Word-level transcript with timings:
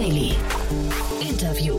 Daily. 0.00 0.32
Interview. 1.20 1.78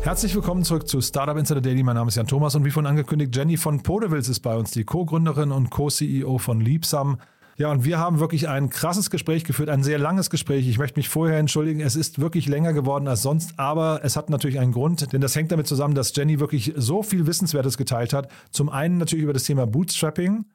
Herzlich 0.00 0.34
willkommen 0.34 0.64
zurück 0.64 0.88
zu 0.88 1.02
Startup 1.02 1.36
Insider 1.36 1.60
Daily. 1.60 1.82
Mein 1.82 1.96
Name 1.96 2.08
ist 2.08 2.14
Jan 2.14 2.26
Thomas 2.26 2.54
und 2.54 2.64
wie 2.64 2.70
vorhin 2.70 2.88
angekündigt, 2.88 3.36
Jenny 3.36 3.58
von 3.58 3.82
Podevils 3.82 4.30
ist 4.30 4.40
bei 4.40 4.56
uns, 4.56 4.70
die 4.70 4.84
Co-Gründerin 4.84 5.52
und 5.52 5.68
Co-CEO 5.68 6.38
von 6.38 6.62
Liebsam. 6.62 7.18
Ja, 7.58 7.70
und 7.70 7.84
wir 7.84 7.98
haben 7.98 8.20
wirklich 8.20 8.48
ein 8.48 8.70
krasses 8.70 9.10
Gespräch 9.10 9.44
geführt, 9.44 9.68
ein 9.68 9.82
sehr 9.82 9.98
langes 9.98 10.30
Gespräch. 10.30 10.66
Ich 10.66 10.78
möchte 10.78 10.98
mich 10.98 11.10
vorher 11.10 11.38
entschuldigen, 11.38 11.80
es 11.80 11.94
ist 11.94 12.18
wirklich 12.18 12.48
länger 12.48 12.72
geworden 12.72 13.06
als 13.06 13.20
sonst, 13.20 13.58
aber 13.58 14.00
es 14.02 14.16
hat 14.16 14.30
natürlich 14.30 14.58
einen 14.58 14.72
Grund, 14.72 15.12
denn 15.12 15.20
das 15.20 15.36
hängt 15.36 15.52
damit 15.52 15.66
zusammen, 15.66 15.94
dass 15.94 16.16
Jenny 16.16 16.40
wirklich 16.40 16.72
so 16.74 17.02
viel 17.02 17.26
Wissenswertes 17.26 17.76
geteilt 17.76 18.14
hat. 18.14 18.30
Zum 18.50 18.70
einen 18.70 18.96
natürlich 18.96 19.24
über 19.24 19.34
das 19.34 19.44
Thema 19.44 19.66
Bootstrapping, 19.66 20.46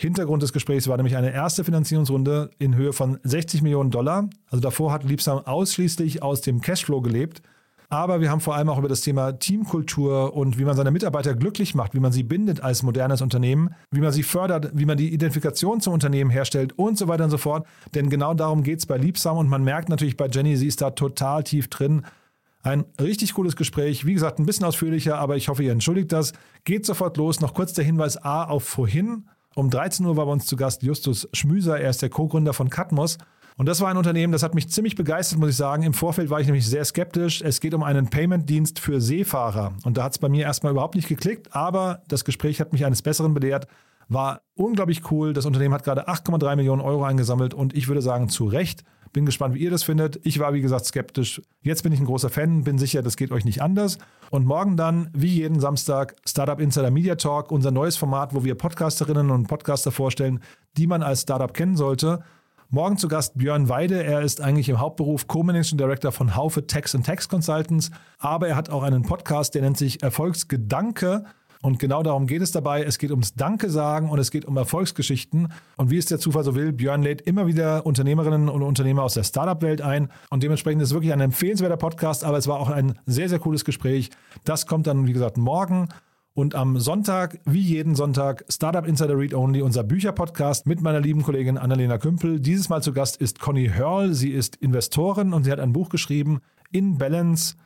Hintergrund 0.00 0.44
des 0.44 0.52
Gesprächs 0.52 0.86
war 0.86 0.96
nämlich 0.96 1.16
eine 1.16 1.32
erste 1.32 1.64
Finanzierungsrunde 1.64 2.50
in 2.60 2.76
Höhe 2.76 2.92
von 2.92 3.18
60 3.24 3.62
Millionen 3.62 3.90
Dollar. 3.90 4.30
Also 4.48 4.60
davor 4.60 4.92
hat 4.92 5.02
Liebsam 5.02 5.38
ausschließlich 5.44 6.22
aus 6.22 6.40
dem 6.40 6.60
Cashflow 6.60 7.00
gelebt. 7.00 7.42
Aber 7.88 8.20
wir 8.20 8.30
haben 8.30 8.40
vor 8.40 8.54
allem 8.54 8.68
auch 8.68 8.78
über 8.78 8.86
das 8.86 9.00
Thema 9.00 9.32
Teamkultur 9.32 10.36
und 10.36 10.56
wie 10.56 10.64
man 10.64 10.76
seine 10.76 10.92
Mitarbeiter 10.92 11.34
glücklich 11.34 11.74
macht, 11.74 11.94
wie 11.94 12.00
man 12.00 12.12
sie 12.12 12.22
bindet 12.22 12.60
als 12.60 12.84
modernes 12.84 13.22
Unternehmen, 13.22 13.70
wie 13.90 13.98
man 13.98 14.12
sie 14.12 14.22
fördert, 14.22 14.70
wie 14.72 14.84
man 14.84 14.96
die 14.96 15.12
Identifikation 15.12 15.80
zum 15.80 15.94
Unternehmen 15.94 16.30
herstellt 16.30 16.78
und 16.78 16.96
so 16.96 17.08
weiter 17.08 17.24
und 17.24 17.30
so 17.30 17.38
fort. 17.38 17.66
Denn 17.96 18.08
genau 18.08 18.34
darum 18.34 18.62
geht 18.62 18.78
es 18.78 18.86
bei 18.86 18.98
Liebsam 18.98 19.36
und 19.36 19.48
man 19.48 19.64
merkt 19.64 19.88
natürlich 19.88 20.16
bei 20.16 20.28
Jenny, 20.28 20.56
sie 20.56 20.68
ist 20.68 20.80
da 20.80 20.90
total 20.90 21.42
tief 21.42 21.66
drin. 21.66 22.02
Ein 22.62 22.84
richtig 23.00 23.34
cooles 23.34 23.56
Gespräch, 23.56 24.06
wie 24.06 24.14
gesagt, 24.14 24.38
ein 24.38 24.46
bisschen 24.46 24.64
ausführlicher, 24.64 25.18
aber 25.18 25.34
ich 25.34 25.48
hoffe, 25.48 25.64
ihr 25.64 25.72
entschuldigt 25.72 26.12
das. 26.12 26.34
Geht 26.62 26.86
sofort 26.86 27.16
los. 27.16 27.40
Noch 27.40 27.52
kurz 27.52 27.72
der 27.72 27.84
Hinweis 27.84 28.16
A 28.16 28.44
auf 28.44 28.62
vorhin. 28.62 29.24
Um 29.54 29.70
13 29.70 30.06
Uhr 30.06 30.16
war 30.16 30.26
bei 30.26 30.32
uns 30.32 30.46
zu 30.46 30.56
Gast 30.56 30.82
Justus 30.82 31.28
Schmüser. 31.32 31.80
Er 31.80 31.90
ist 31.90 32.02
der 32.02 32.10
Co-Gründer 32.10 32.52
von 32.52 32.70
Katmos. 32.70 33.18
Und 33.56 33.66
das 33.66 33.80
war 33.80 33.88
ein 33.88 33.96
Unternehmen, 33.96 34.32
das 34.32 34.44
hat 34.44 34.54
mich 34.54 34.70
ziemlich 34.70 34.94
begeistert, 34.94 35.40
muss 35.40 35.50
ich 35.50 35.56
sagen. 35.56 35.82
Im 35.82 35.92
Vorfeld 35.92 36.30
war 36.30 36.40
ich 36.40 36.46
nämlich 36.46 36.64
sehr 36.68 36.84
skeptisch. 36.84 37.42
Es 37.42 37.60
geht 37.60 37.74
um 37.74 37.82
einen 37.82 38.08
Payment-Dienst 38.08 38.78
für 38.78 39.00
Seefahrer. 39.00 39.72
Und 39.82 39.96
da 39.96 40.04
hat 40.04 40.12
es 40.12 40.18
bei 40.18 40.28
mir 40.28 40.44
erstmal 40.44 40.70
überhaupt 40.70 40.94
nicht 40.94 41.08
geklickt, 41.08 41.56
aber 41.56 42.02
das 42.06 42.24
Gespräch 42.24 42.60
hat 42.60 42.72
mich 42.72 42.84
eines 42.84 43.02
Besseren 43.02 43.34
belehrt. 43.34 43.66
War 44.08 44.42
unglaublich 44.54 45.10
cool. 45.10 45.32
Das 45.32 45.46
Unternehmen 45.46 45.74
hat 45.74 45.84
gerade 45.84 46.08
8,3 46.08 46.56
Millionen 46.56 46.80
Euro 46.80 47.04
eingesammelt 47.04 47.54
und 47.54 47.74
ich 47.74 47.88
würde 47.88 48.02
sagen, 48.02 48.28
zu 48.28 48.46
Recht. 48.46 48.84
Bin 49.12 49.26
gespannt, 49.26 49.54
wie 49.54 49.60
ihr 49.60 49.70
das 49.70 49.84
findet. 49.84 50.20
Ich 50.24 50.38
war, 50.38 50.52
wie 50.52 50.60
gesagt, 50.60 50.84
skeptisch. 50.84 51.40
Jetzt 51.62 51.82
bin 51.82 51.92
ich 51.92 52.00
ein 52.00 52.06
großer 52.06 52.28
Fan, 52.28 52.64
bin 52.64 52.78
sicher, 52.78 53.02
das 53.02 53.16
geht 53.16 53.32
euch 53.32 53.44
nicht 53.44 53.62
anders. 53.62 53.98
Und 54.30 54.46
morgen 54.46 54.76
dann, 54.76 55.10
wie 55.14 55.28
jeden 55.28 55.60
Samstag, 55.60 56.14
Startup 56.26 56.60
Insider 56.60 56.90
Media 56.90 57.14
Talk, 57.14 57.50
unser 57.50 57.70
neues 57.70 57.96
Format, 57.96 58.34
wo 58.34 58.44
wir 58.44 58.54
Podcasterinnen 58.54 59.30
und 59.30 59.48
Podcaster 59.48 59.92
vorstellen, 59.92 60.40
die 60.76 60.86
man 60.86 61.02
als 61.02 61.22
Startup 61.22 61.52
kennen 61.52 61.76
sollte. 61.76 62.22
Morgen 62.70 62.98
zu 62.98 63.08
Gast 63.08 63.38
Björn 63.38 63.70
Weide. 63.70 64.04
Er 64.04 64.20
ist 64.20 64.42
eigentlich 64.42 64.68
im 64.68 64.78
Hauptberuf 64.78 65.26
Co-Managing 65.26 65.78
Director 65.78 66.12
von 66.12 66.36
Haufe 66.36 66.66
Tax 66.66 66.92
Tax 67.02 67.28
Consultants, 67.30 67.90
aber 68.18 68.48
er 68.48 68.56
hat 68.56 68.68
auch 68.68 68.82
einen 68.82 69.02
Podcast, 69.02 69.54
der 69.54 69.62
nennt 69.62 69.78
sich 69.78 70.02
Erfolgsgedanke. 70.02 71.24
Und 71.62 71.78
genau 71.78 72.02
darum 72.02 72.26
geht 72.26 72.42
es 72.42 72.52
dabei. 72.52 72.84
Es 72.84 72.98
geht 72.98 73.10
ums 73.10 73.34
Danke 73.34 73.68
sagen 73.70 74.10
und 74.10 74.18
es 74.18 74.30
geht 74.30 74.44
um 74.44 74.56
Erfolgsgeschichten. 74.56 75.48
Und 75.76 75.90
wie 75.90 75.98
es 75.98 76.06
der 76.06 76.18
Zufall 76.18 76.44
so 76.44 76.54
will, 76.54 76.72
Björn 76.72 77.02
lädt 77.02 77.22
immer 77.22 77.46
wieder 77.46 77.84
Unternehmerinnen 77.84 78.48
und 78.48 78.62
Unternehmer 78.62 79.02
aus 79.02 79.14
der 79.14 79.24
Startup-Welt 79.24 79.82
ein. 79.82 80.08
Und 80.30 80.42
dementsprechend 80.42 80.82
ist 80.82 80.90
es 80.90 80.94
wirklich 80.94 81.12
ein 81.12 81.20
empfehlenswerter 81.20 81.76
Podcast, 81.76 82.24
aber 82.24 82.38
es 82.38 82.46
war 82.46 82.60
auch 82.60 82.70
ein 82.70 82.98
sehr, 83.06 83.28
sehr 83.28 83.40
cooles 83.40 83.64
Gespräch. 83.64 84.10
Das 84.44 84.66
kommt 84.66 84.86
dann, 84.86 85.06
wie 85.06 85.12
gesagt, 85.12 85.36
morgen. 85.36 85.88
Und 86.38 86.54
am 86.54 86.78
Sonntag, 86.78 87.40
wie 87.46 87.60
jeden 87.60 87.96
Sonntag, 87.96 88.44
Startup 88.48 88.86
Insider 88.86 89.18
Read 89.18 89.34
Only, 89.34 89.60
unser 89.60 89.82
Bücherpodcast 89.82 90.68
mit 90.68 90.80
meiner 90.80 91.00
lieben 91.00 91.24
Kollegin 91.24 91.58
Annalena 91.58 91.98
Kümpel. 91.98 92.38
Dieses 92.38 92.68
Mal 92.68 92.80
zu 92.80 92.92
Gast 92.92 93.16
ist 93.16 93.40
Conny 93.40 93.72
Hörl. 93.74 94.14
Sie 94.14 94.30
ist 94.30 94.54
Investorin 94.54 95.32
und 95.32 95.42
sie 95.42 95.50
hat 95.50 95.58
ein 95.58 95.72
Buch 95.72 95.88
geschrieben, 95.88 96.38
In 96.70 96.96
Balance 96.96 97.56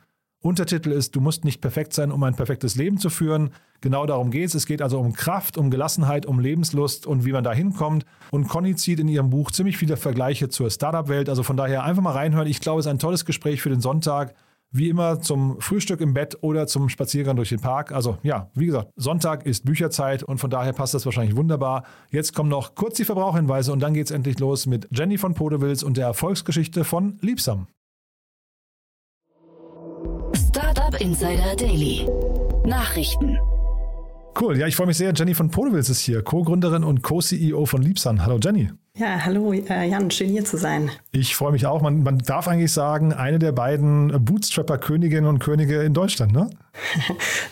Untertitel 0.43 0.91
ist, 0.91 1.15
du 1.15 1.21
musst 1.21 1.45
nicht 1.45 1.61
perfekt 1.61 1.93
sein, 1.93 2.11
um 2.11 2.21
ein 2.23 2.35
perfektes 2.35 2.75
Leben 2.75 2.97
zu 2.97 3.09
führen. 3.09 3.51
Genau 3.79 4.05
darum 4.05 4.29
geht 4.29 4.49
es. 4.49 4.55
Es 4.55 4.65
geht 4.65 4.81
also 4.81 4.99
um 4.99 5.13
Kraft, 5.13 5.57
um 5.57 5.71
Gelassenheit, 5.71 6.25
um 6.25 6.37
Lebenslust 6.39 7.07
und 7.07 7.23
wie 7.23 7.31
man 7.31 7.45
da 7.45 7.53
hinkommt. 7.53 8.05
Und 8.29 8.49
Conny 8.49 8.75
zieht 8.75 8.99
in 8.99 9.07
ihrem 9.07 9.29
Buch 9.29 9.51
ziemlich 9.51 9.77
viele 9.77 9.95
Vergleiche 9.95 10.49
zur 10.49 10.69
Startup-Welt. 10.69 11.29
Also 11.29 11.43
von 11.43 11.55
daher 11.55 11.83
einfach 11.83 12.03
mal 12.03 12.11
reinhören. 12.11 12.47
Ich 12.47 12.59
glaube, 12.59 12.81
es 12.81 12.85
ist 12.85 12.91
ein 12.91 12.99
tolles 12.99 13.23
Gespräch 13.23 13.61
für 13.61 13.69
den 13.69 13.79
Sonntag. 13.79 14.35
Wie 14.69 14.89
immer 14.89 15.21
zum 15.21 15.61
Frühstück 15.61 16.01
im 16.01 16.13
Bett 16.13 16.37
oder 16.41 16.67
zum 16.67 16.89
Spaziergang 16.89 17.37
durch 17.37 17.49
den 17.49 17.61
Park. 17.61 17.93
Also 17.93 18.17
ja, 18.21 18.49
wie 18.53 18.65
gesagt, 18.65 18.89
Sonntag 18.97 19.45
ist 19.45 19.63
Bücherzeit 19.63 20.23
und 20.23 20.39
von 20.39 20.49
daher 20.49 20.73
passt 20.73 20.93
das 20.93 21.05
wahrscheinlich 21.05 21.37
wunderbar. 21.37 21.83
Jetzt 22.09 22.35
kommen 22.35 22.49
noch 22.49 22.75
kurz 22.75 22.97
die 22.97 23.05
Verbrauchhinweise 23.05 23.71
und 23.71 23.79
dann 23.79 23.93
geht 23.93 24.07
es 24.07 24.11
endlich 24.11 24.39
los 24.39 24.65
mit 24.65 24.89
Jenny 24.91 25.17
von 25.17 25.35
Podewils 25.35 25.83
und 25.83 25.95
der 25.95 26.07
Erfolgsgeschichte 26.07 26.83
von 26.83 27.17
Liebsam. 27.21 27.67
Insider 31.03 31.53
Daily. 31.57 32.07
Nachrichten. 32.65 33.37
Cool, 34.39 34.57
ja, 34.57 34.67
ich 34.67 34.77
freue 34.77 34.87
mich 34.87 34.95
sehr. 34.95 35.11
Jenny 35.13 35.33
von 35.33 35.51
Podewils 35.51 35.89
ist 35.89 35.99
hier, 35.99 36.23
Co-Gründerin 36.23 36.85
und 36.85 37.03
Co-CEO 37.03 37.65
von 37.65 37.81
Liebsan. 37.81 38.25
Hallo 38.25 38.39
Jenny. 38.41 38.69
Ja, 38.95 39.19
hallo 39.25 39.51
äh, 39.51 39.89
Jan, 39.89 40.09
schön 40.11 40.29
hier 40.29 40.45
zu 40.45 40.55
sein. 40.55 40.91
Ich 41.11 41.35
freue 41.35 41.51
mich 41.51 41.65
auch. 41.65 41.81
Man, 41.81 42.03
man 42.03 42.19
darf 42.19 42.47
eigentlich 42.47 42.71
sagen, 42.71 43.11
eine 43.11 43.37
der 43.37 43.51
beiden 43.51 44.23
Bootstrapper-Königinnen 44.23 45.25
und 45.25 45.39
Könige 45.39 45.83
in 45.83 45.93
Deutschland, 45.93 46.31
ne? 46.31 46.49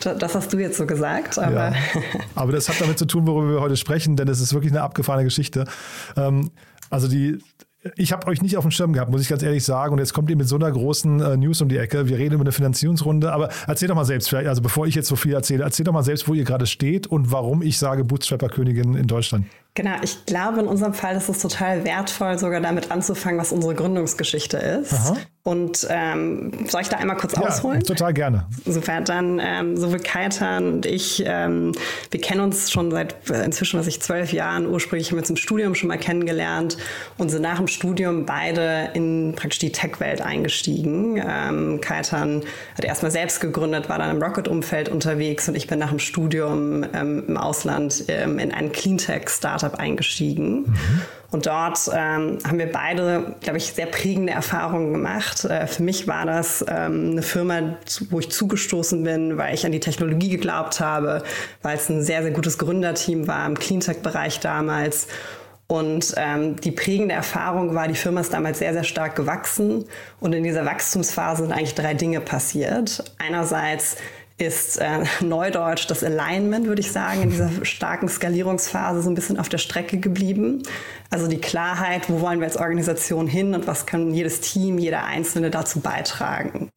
das 0.00 0.34
hast 0.34 0.50
du 0.54 0.58
jetzt 0.58 0.78
so 0.78 0.86
gesagt, 0.86 1.38
aber. 1.38 1.72
Ja. 1.72 1.74
Aber 2.34 2.52
das 2.52 2.70
hat 2.70 2.80
damit 2.80 2.98
zu 2.98 3.04
tun, 3.04 3.26
worüber 3.26 3.52
wir 3.52 3.60
heute 3.60 3.76
sprechen, 3.76 4.16
denn 4.16 4.28
es 4.28 4.40
ist 4.40 4.54
wirklich 4.54 4.72
eine 4.72 4.80
abgefahrene 4.80 5.24
Geschichte. 5.24 5.66
Ähm, 6.16 6.52
also 6.88 7.06
die 7.06 7.38
ich 7.96 8.12
habe 8.12 8.26
euch 8.28 8.42
nicht 8.42 8.56
auf 8.56 8.64
dem 8.64 8.70
Schirm 8.70 8.92
gehabt, 8.92 9.10
muss 9.10 9.22
ich 9.22 9.28
ganz 9.28 9.42
ehrlich 9.42 9.64
sagen. 9.64 9.92
Und 9.92 9.98
jetzt 9.98 10.12
kommt 10.12 10.30
ihr 10.30 10.36
mit 10.36 10.48
so 10.48 10.56
einer 10.56 10.70
großen 10.70 11.20
äh, 11.20 11.36
News 11.36 11.60
um 11.60 11.68
die 11.68 11.76
Ecke. 11.76 12.08
Wir 12.08 12.18
reden 12.18 12.34
über 12.34 12.42
eine 12.42 12.52
Finanzierungsrunde. 12.52 13.32
Aber 13.32 13.48
erzähl 13.66 13.88
doch 13.88 13.96
mal 13.96 14.04
selbst, 14.04 14.28
vielleicht, 14.28 14.48
also 14.48 14.62
bevor 14.62 14.86
ich 14.86 14.94
jetzt 14.94 15.08
so 15.08 15.16
viel 15.16 15.32
erzähle, 15.32 15.64
erzähl 15.64 15.84
doch 15.84 15.92
mal 15.92 16.04
selbst, 16.04 16.28
wo 16.28 16.34
ihr 16.34 16.44
gerade 16.44 16.66
steht 16.66 17.06
und 17.06 17.32
warum 17.32 17.62
ich 17.62 17.78
sage 17.78 18.04
Bootstrapper-Königin 18.04 18.94
in 18.94 19.06
Deutschland. 19.06 19.46
Genau, 19.74 19.92
ich 20.02 20.26
glaube, 20.26 20.60
in 20.60 20.66
unserem 20.66 20.92
Fall 20.92 21.16
ist 21.16 21.30
es 21.30 21.38
total 21.38 21.84
wertvoll, 21.84 22.38
sogar 22.38 22.60
damit 22.60 22.90
anzufangen, 22.90 23.40
was 23.40 23.52
unsere 23.52 23.74
Gründungsgeschichte 23.74 24.58
ist. 24.58 24.92
Aha. 24.92 25.16
Und 25.44 25.88
ähm, 25.90 26.52
soll 26.68 26.82
ich 26.82 26.88
da 26.88 26.98
einmal 26.98 27.16
kurz 27.16 27.34
ja, 27.34 27.42
ausholen? 27.42 27.82
Total 27.82 28.12
gerne. 28.12 28.46
Super, 28.64 29.00
dann 29.00 29.40
ähm, 29.42 29.76
sowohl 29.76 29.98
Kaitan 29.98 30.74
und 30.74 30.86
ich, 30.86 31.24
ähm, 31.26 31.72
wir 32.12 32.20
kennen 32.20 32.42
uns 32.42 32.70
schon 32.70 32.92
seit 32.92 33.28
äh, 33.28 33.44
inzwischen, 33.44 33.80
was 33.80 33.88
ich 33.88 34.00
zwölf 34.00 34.32
Jahren. 34.32 34.68
Ursprünglich 34.68 35.08
haben 35.08 35.16
wir 35.16 35.22
uns 35.22 35.30
im 35.30 35.36
Studium 35.36 35.74
schon 35.74 35.88
mal 35.88 35.98
kennengelernt 35.98 36.76
und 37.18 37.30
sind 37.30 37.42
nach 37.42 37.56
dem 37.56 37.66
Studium 37.66 38.24
beide 38.24 38.90
in 38.94 39.34
praktisch 39.34 39.58
die 39.58 39.72
Tech-Welt 39.72 40.20
eingestiegen. 40.20 41.20
Ähm, 41.26 41.80
Kaitan 41.80 42.44
hat 42.76 42.84
erstmal 42.84 43.10
selbst 43.10 43.40
gegründet, 43.40 43.88
war 43.88 43.98
dann 43.98 44.14
im 44.14 44.22
Rocket-Umfeld 44.22 44.90
unterwegs 44.90 45.48
und 45.48 45.56
ich 45.56 45.66
bin 45.66 45.80
nach 45.80 45.90
dem 45.90 45.98
Studium 45.98 46.84
ähm, 46.94 47.24
im 47.26 47.36
Ausland 47.36 48.04
ähm, 48.06 48.38
in 48.38 48.52
ein 48.52 48.70
Cleantech-Startup 48.70 49.61
Startup 49.62 49.78
eingestiegen. 49.78 50.62
Mhm. 50.62 51.02
Und 51.30 51.46
dort 51.46 51.78
ähm, 51.94 52.38
haben 52.46 52.58
wir 52.58 52.70
beide, 52.70 53.36
glaube 53.40 53.56
ich, 53.56 53.72
sehr 53.72 53.86
prägende 53.86 54.32
Erfahrungen 54.32 54.92
gemacht. 54.92 55.44
Äh, 55.44 55.66
für 55.66 55.82
mich 55.82 56.06
war 56.06 56.26
das 56.26 56.64
ähm, 56.68 57.12
eine 57.12 57.22
Firma, 57.22 57.76
wo 58.10 58.20
ich 58.20 58.30
zugestoßen 58.30 59.02
bin, 59.02 59.38
weil 59.38 59.54
ich 59.54 59.64
an 59.64 59.72
die 59.72 59.80
Technologie 59.80 60.28
geglaubt 60.28 60.80
habe, 60.80 61.22
weil 61.62 61.76
es 61.76 61.88
ein 61.88 62.02
sehr, 62.02 62.22
sehr 62.22 62.32
gutes 62.32 62.58
Gründerteam 62.58 63.26
war 63.28 63.46
im 63.46 63.58
Cleantech-Bereich 63.58 64.40
damals. 64.40 65.06
Und 65.68 66.12
ähm, 66.18 66.56
die 66.56 66.70
prägende 66.70 67.14
Erfahrung 67.14 67.74
war, 67.74 67.88
die 67.88 67.94
Firma 67.94 68.20
ist 68.20 68.34
damals 68.34 68.58
sehr, 68.58 68.74
sehr 68.74 68.84
stark 68.84 69.16
gewachsen. 69.16 69.86
Und 70.20 70.34
in 70.34 70.44
dieser 70.44 70.66
Wachstumsphase 70.66 71.44
sind 71.44 71.52
eigentlich 71.52 71.74
drei 71.74 71.94
Dinge 71.94 72.20
passiert. 72.20 73.02
Einerseits 73.16 73.96
ist 74.42 74.78
äh, 74.78 75.04
Neudeutsch 75.20 75.86
das 75.88 76.04
Alignment, 76.04 76.66
würde 76.66 76.80
ich 76.80 76.92
sagen, 76.92 77.22
in 77.22 77.30
dieser 77.30 77.50
starken 77.62 78.08
Skalierungsphase 78.08 79.02
so 79.02 79.10
ein 79.10 79.14
bisschen 79.14 79.38
auf 79.38 79.48
der 79.48 79.58
Strecke 79.58 79.98
geblieben. 79.98 80.62
Also 81.10 81.28
die 81.28 81.40
Klarheit, 81.40 82.08
wo 82.08 82.20
wollen 82.20 82.40
wir 82.40 82.46
als 82.46 82.56
Organisation 82.56 83.26
hin 83.26 83.54
und 83.54 83.66
was 83.66 83.86
kann 83.86 84.12
jedes 84.12 84.40
Team, 84.40 84.78
jeder 84.78 85.04
Einzelne 85.04 85.50
dazu 85.50 85.80
beitragen. 85.80 86.70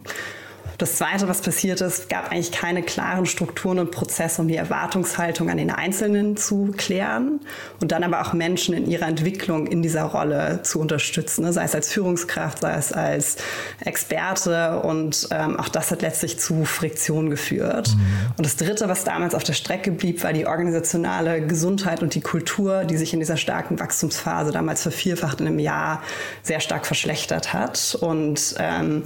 Das 0.77 0.95
Zweite, 0.95 1.27
was 1.27 1.41
passiert 1.41 1.81
ist, 1.81 2.09
gab 2.09 2.31
eigentlich 2.31 2.51
keine 2.51 2.83
klaren 2.83 3.25
Strukturen 3.25 3.79
und 3.79 3.91
Prozesse, 3.91 4.41
um 4.41 4.47
die 4.47 4.55
Erwartungshaltung 4.55 5.49
an 5.49 5.57
den 5.57 5.71
Einzelnen 5.71 6.35
zu 6.35 6.73
klären 6.75 7.39
und 7.79 7.91
dann 7.91 8.03
aber 8.03 8.21
auch 8.21 8.33
Menschen 8.33 8.75
in 8.75 8.89
ihrer 8.89 9.07
Entwicklung 9.07 9.67
in 9.67 9.81
dieser 9.81 10.03
Rolle 10.03 10.61
zu 10.63 10.79
unterstützen, 10.79 11.43
ne? 11.43 11.53
sei 11.53 11.63
es 11.63 11.75
als 11.75 11.91
Führungskraft, 11.91 12.59
sei 12.59 12.75
es 12.75 12.91
als 12.91 13.37
Experte 13.79 14.79
und 14.79 15.29
ähm, 15.31 15.57
auch 15.57 15.69
das 15.69 15.91
hat 15.91 16.01
letztlich 16.01 16.39
zu 16.39 16.65
Friktion 16.65 17.29
geführt. 17.29 17.95
Mhm. 17.95 18.33
Und 18.37 18.45
das 18.45 18.57
Dritte, 18.57 18.89
was 18.89 19.03
damals 19.03 19.33
auf 19.33 19.43
der 19.43 19.53
Strecke 19.53 19.91
blieb, 19.91 20.23
war 20.23 20.33
die 20.33 20.45
organisationale 20.45 21.45
Gesundheit 21.45 22.01
und 22.01 22.15
die 22.15 22.21
Kultur, 22.21 22.83
die 22.83 22.97
sich 22.97 23.13
in 23.13 23.19
dieser 23.19 23.37
starken 23.37 23.79
Wachstumsphase 23.79 24.51
damals 24.51 24.81
vervierfacht 24.81 25.39
in 25.39 25.47
einem 25.47 25.59
Jahr 25.59 26.01
sehr 26.43 26.59
stark 26.59 26.85
verschlechtert 26.85 27.53
hat 27.53 27.97
und 27.99 28.55
ähm, 28.59 29.03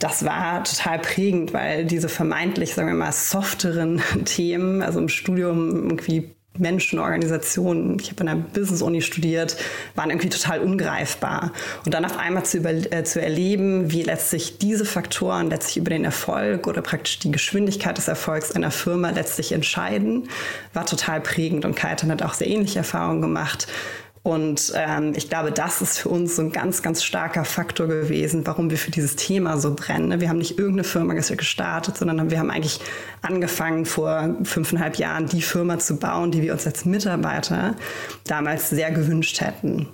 das 0.00 0.24
war 0.24 0.64
total 0.64 0.98
prägend, 0.98 1.52
weil 1.52 1.84
diese 1.84 2.08
vermeintlich, 2.08 2.74
sagen 2.74 2.88
wir 2.88 2.94
mal, 2.94 3.12
softeren 3.12 4.02
Themen, 4.24 4.82
also 4.82 4.98
im 4.98 5.08
Studium 5.08 5.90
irgendwie 5.90 6.34
Menschen, 6.58 6.98
Organisationen, 6.98 7.98
ich 8.00 8.10
habe 8.10 8.22
an 8.22 8.28
einer 8.28 8.40
Business-Uni 8.40 9.02
studiert, 9.02 9.56
waren 9.94 10.10
irgendwie 10.10 10.28
total 10.28 10.60
ungreifbar. 10.60 11.52
Und 11.84 11.94
dann 11.94 12.04
auf 12.04 12.18
einmal 12.18 12.44
zu, 12.44 12.58
über, 12.58 12.70
äh, 12.70 13.04
zu 13.04 13.20
erleben, 13.22 13.92
wie 13.92 14.02
letztlich 14.02 14.58
diese 14.58 14.84
Faktoren 14.84 15.48
letztlich 15.48 15.76
über 15.76 15.90
den 15.90 16.04
Erfolg 16.04 16.66
oder 16.66 16.82
praktisch 16.82 17.20
die 17.20 17.30
Geschwindigkeit 17.30 17.96
des 17.96 18.08
Erfolgs 18.08 18.52
einer 18.52 18.72
Firma 18.72 19.10
letztlich 19.10 19.52
entscheiden, 19.52 20.28
war 20.74 20.86
total 20.86 21.20
prägend. 21.20 21.64
Und 21.64 21.76
Kaitan 21.76 22.10
hat 22.10 22.22
auch 22.22 22.34
sehr 22.34 22.48
ähnliche 22.48 22.80
Erfahrungen 22.80 23.22
gemacht. 23.22 23.68
Und 24.22 24.74
ähm, 24.76 25.14
ich 25.16 25.30
glaube, 25.30 25.50
das 25.50 25.80
ist 25.80 25.98
für 25.98 26.10
uns 26.10 26.36
so 26.36 26.42
ein 26.42 26.52
ganz, 26.52 26.82
ganz 26.82 27.02
starker 27.02 27.46
Faktor 27.46 27.86
gewesen, 27.86 28.46
warum 28.46 28.68
wir 28.68 28.76
für 28.76 28.90
dieses 28.90 29.16
Thema 29.16 29.56
so 29.56 29.74
brennen. 29.74 30.20
Wir 30.20 30.28
haben 30.28 30.38
nicht 30.38 30.58
irgendeine 30.58 30.84
Firma 30.84 31.14
gestartet, 31.14 31.96
sondern 31.96 32.30
wir 32.30 32.38
haben 32.38 32.50
eigentlich 32.50 32.80
angefangen, 33.22 33.86
vor 33.86 34.36
fünfeinhalb 34.42 34.96
Jahren 34.96 35.26
die 35.26 35.40
Firma 35.40 35.78
zu 35.78 35.96
bauen, 35.96 36.32
die 36.32 36.42
wir 36.42 36.52
uns 36.52 36.66
als 36.66 36.84
Mitarbeiter 36.84 37.76
damals 38.24 38.68
sehr 38.68 38.90
gewünscht 38.90 39.40
hätten. 39.40 39.88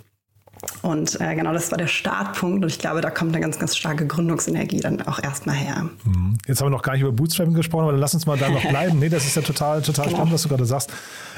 Und 0.86 1.20
äh, 1.20 1.34
genau 1.34 1.52
das 1.52 1.72
war 1.72 1.78
der 1.78 1.88
Startpunkt 1.88 2.62
und 2.62 2.70
ich 2.70 2.78
glaube, 2.78 3.00
da 3.00 3.10
kommt 3.10 3.34
eine 3.34 3.40
ganz, 3.40 3.58
ganz 3.58 3.76
starke 3.76 4.06
Gründungsenergie 4.06 4.78
dann 4.78 5.02
auch 5.02 5.20
erstmal 5.20 5.56
her. 5.56 5.90
Mhm. 6.04 6.38
Jetzt 6.46 6.60
haben 6.60 6.66
wir 6.66 6.70
noch 6.70 6.82
gar 6.82 6.92
nicht 6.92 7.02
über 7.02 7.10
Bootstrapping 7.10 7.54
gesprochen, 7.54 7.88
aber 7.88 7.96
lass 7.96 8.14
uns 8.14 8.24
mal 8.24 8.38
da 8.38 8.48
noch 8.48 8.64
bleiben. 8.68 9.00
nee, 9.00 9.08
das 9.08 9.24
ist 9.26 9.34
ja 9.34 9.42
total, 9.42 9.82
total 9.82 10.04
genau. 10.04 10.18
spannend, 10.18 10.34
was 10.34 10.42
du 10.42 10.48
gerade 10.48 10.64
sagst. 10.64 10.92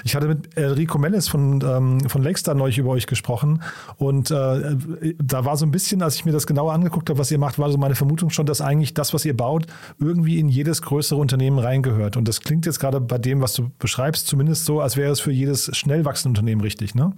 Ich 0.05 0.15
hatte 0.15 0.29
mit 0.29 0.55
Enrico 0.57 0.99
Mellis 0.99 1.29
von, 1.29 1.65
ähm, 1.67 2.09
von 2.11 2.23
Lakestar 2.23 2.55
neulich 2.55 2.77
über 2.77 2.91
euch 2.91 3.07
gesprochen 3.07 3.63
und 3.97 4.31
äh, 4.31 4.77
da 5.19 5.45
war 5.47 5.57
so 5.57 5.65
ein 5.65 5.71
bisschen, 5.71 6.03
als 6.03 6.17
ich 6.17 6.27
mir 6.27 6.33
das 6.33 6.47
genauer 6.47 6.75
angeguckt 6.75 7.09
habe, 7.09 7.19
was 7.19 7.31
ihr 7.31 7.39
macht, 7.39 7.59
war 7.59 7.71
so 7.71 7.79
meine 7.79 7.95
Vermutung 7.95 8.29
schon, 8.29 8.45
dass 8.45 8.61
eigentlich 8.61 8.93
das, 8.93 9.15
was 9.15 9.25
ihr 9.25 9.35
baut, 9.35 9.67
irgendwie 9.99 10.39
in 10.39 10.51
jedes 10.51 10.83
größere 10.83 11.19
Unternehmen 11.19 11.59
reingehört. 11.59 12.19
Und 12.19 12.29
das 12.29 12.43
klingt 12.43 12.67
jetzt 12.67 12.81
gerade 12.81 13.01
bei 13.01 13.17
dem, 13.17 13.41
was 13.41 13.55
du 13.55 13.71
beschreibst, 13.79 14.27
zumindest 14.27 14.67
so, 14.67 14.83
als 14.83 14.99
wäre 14.99 15.11
es 15.11 15.21
für 15.21 15.33
jedes 15.33 15.75
schnell 15.75 16.05
wachsende 16.05 16.39
Unternehmen 16.39 16.61
richtig, 16.61 16.95
ne? 16.95 17.15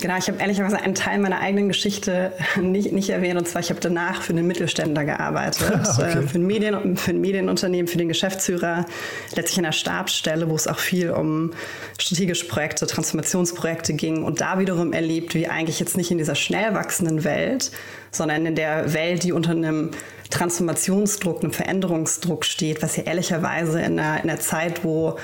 Genau, 0.00 0.16
ich 0.18 0.28
habe 0.28 0.38
ehrlicherweise 0.38 0.76
einen 0.78 0.94
Teil 0.94 1.18
meiner 1.18 1.40
eigenen 1.40 1.69
Geschichte 1.70 2.32
nicht, 2.60 2.92
nicht 2.92 3.10
erwähnt. 3.10 3.38
Und 3.38 3.48
zwar, 3.48 3.60
ich 3.60 3.70
habe 3.70 3.80
danach 3.80 4.22
für 4.22 4.32
einen 4.32 4.46
Mittelständler 4.46 5.04
gearbeitet, 5.04 5.62
okay. 5.98 6.18
Äh, 6.18 6.22
für, 6.22 6.38
ein 6.38 6.46
Medien, 6.46 6.96
für 6.96 7.12
ein 7.12 7.20
Medienunternehmen, 7.20 7.86
für 7.86 7.98
den 7.98 8.08
Geschäftsführer, 8.08 8.86
letztlich 9.34 9.58
in 9.58 9.64
der 9.64 9.72
Stabsstelle, 9.72 10.48
wo 10.48 10.54
es 10.54 10.66
auch 10.66 10.78
viel 10.78 11.10
um 11.10 11.52
strategische 11.98 12.46
Projekte, 12.46 12.86
Transformationsprojekte 12.86 13.94
ging. 13.94 14.24
Und 14.24 14.40
da 14.40 14.58
wiederum 14.58 14.92
erlebt, 14.92 15.34
wie 15.34 15.48
eigentlich 15.48 15.80
jetzt 15.80 15.96
nicht 15.96 16.10
in 16.10 16.18
dieser 16.18 16.34
schnell 16.34 16.74
wachsenden 16.74 17.24
Welt, 17.24 17.70
sondern 18.10 18.46
in 18.46 18.54
der 18.54 18.92
Welt, 18.92 19.22
die 19.22 19.32
unter 19.32 19.52
einem 19.52 19.90
Transformationsdruck, 20.30 21.42
einem 21.42 21.52
Veränderungsdruck 21.52 22.44
steht, 22.44 22.82
was 22.82 22.96
ja 22.96 23.02
ehrlicherweise 23.02 23.80
in 23.80 23.98
einer, 23.98 24.22
in 24.22 24.30
einer 24.30 24.38
Zeit, 24.38 24.84
wo 24.84 25.18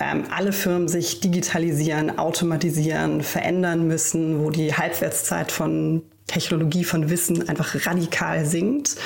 ähm, 0.00 0.24
alle 0.34 0.52
Firmen 0.52 0.88
sich 0.88 1.20
digitalisieren, 1.20 2.18
automatisieren, 2.18 3.22
verändern 3.22 3.86
müssen, 3.86 4.42
wo 4.42 4.50
die 4.50 4.74
Halbwertszeit 4.74 5.52
von 5.52 6.02
Technologie 6.26 6.84
von 6.84 7.10
Wissen 7.10 7.48
einfach 7.48 7.74
radikal 7.86 8.46
sinkt. 8.46 8.96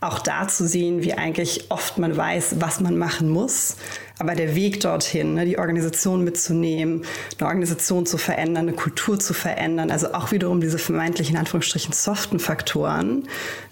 Auch 0.00 0.18
da 0.18 0.46
zu 0.48 0.68
sehen, 0.68 1.02
wie 1.02 1.14
eigentlich 1.14 1.70
oft 1.70 1.96
man 1.98 2.14
weiß, 2.14 2.56
was 2.58 2.80
man 2.80 2.98
machen 2.98 3.30
muss, 3.30 3.76
aber 4.18 4.34
der 4.34 4.54
Weg 4.54 4.80
dorthin, 4.80 5.34
ne, 5.34 5.46
die 5.46 5.58
Organisation 5.58 6.22
mitzunehmen, 6.22 7.04
eine 7.38 7.48
Organisation 7.48 8.04
zu 8.04 8.18
verändern, 8.18 8.68
eine 8.68 8.76
Kultur 8.76 9.18
zu 9.18 9.32
verändern, 9.32 9.90
also 9.90 10.12
auch 10.12 10.30
wiederum 10.30 10.60
diese 10.60 10.78
vermeintlichen 10.78 11.38
Anführungsstrichen 11.38 11.94
soften 11.94 12.38
Faktoren, 12.38 13.28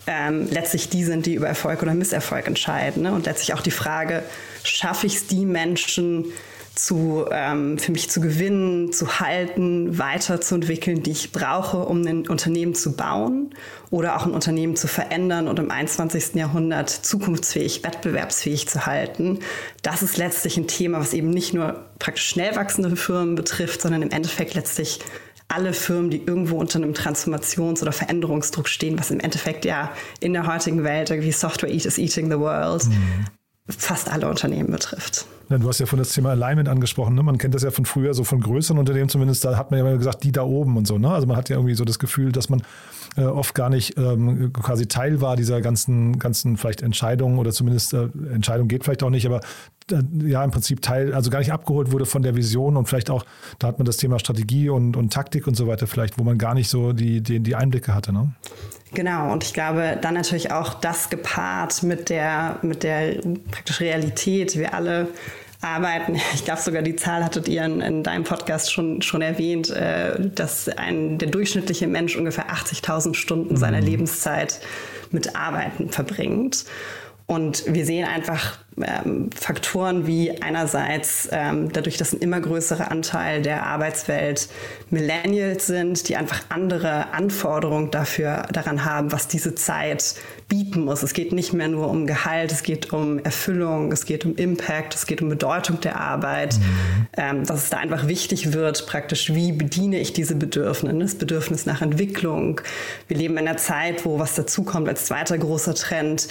ähm, 0.06 0.48
letztlich 0.50 0.88
die 0.88 1.04
sind, 1.04 1.26
die 1.26 1.34
über 1.34 1.48
Erfolg 1.48 1.82
oder 1.82 1.94
Misserfolg 1.94 2.46
entscheiden. 2.46 3.02
Ne? 3.02 3.12
Und 3.12 3.26
letztlich 3.26 3.52
auch 3.52 3.60
die 3.60 3.70
Frage, 3.70 4.22
schaffe 4.64 5.06
ich 5.06 5.16
es, 5.16 5.26
die 5.26 5.44
Menschen, 5.44 6.32
zu, 6.74 7.26
ähm, 7.30 7.78
für 7.78 7.92
mich 7.92 8.08
zu 8.10 8.20
gewinnen, 8.20 8.92
zu 8.92 9.20
halten, 9.20 9.98
weiterzuentwickeln, 9.98 11.02
die 11.02 11.10
ich 11.10 11.32
brauche, 11.32 11.78
um 11.78 12.06
ein 12.06 12.26
Unternehmen 12.28 12.74
zu 12.74 12.96
bauen 12.96 13.54
oder 13.90 14.16
auch 14.16 14.26
ein 14.26 14.32
Unternehmen 14.32 14.74
zu 14.76 14.88
verändern 14.88 15.48
und 15.48 15.58
im 15.58 15.70
21. 15.70 16.34
Jahrhundert 16.34 16.88
zukunftsfähig, 16.88 17.84
wettbewerbsfähig 17.84 18.68
zu 18.68 18.86
halten. 18.86 19.40
Das 19.82 20.02
ist 20.02 20.16
letztlich 20.16 20.56
ein 20.56 20.66
Thema, 20.66 21.00
was 21.00 21.12
eben 21.12 21.30
nicht 21.30 21.52
nur 21.52 21.84
praktisch 21.98 22.28
schnell 22.28 22.56
wachsende 22.56 22.96
Firmen 22.96 23.34
betrifft, 23.34 23.82
sondern 23.82 24.02
im 24.02 24.10
Endeffekt 24.10 24.54
letztlich 24.54 25.00
alle 25.48 25.74
Firmen, 25.74 26.10
die 26.10 26.22
irgendwo 26.24 26.56
unter 26.56 26.78
einem 26.78 26.94
Transformations- 26.94 27.82
oder 27.82 27.92
Veränderungsdruck 27.92 28.68
stehen, 28.68 28.98
was 28.98 29.10
im 29.10 29.20
Endeffekt 29.20 29.66
ja 29.66 29.92
in 30.20 30.32
der 30.32 30.46
heutigen 30.46 30.82
Welt 30.82 31.10
irgendwie 31.10 31.32
Software 31.32 31.70
is 31.70 31.98
eating 31.98 32.30
the 32.30 32.38
world, 32.38 32.86
mhm. 32.86 33.26
Fast 33.68 34.10
alle 34.10 34.28
Unternehmen 34.28 34.70
betrifft. 34.70 35.26
Ja, 35.48 35.58
du 35.58 35.68
hast 35.68 35.78
ja 35.78 35.86
von 35.86 35.98
das 35.98 36.12
Thema 36.12 36.30
Alignment 36.30 36.68
angesprochen. 36.68 37.14
Ne? 37.14 37.22
Man 37.22 37.38
kennt 37.38 37.54
das 37.54 37.62
ja 37.62 37.70
von 37.70 37.84
früher, 37.84 38.14
so 38.14 38.24
von 38.24 38.40
größeren 38.40 38.78
Unternehmen 38.78 39.08
zumindest. 39.08 39.44
Da 39.44 39.56
hat 39.56 39.70
man 39.70 39.78
ja 39.78 39.86
immer 39.86 39.96
gesagt, 39.96 40.24
die 40.24 40.32
da 40.32 40.42
oben 40.42 40.76
und 40.76 40.86
so. 40.86 40.98
Ne? 40.98 41.10
Also 41.10 41.26
man 41.26 41.36
hat 41.36 41.48
ja 41.48 41.56
irgendwie 41.56 41.74
so 41.74 41.84
das 41.84 41.98
Gefühl, 41.98 42.32
dass 42.32 42.48
man 42.48 42.62
äh, 43.16 43.22
oft 43.22 43.54
gar 43.54 43.68
nicht 43.68 43.96
ähm, 43.98 44.52
quasi 44.52 44.86
Teil 44.86 45.20
war 45.20 45.36
dieser 45.36 45.60
ganzen, 45.60 46.18
ganzen 46.18 46.56
vielleicht 46.56 46.82
Entscheidungen 46.82 47.38
oder 47.38 47.52
zumindest 47.52 47.92
äh, 47.92 48.08
Entscheidung 48.32 48.66
geht 48.66 48.84
vielleicht 48.84 49.02
auch 49.02 49.10
nicht, 49.10 49.26
aber 49.26 49.40
ja 50.24 50.44
im 50.44 50.50
Prinzip 50.50 50.82
Teil, 50.82 51.14
also 51.14 51.30
gar 51.30 51.38
nicht 51.40 51.52
abgeholt 51.52 51.92
wurde 51.92 52.06
von 52.06 52.22
der 52.22 52.36
Vision 52.36 52.76
und 52.76 52.88
vielleicht 52.88 53.10
auch, 53.10 53.24
da 53.58 53.68
hat 53.68 53.78
man 53.78 53.86
das 53.86 53.96
Thema 53.96 54.18
Strategie 54.18 54.68
und, 54.68 54.96
und 54.96 55.12
Taktik 55.12 55.46
und 55.46 55.56
so 55.56 55.66
weiter 55.66 55.86
vielleicht, 55.86 56.18
wo 56.18 56.24
man 56.24 56.38
gar 56.38 56.54
nicht 56.54 56.68
so 56.68 56.92
die, 56.92 57.20
die, 57.20 57.40
die 57.40 57.54
Einblicke 57.54 57.94
hatte. 57.94 58.12
Ne? 58.12 58.32
Genau, 58.94 59.32
und 59.32 59.42
ich 59.44 59.54
glaube, 59.54 59.98
dann 60.00 60.14
natürlich 60.14 60.52
auch 60.52 60.74
das 60.74 61.08
gepaart 61.08 61.82
mit 61.82 62.10
der, 62.10 62.58
mit 62.62 62.82
der 62.82 63.20
praktisch 63.50 63.80
Realität. 63.80 64.56
Wir 64.58 64.74
alle 64.74 65.08
arbeiten. 65.62 66.20
Ich 66.34 66.44
glaube 66.44 66.60
sogar 66.60 66.82
die 66.82 66.96
Zahl 66.96 67.24
hattet 67.24 67.48
ihr 67.48 67.64
in, 67.64 67.80
in 67.80 68.02
deinem 68.02 68.24
Podcast 68.24 68.72
schon, 68.72 69.00
schon 69.00 69.22
erwähnt, 69.22 69.70
äh, 69.70 70.18
dass 70.20 70.68
ein, 70.68 71.18
der 71.18 71.28
durchschnittliche 71.30 71.86
Mensch 71.86 72.16
ungefähr 72.16 72.50
80.000 72.50 73.14
Stunden 73.14 73.56
seiner 73.56 73.80
mhm. 73.80 73.86
Lebenszeit 73.86 74.60
mit 75.10 75.36
Arbeiten 75.36 75.90
verbringt. 75.90 76.64
Und 77.26 77.64
wir 77.66 77.86
sehen 77.86 78.06
einfach 78.06 78.58
ähm, 78.80 79.30
Faktoren 79.34 80.06
wie 80.06 80.42
einerseits 80.42 81.28
ähm, 81.30 81.72
dadurch, 81.72 81.96
dass 81.96 82.12
ein 82.12 82.20
immer 82.20 82.40
größerer 82.40 82.90
Anteil 82.90 83.42
der 83.42 83.66
Arbeitswelt 83.66 84.48
Millennials 84.90 85.66
sind, 85.66 86.08
die 86.08 86.16
einfach 86.16 86.42
andere 86.48 87.12
Anforderungen 87.12 87.90
dafür 87.90 88.46
daran 88.52 88.84
haben, 88.84 89.12
was 89.12 89.28
diese 89.28 89.54
Zeit 89.54 90.14
bieten 90.48 90.84
muss. 90.84 91.02
Es 91.02 91.12
geht 91.12 91.32
nicht 91.32 91.52
mehr 91.52 91.68
nur 91.68 91.88
um 91.88 92.06
Gehalt, 92.06 92.52
es 92.52 92.62
geht 92.62 92.92
um 92.92 93.18
Erfüllung, 93.18 93.92
es 93.92 94.04
geht 94.04 94.24
um 94.24 94.36
Impact, 94.36 94.94
es 94.94 95.06
geht 95.06 95.22
um 95.22 95.28
Bedeutung 95.28 95.80
der 95.80 96.00
Arbeit, 96.00 96.56
mhm. 96.56 97.06
ähm, 97.16 97.46
dass 97.46 97.64
es 97.64 97.70
da 97.70 97.78
einfach 97.78 98.08
wichtig 98.08 98.52
wird, 98.52 98.86
praktisch, 98.86 99.34
wie 99.34 99.52
bediene 99.52 99.98
ich 99.98 100.12
diese 100.12 100.34
Bedürfnisse, 100.34 100.98
das 100.98 101.14
Bedürfnis 101.14 101.66
nach 101.66 101.82
Entwicklung. 101.82 102.60
Wir 103.08 103.16
leben 103.16 103.34
in 103.34 103.46
einer 103.46 103.56
Zeit, 103.58 104.04
wo 104.04 104.18
was 104.18 104.34
dazukommt 104.34 104.88
als 104.88 105.06
zweiter 105.06 105.38
großer 105.38 105.74
Trend, 105.74 106.28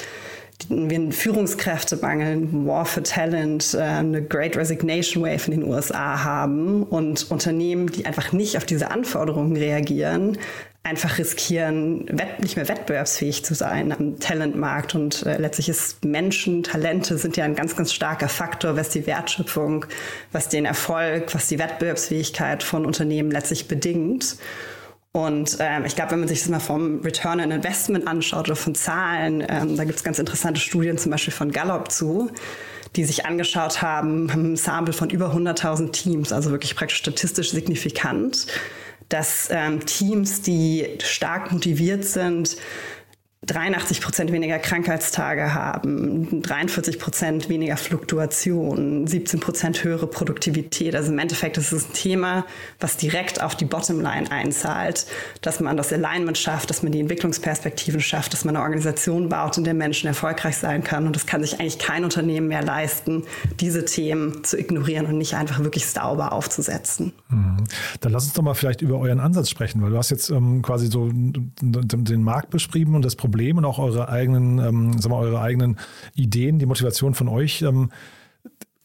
wir 0.69 1.11
Führungskräftemangel, 1.11 2.47
War 2.65 2.85
for 2.85 3.03
Talent, 3.03 3.73
äh, 3.73 3.81
eine 3.81 4.21
Great 4.21 4.55
Resignation 4.55 5.23
Wave 5.23 5.51
in 5.51 5.61
den 5.61 5.63
USA 5.63 6.23
haben 6.23 6.83
und 6.83 7.29
Unternehmen, 7.31 7.87
die 7.87 8.05
einfach 8.05 8.31
nicht 8.31 8.57
auf 8.57 8.65
diese 8.65 8.91
Anforderungen 8.91 9.55
reagieren, 9.55 10.37
einfach 10.83 11.17
riskieren, 11.17 12.05
nicht 12.39 12.55
mehr 12.55 12.67
wettbewerbsfähig 12.67 13.45
zu 13.45 13.53
sein 13.53 13.91
am 13.91 14.19
Talentmarkt. 14.19 14.95
Und 14.95 15.25
äh, 15.25 15.37
letztlich 15.37 15.69
ist 15.69 16.03
Menschen, 16.03 16.63
Talente 16.63 17.17
sind 17.17 17.37
ja 17.37 17.45
ein 17.45 17.55
ganz, 17.55 17.75
ganz 17.75 17.93
starker 17.93 18.29
Faktor, 18.29 18.75
was 18.75 18.89
die 18.89 19.05
Wertschöpfung, 19.05 19.85
was 20.31 20.49
den 20.49 20.65
Erfolg, 20.65 21.33
was 21.33 21.47
die 21.47 21.59
Wettbewerbsfähigkeit 21.59 22.63
von 22.63 22.85
Unternehmen 22.85 23.31
letztlich 23.31 23.67
bedingt. 23.67 24.37
Und 25.13 25.57
ähm, 25.59 25.83
ich 25.85 25.95
glaube, 25.95 26.11
wenn 26.11 26.19
man 26.19 26.29
sich 26.29 26.39
das 26.39 26.49
mal 26.49 26.61
vom 26.61 27.01
Return 27.01 27.41
on 27.41 27.51
Investment 27.51 28.07
anschaut 28.07 28.47
oder 28.47 28.55
von 28.55 28.75
Zahlen, 28.75 29.43
ähm, 29.47 29.75
da 29.75 29.83
gibt 29.83 29.97
es 29.97 30.03
ganz 30.03 30.19
interessante 30.19 30.61
Studien 30.61 30.97
zum 30.97 31.11
Beispiel 31.11 31.33
von 31.33 31.51
Gallup 31.51 31.91
zu, 31.91 32.31
die 32.95 33.03
sich 33.03 33.25
angeschaut 33.25 33.81
haben, 33.81 34.31
haben 34.31 34.53
ein 34.53 34.55
Sample 34.55 34.93
von 34.93 35.09
über 35.09 35.33
100.000 35.33 35.91
Teams, 35.91 36.31
also 36.31 36.51
wirklich 36.51 36.75
praktisch 36.75 36.99
statistisch 36.99 37.51
signifikant, 37.51 38.47
dass 39.09 39.49
ähm, 39.51 39.85
Teams, 39.85 40.43
die 40.43 40.87
stark 41.03 41.51
motiviert 41.51 42.05
sind, 42.05 42.55
83 43.43 44.01
Prozent 44.01 44.31
weniger 44.31 44.59
Krankheitstage 44.59 45.55
haben, 45.55 46.43
43 46.43 46.99
Prozent 46.99 47.49
weniger 47.49 47.75
Fluktuation, 47.75 49.07
17 49.07 49.39
Prozent 49.39 49.83
höhere 49.83 50.05
Produktivität. 50.05 50.95
Also 50.95 51.11
im 51.11 51.17
Endeffekt 51.17 51.57
ist 51.57 51.71
es 51.71 51.89
ein 51.89 51.93
Thema, 51.93 52.45
was 52.79 52.97
direkt 52.97 53.41
auf 53.41 53.55
die 53.55 53.65
Bottomline 53.65 54.29
einzahlt, 54.29 55.07
dass 55.41 55.59
man 55.59 55.75
das 55.75 55.91
Alignment 55.91 56.37
schafft, 56.37 56.69
dass 56.69 56.83
man 56.83 56.91
die 56.91 56.99
Entwicklungsperspektiven 56.99 57.99
schafft, 57.99 58.33
dass 58.33 58.45
man 58.45 58.55
eine 58.55 58.63
Organisation 58.63 59.27
baut, 59.29 59.57
in 59.57 59.63
der 59.63 59.73
Menschen 59.73 60.05
erfolgreich 60.05 60.57
sein 60.57 60.83
können. 60.83 61.07
Und 61.07 61.15
das 61.15 61.25
kann 61.25 61.41
sich 61.41 61.59
eigentlich 61.59 61.79
kein 61.79 62.03
Unternehmen 62.03 62.47
mehr 62.47 62.61
leisten, 62.61 63.23
diese 63.59 63.85
Themen 63.85 64.43
zu 64.43 64.55
ignorieren 64.59 65.07
und 65.07 65.17
nicht 65.17 65.33
einfach 65.33 65.63
wirklich 65.63 65.87
sauber 65.87 66.31
aufzusetzen. 66.31 67.11
Mhm. 67.29 67.63
Dann 68.01 68.11
lass 68.11 68.25
uns 68.25 68.33
doch 68.33 68.43
mal 68.43 68.53
vielleicht 68.53 68.83
über 68.83 68.99
euren 68.99 69.19
Ansatz 69.19 69.49
sprechen, 69.49 69.81
weil 69.81 69.89
du 69.89 69.97
hast 69.97 70.11
jetzt 70.11 70.29
ähm, 70.29 70.61
quasi 70.61 70.85
so 70.85 71.09
den 71.11 72.21
Markt 72.21 72.51
beschrieben 72.51 72.93
und 72.93 73.03
das 73.03 73.15
Problem 73.15 73.30
Problem 73.31 73.57
und 73.57 73.65
auch 73.65 73.79
eure 73.79 74.09
eigenen, 74.09 74.59
ähm, 74.59 74.99
sagen 74.99 75.13
wir, 75.13 75.19
eure 75.19 75.41
eigenen 75.41 75.77
Ideen, 76.15 76.59
die 76.59 76.65
Motivation 76.65 77.13
von 77.13 77.27
euch. 77.27 77.61
Ähm, 77.61 77.89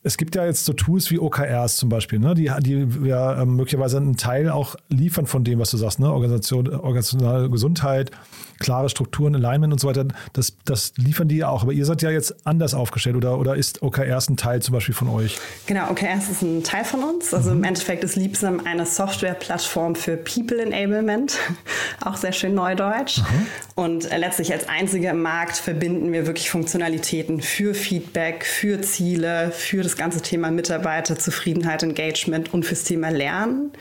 Es 0.02 0.16
gibt 0.16 0.36
ja 0.36 0.46
jetzt 0.46 0.64
so 0.64 0.72
Tools 0.72 1.10
wie 1.10 1.18
OKRs 1.18 1.78
zum 1.78 1.88
Beispiel, 1.88 2.20
ne? 2.20 2.34
die, 2.34 2.48
die 2.60 2.86
ja 3.08 3.42
ähm, 3.42 3.56
möglicherweise 3.56 3.96
einen 3.96 4.16
Teil 4.16 4.50
auch 4.50 4.76
liefern 4.88 5.26
von 5.26 5.42
dem, 5.42 5.58
was 5.58 5.70
du 5.72 5.78
sagst, 5.78 5.98
ne? 5.98 6.12
Organisation, 6.12 6.68
organisationale 6.68 7.50
Gesundheit, 7.50 8.12
klare 8.58 8.88
Strukturen, 8.88 9.34
Alignment 9.34 9.72
und 9.72 9.78
so 9.78 9.88
weiter. 9.88 10.06
Das, 10.32 10.54
das 10.64 10.92
liefern 10.96 11.28
die 11.28 11.38
ja 11.38 11.48
auch. 11.48 11.62
Aber 11.62 11.72
ihr 11.72 11.84
seid 11.84 12.02
ja 12.02 12.10
jetzt 12.10 12.46
anders 12.46 12.74
aufgestellt 12.74 13.16
oder, 13.16 13.38
oder 13.38 13.56
ist 13.56 13.82
OKRs 13.82 14.28
ein 14.28 14.36
Teil 14.36 14.62
zum 14.62 14.72
Beispiel 14.72 14.94
von 14.94 15.08
euch? 15.08 15.38
Genau, 15.66 15.90
OKRs 15.90 16.28
ist 16.30 16.42
ein 16.42 16.62
Teil 16.62 16.84
von 16.84 17.02
uns. 17.02 17.32
Also 17.34 17.50
mhm. 17.50 17.58
im 17.58 17.64
Endeffekt 17.64 18.04
ist 18.04 18.16
Liebsam 18.16 18.60
eine 18.64 18.86
Softwareplattform 18.86 19.94
für 19.94 20.16
People 20.16 20.60
Enablement. 20.60 21.38
auch 22.04 22.16
sehr 22.16 22.32
schön 22.32 22.54
neudeutsch. 22.54 23.18
Mhm. 23.18 23.46
Und 23.74 24.10
äh, 24.10 24.18
letztlich 24.18 24.52
als 24.52 24.68
einziger 24.68 25.10
im 25.10 25.22
Markt 25.22 25.56
verbinden 25.56 26.12
wir 26.12 26.26
wirklich 26.26 26.50
Funktionalitäten 26.50 27.40
für 27.40 27.74
Feedback, 27.74 28.44
für 28.44 28.80
Ziele, 28.80 29.50
für 29.52 29.82
das 29.82 29.96
ganze 29.96 30.22
Thema 30.22 30.50
Mitarbeiterzufriedenheit, 30.50 31.82
Engagement 31.82 32.52
und 32.52 32.64
fürs 32.64 32.84
Thema 32.84 33.10
Lernen. 33.10 33.72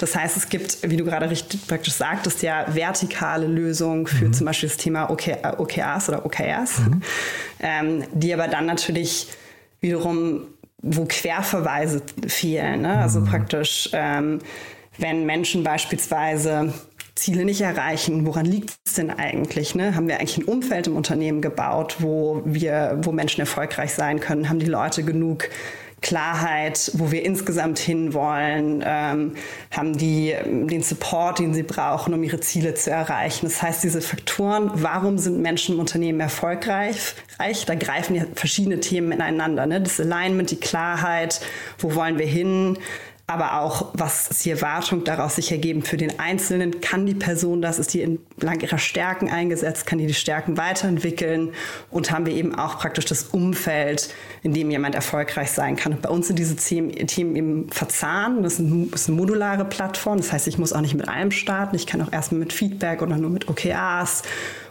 Das 0.00 0.16
heißt, 0.16 0.36
es 0.36 0.48
gibt, 0.48 0.78
wie 0.82 0.96
du 0.96 1.04
gerade 1.04 1.28
richtig 1.28 1.66
praktisch 1.66 1.92
sagtest, 1.92 2.42
ja 2.42 2.64
vertikale 2.74 3.46
Lösungen 3.46 4.06
für 4.06 4.26
mhm. 4.26 4.32
zum 4.32 4.46
Beispiel 4.46 4.68
das 4.70 4.78
Thema 4.78 5.10
OK, 5.10 5.28
OKRs 5.58 6.08
oder 6.08 6.24
OKRs, 6.24 6.78
mhm. 6.78 7.02
ähm, 7.60 8.04
die 8.14 8.32
aber 8.32 8.48
dann 8.48 8.64
natürlich 8.64 9.28
wiederum, 9.80 10.46
wo 10.82 11.04
Querverweise 11.04 12.02
fehlen. 12.26 12.82
Ne? 12.82 12.98
Also 12.98 13.20
mhm. 13.20 13.26
praktisch, 13.26 13.90
ähm, 13.92 14.38
wenn 14.96 15.26
Menschen 15.26 15.64
beispielsweise 15.64 16.72
Ziele 17.14 17.44
nicht 17.44 17.60
erreichen. 17.60 18.24
Woran 18.24 18.46
liegt 18.46 18.70
es 18.86 18.94
denn 18.94 19.10
eigentlich? 19.10 19.74
Ne? 19.74 19.94
Haben 19.94 20.08
wir 20.08 20.18
eigentlich 20.18 20.38
ein 20.38 20.44
Umfeld 20.44 20.86
im 20.86 20.96
Unternehmen 20.96 21.42
gebaut, 21.42 21.96
wo 21.98 22.40
wir, 22.46 22.98
wo 23.02 23.12
Menschen 23.12 23.40
erfolgreich 23.40 23.92
sein 23.92 24.20
können? 24.20 24.48
Haben 24.48 24.60
die 24.60 24.66
Leute 24.66 25.02
genug 25.02 25.50
Klarheit, 26.00 26.90
wo 26.94 27.10
wir 27.10 27.24
insgesamt 27.24 27.78
hinwollen, 27.78 28.82
ähm, 28.86 29.34
haben 29.70 29.96
die 29.96 30.34
den 30.44 30.82
Support, 30.82 31.38
den 31.38 31.52
sie 31.52 31.62
brauchen, 31.62 32.14
um 32.14 32.22
ihre 32.22 32.40
Ziele 32.40 32.74
zu 32.74 32.90
erreichen. 32.90 33.46
Das 33.46 33.60
heißt, 33.62 33.84
diese 33.84 34.00
Faktoren, 34.00 34.70
warum 34.74 35.18
sind 35.18 35.40
Menschen 35.40 35.74
im 35.74 35.80
Unternehmen 35.80 36.20
erfolgreich, 36.20 37.14
da 37.66 37.74
greifen 37.74 38.14
ja 38.16 38.24
verschiedene 38.34 38.80
Themen 38.80 39.12
ineinander. 39.12 39.66
Ne? 39.66 39.80
Das 39.80 40.00
Alignment, 40.00 40.50
die 40.50 40.60
Klarheit, 40.60 41.40
wo 41.78 41.94
wollen 41.94 42.18
wir 42.18 42.26
hin, 42.26 42.78
aber 43.30 43.60
auch, 43.60 43.90
was 43.94 44.28
ist 44.28 44.44
die 44.44 44.50
Erwartung 44.50 45.04
daraus 45.04 45.36
sich 45.36 45.52
ergeben 45.52 45.82
für 45.82 45.96
den 45.96 46.18
Einzelnen? 46.18 46.80
Kann 46.80 47.06
die 47.06 47.14
Person 47.14 47.62
das? 47.62 47.78
Ist 47.78 47.94
die 47.94 48.02
entlang 48.02 48.60
ihrer 48.60 48.78
Stärken 48.78 49.30
eingesetzt? 49.30 49.86
Kann 49.86 49.98
die 49.98 50.06
die 50.08 50.14
Stärken 50.14 50.56
weiterentwickeln? 50.56 51.52
Und 51.90 52.10
haben 52.10 52.26
wir 52.26 52.34
eben 52.34 52.56
auch 52.56 52.78
praktisch 52.78 53.04
das 53.04 53.22
Umfeld, 53.22 54.12
in 54.42 54.52
dem 54.52 54.70
jemand 54.70 54.96
erfolgreich 54.96 55.52
sein 55.52 55.76
kann? 55.76 55.92
Und 55.92 56.02
bei 56.02 56.08
uns 56.08 56.26
sind 56.26 56.40
diese 56.40 56.56
Themen, 56.56 56.90
eben 56.90 57.70
verzahnt. 57.70 58.44
Das 58.44 58.58
ist, 58.58 58.60
eine 59.08 59.16
modulare 59.16 59.64
Plattform. 59.64 60.16
Das 60.16 60.32
heißt, 60.32 60.48
ich 60.48 60.58
muss 60.58 60.72
auch 60.72 60.80
nicht 60.80 60.94
mit 60.94 61.08
allem 61.08 61.30
starten. 61.30 61.76
Ich 61.76 61.86
kann 61.86 62.02
auch 62.02 62.12
erstmal 62.12 62.40
mit 62.40 62.52
Feedback 62.52 63.00
oder 63.00 63.16
nur 63.16 63.30
mit 63.30 63.48
OKRs 63.48 64.24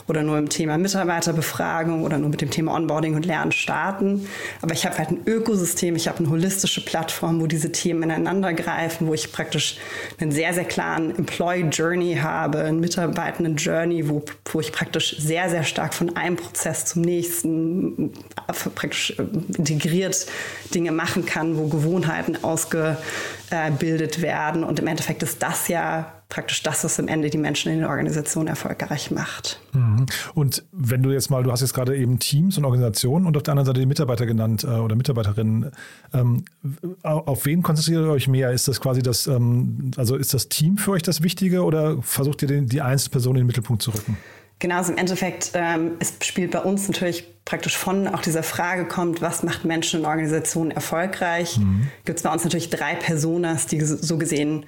oder 0.10 0.24
nur 0.24 0.38
im 0.38 0.50
Thema 0.50 0.78
Mitarbeiterbefragung 0.78 2.04
oder 2.04 2.18
nur 2.18 2.30
mit 2.30 2.42
dem 2.42 2.50
Thema 2.50 2.74
Onboarding 2.74 3.16
und 3.16 3.25
Lernen 3.25 3.51
starten. 3.51 4.28
Aber 4.62 4.74
ich 4.74 4.86
habe 4.86 4.98
halt 4.98 5.12
ein 5.12 5.22
Ökosystem, 5.25 5.96
ich 5.96 6.08
habe 6.08 6.20
eine 6.20 6.30
holistische 6.30 6.84
Plattform, 6.84 7.42
wo 7.42 7.48
diese 7.48 7.72
Themen 7.72 8.04
ineinander 8.04 8.54
greifen, 8.54 9.08
wo 9.08 9.13
ich 9.13 9.32
praktisch 9.32 9.78
einen 10.20 10.32
sehr, 10.32 10.54
sehr 10.54 10.66
klaren 10.66 11.16
Employee 11.16 11.70
Journey 11.70 12.18
habe, 12.22 12.60
einen 12.60 12.80
Mitarbeitenden 12.80 13.56
Journey, 13.56 14.10
wo, 14.10 14.24
wo 14.51 14.60
ich 14.60 14.72
praktisch 14.72 15.18
sehr, 15.20 15.50
sehr 15.50 15.63
stark 15.63 15.94
von 15.94 16.16
einem 16.16 16.36
Prozess 16.36 16.86
zum 16.86 17.04
nächsten 17.04 18.13
äh, 18.48 18.70
praktisch 18.75 19.13
äh, 19.18 19.24
integriert 19.58 20.25
Dinge 20.74 20.92
machen 20.92 21.25
kann, 21.25 21.58
wo 21.58 21.68
Gewohnheiten 21.68 22.44
ausgebildet 22.44 24.22
werden. 24.22 24.63
Und 24.63 24.80
im 24.80 24.88
Endeffekt 24.88 25.24
ist 25.24 25.42
das 25.44 25.68
ja 25.68 26.18
praktisch 26.29 26.62
das, 26.62 26.83
was 26.83 27.00
am 27.00 27.07
Ende 27.07 27.31
die 27.31 27.39
Menschen 27.39 27.71
in 27.71 27.79
den 27.79 27.88
Organisationen 27.88 28.48
erfolgreich 28.48 29.09
macht. 29.09 29.59
Mhm. 29.74 30.05
Und 30.36 30.63
wenn 30.71 31.01
du 31.01 31.09
jetzt 31.09 31.31
mal, 31.31 31.43
du 31.43 31.51
hast 31.51 31.62
jetzt 31.62 31.74
gerade 31.74 31.98
eben 31.98 32.19
Teams 32.19 32.57
und 32.57 32.65
Organisationen 32.65 33.25
und 33.25 33.36
auf 33.36 33.41
der 33.41 33.53
anderen 33.53 33.65
Seite 33.65 33.79
die 33.79 33.88
Mitarbeiter 33.88 34.27
genannt 34.27 34.63
äh, 34.63 34.67
oder 34.67 34.95
Mitarbeiterinnen. 34.95 35.71
Ähm, 36.13 36.45
auf 37.01 37.45
wen 37.45 37.63
konzentriert 37.63 38.05
ihr 38.05 38.12
euch 38.12 38.27
mehr? 38.27 38.51
Ist 38.51 38.67
das 38.67 38.79
quasi 38.79 39.01
das, 39.01 39.25
ähm, 39.25 39.91
also 39.98 40.15
ist 40.15 40.36
das 40.36 40.50
Team 40.50 40.77
für 40.77 40.91
euch 40.91 41.01
das 41.01 41.24
Wichtige 41.24 41.63
oder 41.63 42.00
versucht 42.03 42.43
ihr 42.43 42.48
den, 42.48 42.67
die 42.67 42.81
einzelne 42.81 43.12
Person 43.12 43.36
in 43.36 43.41
den 43.41 43.48
Mittelpunkt 43.48 43.81
zu 43.81 43.89
rücken? 43.89 44.15
Genau, 44.59 44.75
also 44.75 44.91
im 44.91 44.98
Endeffekt, 44.98 45.51
ähm, 45.55 45.93
es 46.00 46.13
spielt 46.21 46.51
bei 46.51 46.59
uns 46.59 46.88
natürlich 46.88 47.24
praktisch 47.45 47.77
von 47.77 48.07
auch 48.07 48.21
dieser 48.21 48.43
Frage 48.43 48.86
kommt, 48.86 49.21
was 49.21 49.41
macht 49.41 49.65
Menschen 49.65 50.01
in 50.01 50.05
Organisationen 50.05 50.69
erfolgreich, 50.69 51.57
mhm. 51.57 51.88
gibt 52.05 52.19
es 52.19 52.24
bei 52.24 52.31
uns 52.31 52.43
natürlich 52.43 52.69
drei 52.69 52.93
Personas, 52.93 53.65
die 53.65 53.81
so 53.81 54.17
gesehen 54.17 54.65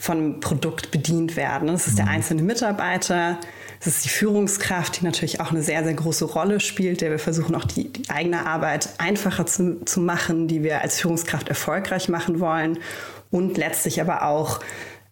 von 0.00 0.40
Produkt 0.40 0.90
bedient 0.90 1.36
werden. 1.36 1.68
Das 1.68 1.86
ist 1.86 1.98
der 1.98 2.06
mhm. 2.06 2.12
einzelne 2.12 2.42
Mitarbeiter, 2.42 3.38
das 3.80 3.96
ist 3.96 4.04
die 4.06 4.08
Führungskraft, 4.08 5.00
die 5.00 5.04
natürlich 5.04 5.40
auch 5.40 5.50
eine 5.50 5.62
sehr, 5.62 5.84
sehr 5.84 5.92
große 5.92 6.24
Rolle 6.24 6.58
spielt, 6.60 7.02
der 7.02 7.10
wir 7.10 7.18
versuchen 7.18 7.54
auch 7.54 7.66
die, 7.66 7.92
die 7.92 8.08
eigene 8.08 8.46
Arbeit 8.46 8.88
einfacher 8.96 9.44
zu, 9.44 9.84
zu 9.84 10.00
machen, 10.00 10.48
die 10.48 10.62
wir 10.62 10.80
als 10.80 10.98
Führungskraft 11.00 11.50
erfolgreich 11.50 12.08
machen 12.08 12.40
wollen 12.40 12.78
und 13.30 13.58
letztlich 13.58 14.00
aber 14.00 14.24
auch 14.24 14.60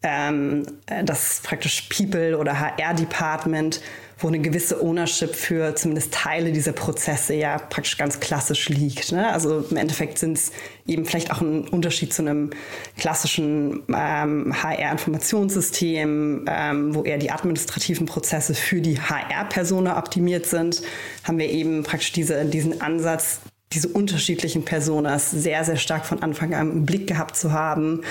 ähm, 0.02 0.64
das 1.04 1.40
praktisch 1.42 1.88
People 1.95 2.38
oder 2.38 2.59
HR-Department, 2.59 3.83
wo 4.19 4.29
eine 4.29 4.41
gewisse 4.41 4.83
Ownership 4.83 5.35
für 5.35 5.77
zumindest 5.77 6.13
Teile 6.13 6.51
dieser 6.51 6.73
Prozesse 6.73 7.35
ja 7.35 7.59
praktisch 7.59 7.97
ganz 7.97 8.19
klassisch 8.19 8.69
liegt. 8.69 9.13
Ne? 9.13 9.33
Also 9.33 9.65
im 9.71 9.77
Endeffekt 9.77 10.19
sind 10.19 10.37
es 10.37 10.51
eben 10.87 11.05
vielleicht 11.05 11.31
auch 11.31 11.41
ein 11.41 11.69
Unterschied 11.69 12.13
zu 12.13 12.23
einem 12.23 12.51
klassischen 12.99 13.85
ähm, 13.95 14.53
HR-Informationssystem, 14.61 16.47
ähm, 16.49 16.95
wo 16.95 17.05
eher 17.05 17.19
die 17.19 17.31
administrativen 17.31 18.07
Prozesse 18.07 18.55
für 18.55 18.81
die 18.81 19.01
HR-Persona 19.01 19.97
optimiert 19.97 20.47
sind, 20.47 20.83
haben 21.23 21.39
wir 21.39 21.49
eben 21.49 21.85
praktisch 21.85 22.11
diese, 22.11 22.45
diesen 22.45 22.81
Ansatz, 22.81 23.41
diese 23.73 23.89
unterschiedlichen 23.89 24.65
Personas 24.65 25.31
sehr, 25.31 25.63
sehr 25.63 25.77
stark 25.77 26.07
von 26.07 26.23
Anfang 26.23 26.55
an 26.55 26.73
im 26.73 26.87
Blick 26.87 27.07
gehabt 27.07 27.37
zu 27.37 27.53
haben 27.53 28.03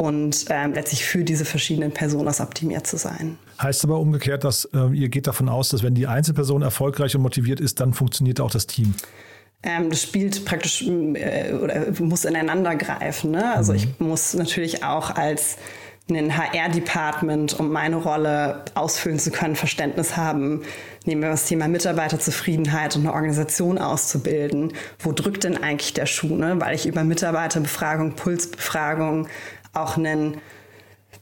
und 0.00 0.46
ähm, 0.48 0.72
letztlich 0.72 1.04
für 1.04 1.24
diese 1.24 1.44
verschiedenen 1.44 1.92
Personas 1.92 2.40
optimiert 2.40 2.86
zu 2.86 2.96
sein. 2.96 3.36
Heißt 3.60 3.84
aber 3.84 3.98
umgekehrt, 3.98 4.44
dass 4.44 4.64
äh, 4.72 4.86
ihr 4.94 5.10
geht 5.10 5.26
davon 5.26 5.50
aus, 5.50 5.68
dass 5.68 5.82
wenn 5.82 5.94
die 5.94 6.06
Einzelperson 6.06 6.62
erfolgreich 6.62 7.14
und 7.16 7.20
motiviert 7.20 7.60
ist, 7.60 7.80
dann 7.80 7.92
funktioniert 7.92 8.40
auch 8.40 8.50
das 8.50 8.66
Team. 8.66 8.94
Ähm, 9.62 9.90
das 9.90 10.02
spielt 10.02 10.46
praktisch 10.46 10.82
äh, 10.86 11.52
oder 11.52 11.92
muss 11.98 12.24
ineinander 12.24 12.76
greifen. 12.76 13.32
Ne? 13.32 13.54
Also 13.54 13.72
mhm. 13.72 13.78
ich 13.78 14.00
muss 14.00 14.32
natürlich 14.32 14.82
auch 14.82 15.10
als 15.16 15.58
ein 16.08 16.34
HR-Department, 16.34 17.60
um 17.60 17.70
meine 17.70 17.96
Rolle 17.96 18.64
ausfüllen 18.74 19.18
zu 19.18 19.30
können, 19.30 19.54
Verständnis 19.54 20.16
haben, 20.16 20.62
nehmen 21.04 21.20
wir 21.20 21.28
das 21.28 21.44
Thema 21.44 21.68
Mitarbeiterzufriedenheit 21.68 22.96
und 22.96 23.02
eine 23.02 23.12
Organisation 23.12 23.76
auszubilden. 23.76 24.72
Wo 24.98 25.12
drückt 25.12 25.44
denn 25.44 25.62
eigentlich 25.62 25.92
der 25.92 26.06
Schuh? 26.06 26.34
Ne? 26.36 26.58
Weil 26.58 26.74
ich 26.74 26.86
über 26.86 27.04
Mitarbeiterbefragung, 27.04 28.14
Pulsbefragung 28.14 29.28
auch 29.72 29.96
einen 29.96 30.40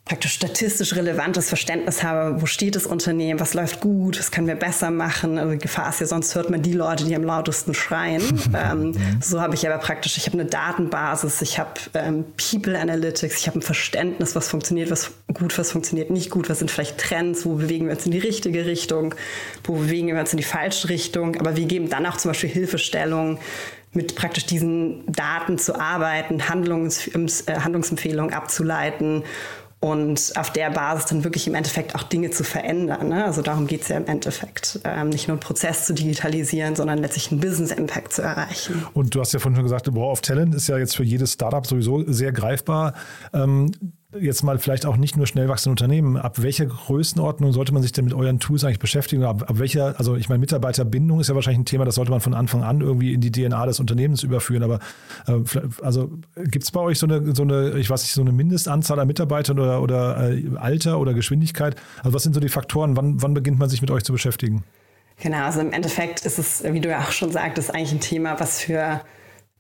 praktisch 0.09 0.33
statistisch 0.33 0.97
relevantes 0.97 1.49
Verständnis 1.49 2.03
habe, 2.03 2.41
wo 2.41 2.47
steht 2.47 2.75
das 2.75 2.87
Unternehmen, 2.87 3.41
was 3.41 3.53
läuft 3.53 3.81
gut, 3.81 4.19
was 4.19 4.31
können 4.31 4.47
wir 4.47 4.55
besser 4.55 4.91
machen. 4.91 5.39
Also 5.39 5.53
die 5.53 5.59
Gefahr 5.59 5.91
ist 5.91 6.01
ja, 6.01 6.07
sonst 6.07 6.35
hört 6.35 6.49
man 6.49 6.63
die 6.63 6.73
Leute, 6.73 7.05
die 7.05 7.15
am 7.15 7.25
lautesten 7.25 7.75
schreien. 7.75 8.23
ähm, 8.55 8.95
so 9.21 9.41
habe 9.41 9.55
ich 9.55 9.69
aber 9.69 9.79
praktisch, 9.79 10.17
ich 10.17 10.27
habe 10.27 10.39
eine 10.39 10.49
Datenbasis, 10.49 11.43
ich 11.43 11.59
habe 11.59 11.73
ähm, 11.95 12.25
People 12.37 12.79
Analytics, 12.79 13.39
ich 13.39 13.47
habe 13.47 13.59
ein 13.59 13.63
Verständnis, 13.63 14.35
was 14.35 14.49
funktioniert, 14.49 14.91
was 14.91 15.13
gut, 15.35 15.57
was 15.59 15.73
funktioniert 15.73 16.11
nicht 16.11 16.31
gut, 16.31 16.49
was 16.49 16.61
sind 16.61 16.71
vielleicht 16.71 16.99
Trends, 16.99 17.45
wo 17.45 17.55
bewegen 17.55 17.87
wir 17.87 17.95
uns 17.95 18.07
in 18.07 18.13
die 18.13 18.19
richtige 18.19 18.65
Richtung, 18.65 19.15
wo 19.65 19.75
bewegen 19.75 20.09
wir 20.09 20.19
uns 20.19 20.33
in 20.33 20.39
die 20.39 20.43
falsche 20.43 20.89
Richtung. 20.89 21.37
Aber 21.37 21.57
wir 21.57 21.67
geben 21.67 21.91
dann 21.91 22.07
auch 22.07 22.17
zum 22.17 22.31
Beispiel 22.31 22.51
Hilfestellungen, 22.51 23.39
mit 23.93 24.15
praktisch 24.15 24.47
diesen 24.47 25.05
Daten 25.07 25.59
zu 25.59 25.79
arbeiten, 25.79 26.49
Handlungs, 26.49 27.09
äh, 27.09 27.61
Handlungsempfehlungen 27.61 28.35
abzuleiten 28.35 29.25
und 29.81 30.33
auf 30.37 30.53
der 30.53 30.71
Basis 30.71 31.07
dann 31.07 31.23
wirklich 31.23 31.47
im 31.47 31.55
Endeffekt 31.55 31.95
auch 31.95 32.03
Dinge 32.03 32.31
zu 32.31 32.43
verändern. 32.43 33.11
Ne? 33.11 33.25
Also 33.25 33.43
darum 33.43 33.69
geht 33.69 33.83
es 33.83 33.89
ja 33.89 33.97
im 33.97 34.07
Endeffekt. 34.07 34.81
Ähm, 34.85 35.11
nicht 35.11 35.29
nur 35.29 35.37
einen 35.37 35.41
Prozess 35.41 35.87
zu 35.87 35.95
digitalisieren, 35.95 36.75
sondern 36.75 36.99
letztlich 36.99 37.31
einen 37.31 37.41
Business-Impact 37.41 38.13
zu 38.13 38.23
erreichen. 38.23 38.85
Und 38.93 39.15
du 39.15 39.21
hast 39.21 39.33
ja 39.33 39.39
vorhin 39.39 39.55
schon 39.55 39.65
gesagt, 39.65 39.95
War 39.95 40.11
of 40.11 40.21
Talent 40.21 40.55
ist 40.55 40.69
ja 40.69 40.79
jetzt 40.79 40.97
für 40.97 41.05
jedes 41.05 41.35
Startup 41.35 41.65
sowieso 41.65 42.03
sehr 42.11 42.33
greifbar. 42.33 42.95
Ähm, 43.33 43.71
jetzt 44.19 44.43
mal 44.43 44.59
vielleicht 44.59 44.87
auch 44.87 44.97
nicht 44.97 45.17
nur 45.19 45.27
schnell 45.27 45.49
wachsende 45.49 45.73
Unternehmen, 45.73 46.17
ab 46.17 46.41
welcher 46.43 46.65
Größenordnung 46.65 47.53
sollte 47.53 47.75
man 47.75 47.83
sich 47.83 47.93
denn 47.93 48.07
mit 48.07 48.15
euren 48.15 48.41
Tools 48.41 48.65
eigentlich 48.65 48.79
beschäftigen? 48.79 49.23
Ab, 49.25 49.45
ab 49.49 49.59
welcher, 49.59 49.99
also 49.99 50.17
ich 50.17 50.31
meine, 50.31 50.39
Mitarbeiterbindung 50.39 51.21
ist 51.21 51.29
ja 51.29 51.35
wahrscheinlich 51.35 51.61
ein 51.61 51.65
Thema, 51.67 51.85
das 51.85 51.97
sollte 51.97 52.11
man 52.11 52.21
von 52.21 52.33
Anfang 52.33 52.63
an 52.63 52.81
irgendwie 52.81 53.13
in 53.13 53.21
die 53.21 53.31
DNA 53.31 53.67
des 53.67 53.81
Unternehmens 53.81 54.23
überführen. 54.23 54.63
Aber 54.63 54.81
äh, 55.27 55.41
also 55.83 56.11
gibt 56.37 56.65
es 56.65 56.71
bei 56.71 56.81
euch 56.81 56.99
so 56.99 57.07
eine, 57.07 57.35
so 57.35 57.43
eine, 57.43 57.79
ich 57.79 57.91
weiß 57.91 58.03
nicht, 58.03 58.13
so 58.13 58.23
eine 58.23 58.33
Mindestanzahl 58.33 58.99
an 58.99 59.07
Mitarbeitern 59.07 59.59
oder, 59.59 59.83
oder 59.83 60.31
äh, 60.31 60.57
Alter 60.57 60.99
oder 61.01 61.13
Geschwindigkeit? 61.13 61.77
Also 61.99 62.15
was 62.15 62.23
sind 62.23 62.35
so 62.35 62.41
die 62.41 62.49
Faktoren? 62.49 62.97
Wann, 62.97 63.21
wann 63.21 63.35
beginnt 63.35 63.59
man 63.59 63.69
sich 63.69 63.83
mit 63.83 63.91
euch 63.91 64.05
zu 64.05 64.13
beschäftigen? 64.13 64.65
Genau, 65.21 65.45
also 65.45 65.61
im 65.61 65.73
Endeffekt 65.73 66.25
ist 66.25 66.39
es, 66.39 66.65
wie 66.65 66.81
du 66.81 66.89
ja 66.89 67.01
auch 67.01 67.11
schon 67.11 67.31
sagtest, 67.31 67.75
eigentlich 67.75 67.93
ein 67.93 68.01
Thema, 68.01 68.41
was 68.41 68.61
für 68.61 69.03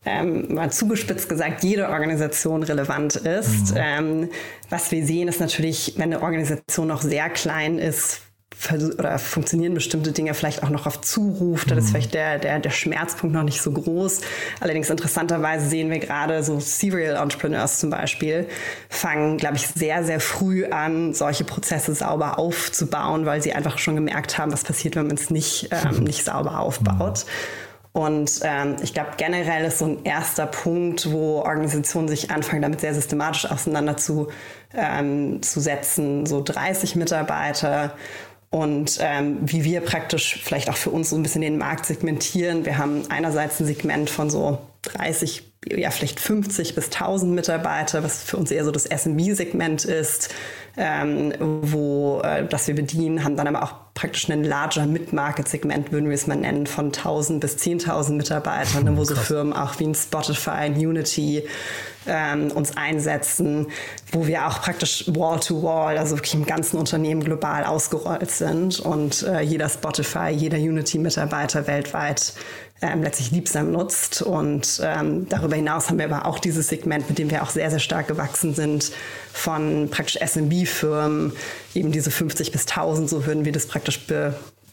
ähm, 0.04 0.54
mal 0.54 0.70
zugespitzt 0.70 1.28
gesagt, 1.28 1.64
jede 1.64 1.88
Organisation 1.88 2.62
relevant 2.62 3.16
ist. 3.16 3.72
Mhm. 3.72 3.76
Ähm, 3.76 4.28
was 4.70 4.90
wir 4.90 5.04
sehen, 5.04 5.28
ist 5.28 5.40
natürlich, 5.40 5.94
wenn 5.96 6.12
eine 6.12 6.22
Organisation 6.22 6.88
noch 6.88 7.02
sehr 7.02 7.28
klein 7.30 7.78
ist, 7.78 8.22
oder 8.98 9.18
funktionieren 9.18 9.74
bestimmte 9.74 10.10
Dinge 10.10 10.34
vielleicht 10.34 10.62
auch 10.62 10.68
noch 10.68 10.86
auf 10.86 11.00
Zuruf. 11.00 11.64
Da 11.64 11.76
ist 11.76 11.84
mhm. 11.84 11.88
vielleicht 11.88 12.14
der, 12.14 12.38
der, 12.38 12.58
der 12.58 12.70
Schmerzpunkt 12.70 13.34
noch 13.34 13.44
nicht 13.44 13.62
so 13.62 13.70
groß. 13.70 14.20
Allerdings 14.60 14.90
interessanterweise 14.90 15.68
sehen 15.68 15.90
wir 15.90 15.98
gerade 15.98 16.42
so 16.42 16.58
Serial 16.58 17.16
Entrepreneurs 17.16 17.78
zum 17.78 17.90
Beispiel 17.90 18.48
fangen, 18.88 19.36
glaube 19.36 19.56
ich, 19.56 19.68
sehr, 19.68 20.02
sehr 20.02 20.18
früh 20.18 20.66
an, 20.66 21.14
solche 21.14 21.44
Prozesse 21.44 21.94
sauber 21.94 22.38
aufzubauen, 22.38 23.26
weil 23.26 23.42
sie 23.42 23.52
einfach 23.52 23.78
schon 23.78 23.94
gemerkt 23.94 24.38
haben, 24.38 24.52
was 24.52 24.64
passiert, 24.64 24.96
wenn 24.96 25.06
man 25.06 25.16
es 25.16 25.30
nicht, 25.30 25.68
ähm, 25.70 26.00
nicht 26.04 26.24
sauber 26.24 26.58
aufbaut. 26.58 27.26
Mhm. 27.26 27.67
Und 27.92 28.40
ähm, 28.42 28.76
ich 28.83 28.95
glaube, 28.95 29.11
generell 29.16 29.64
ist 29.64 29.78
so 29.78 29.87
ein 29.87 30.04
erster 30.04 30.47
Punkt, 30.47 31.11
wo 31.11 31.40
Organisationen 31.40 32.09
sich 32.09 32.30
anfangen, 32.30 32.62
damit 32.62 32.80
sehr 32.80 32.95
systematisch 32.95 33.47
auseinanderzusetzen, 33.50 34.30
ähm, 34.75 36.26
so 36.26 36.42
30 36.45 36.97
Mitarbeiter 36.97 37.95
und 38.50 38.99
ähm, 39.02 39.38
wie 39.42 39.64
wir 39.64 39.83
praktisch 39.83 40.40
vielleicht 40.42 40.71
auch 40.71 40.76
für 40.76 40.90
uns 40.90 41.11
so 41.11 41.16
ein 41.16 41.23
bisschen 41.23 41.42
den 41.42 41.59
Markt 41.59 41.85
segmentieren. 41.85 42.64
Wir 42.64 42.78
haben 42.78 43.02
einerseits 43.11 43.61
ein 43.61 43.66
Segment 43.66 44.09
von 44.09 44.30
so 44.30 44.59
30, 44.83 45.42
ja 45.71 45.90
vielleicht 45.90 46.18
50 46.18 46.75
bis 46.75 46.87
1000 46.87 47.35
Mitarbeiter, 47.35 48.02
was 48.02 48.23
für 48.23 48.38
uns 48.38 48.50
eher 48.50 48.64
so 48.64 48.71
das 48.71 48.87
SMB-Segment 48.87 49.85
ist, 49.85 50.35
ähm, 50.78 51.32
wo 51.62 52.20
äh, 52.23 52.47
das 52.47 52.68
wir 52.68 52.75
bedienen, 52.75 53.25
haben 53.25 53.37
dann 53.37 53.49
aber 53.49 53.64
auch 53.64 53.75
praktisch 53.94 54.30
ein 54.30 54.44
larger 54.44 54.87
Mid-Market-Segment, 54.87 55.90
würden 55.90 56.08
wir 56.08 56.14
es 56.14 56.28
mal 56.28 56.37
nennen, 56.37 56.68
von 56.68 56.87
1000 56.87 57.40
bis 57.40 57.56
10.000 57.56 58.12
Mitarbeitern, 58.12 58.85
ne, 58.85 58.97
wo 58.97 59.02
so 59.02 59.16
Firmen 59.16 59.52
auch 59.52 59.80
wie 59.80 59.87
ein 59.88 59.94
Spotify, 59.97 60.50
ein 60.50 60.75
Unity 60.75 61.42
ähm, 62.06 62.52
uns 62.52 62.76
einsetzen, 62.76 63.66
wo 64.12 64.28
wir 64.28 64.47
auch 64.47 64.62
praktisch 64.62 65.04
Wall-to-Wall, 65.08 65.97
-wall, 65.97 65.99
also 65.99 66.16
wirklich 66.16 66.35
im 66.35 66.47
ganzen 66.47 66.78
Unternehmen 66.78 67.25
global 67.25 67.64
ausgerollt 67.64 68.30
sind 68.30 68.78
und 68.78 69.25
äh, 69.25 69.40
jeder 69.40 69.68
Spotify, 69.68 70.28
jeder 70.30 70.58
Unity-Mitarbeiter 70.58 71.66
weltweit 71.66 72.35
ähm, 72.80 73.02
letztlich 73.02 73.30
Liebsam 73.30 73.73
nutzt. 73.73 74.23
Und 74.23 74.80
ähm, 74.85 75.28
darüber 75.28 75.56
hinaus 75.56 75.88
haben 75.88 75.99
wir 75.99 76.06
aber 76.06 76.26
auch 76.26 76.38
dieses 76.38 76.68
Segment, 76.68 77.08
mit 77.08 77.18
dem 77.18 77.30
wir 77.30 77.42
auch 77.42 77.50
sehr, 77.50 77.70
sehr 77.70 77.78
stark 77.78 78.08
gewachsen 78.08 78.54
sind, 78.54 78.92
von 79.32 79.88
praktisch 79.90 80.18
SMB-Firmen, 80.20 81.32
eben 81.75 81.92
diese 81.92 82.11
50 82.11 82.52
bis 82.52 82.66
1000, 82.66 83.08
so 83.08 83.26
würden 83.26 83.44
wir 83.44 83.52
das 83.52 83.66
praktisch 83.66 84.00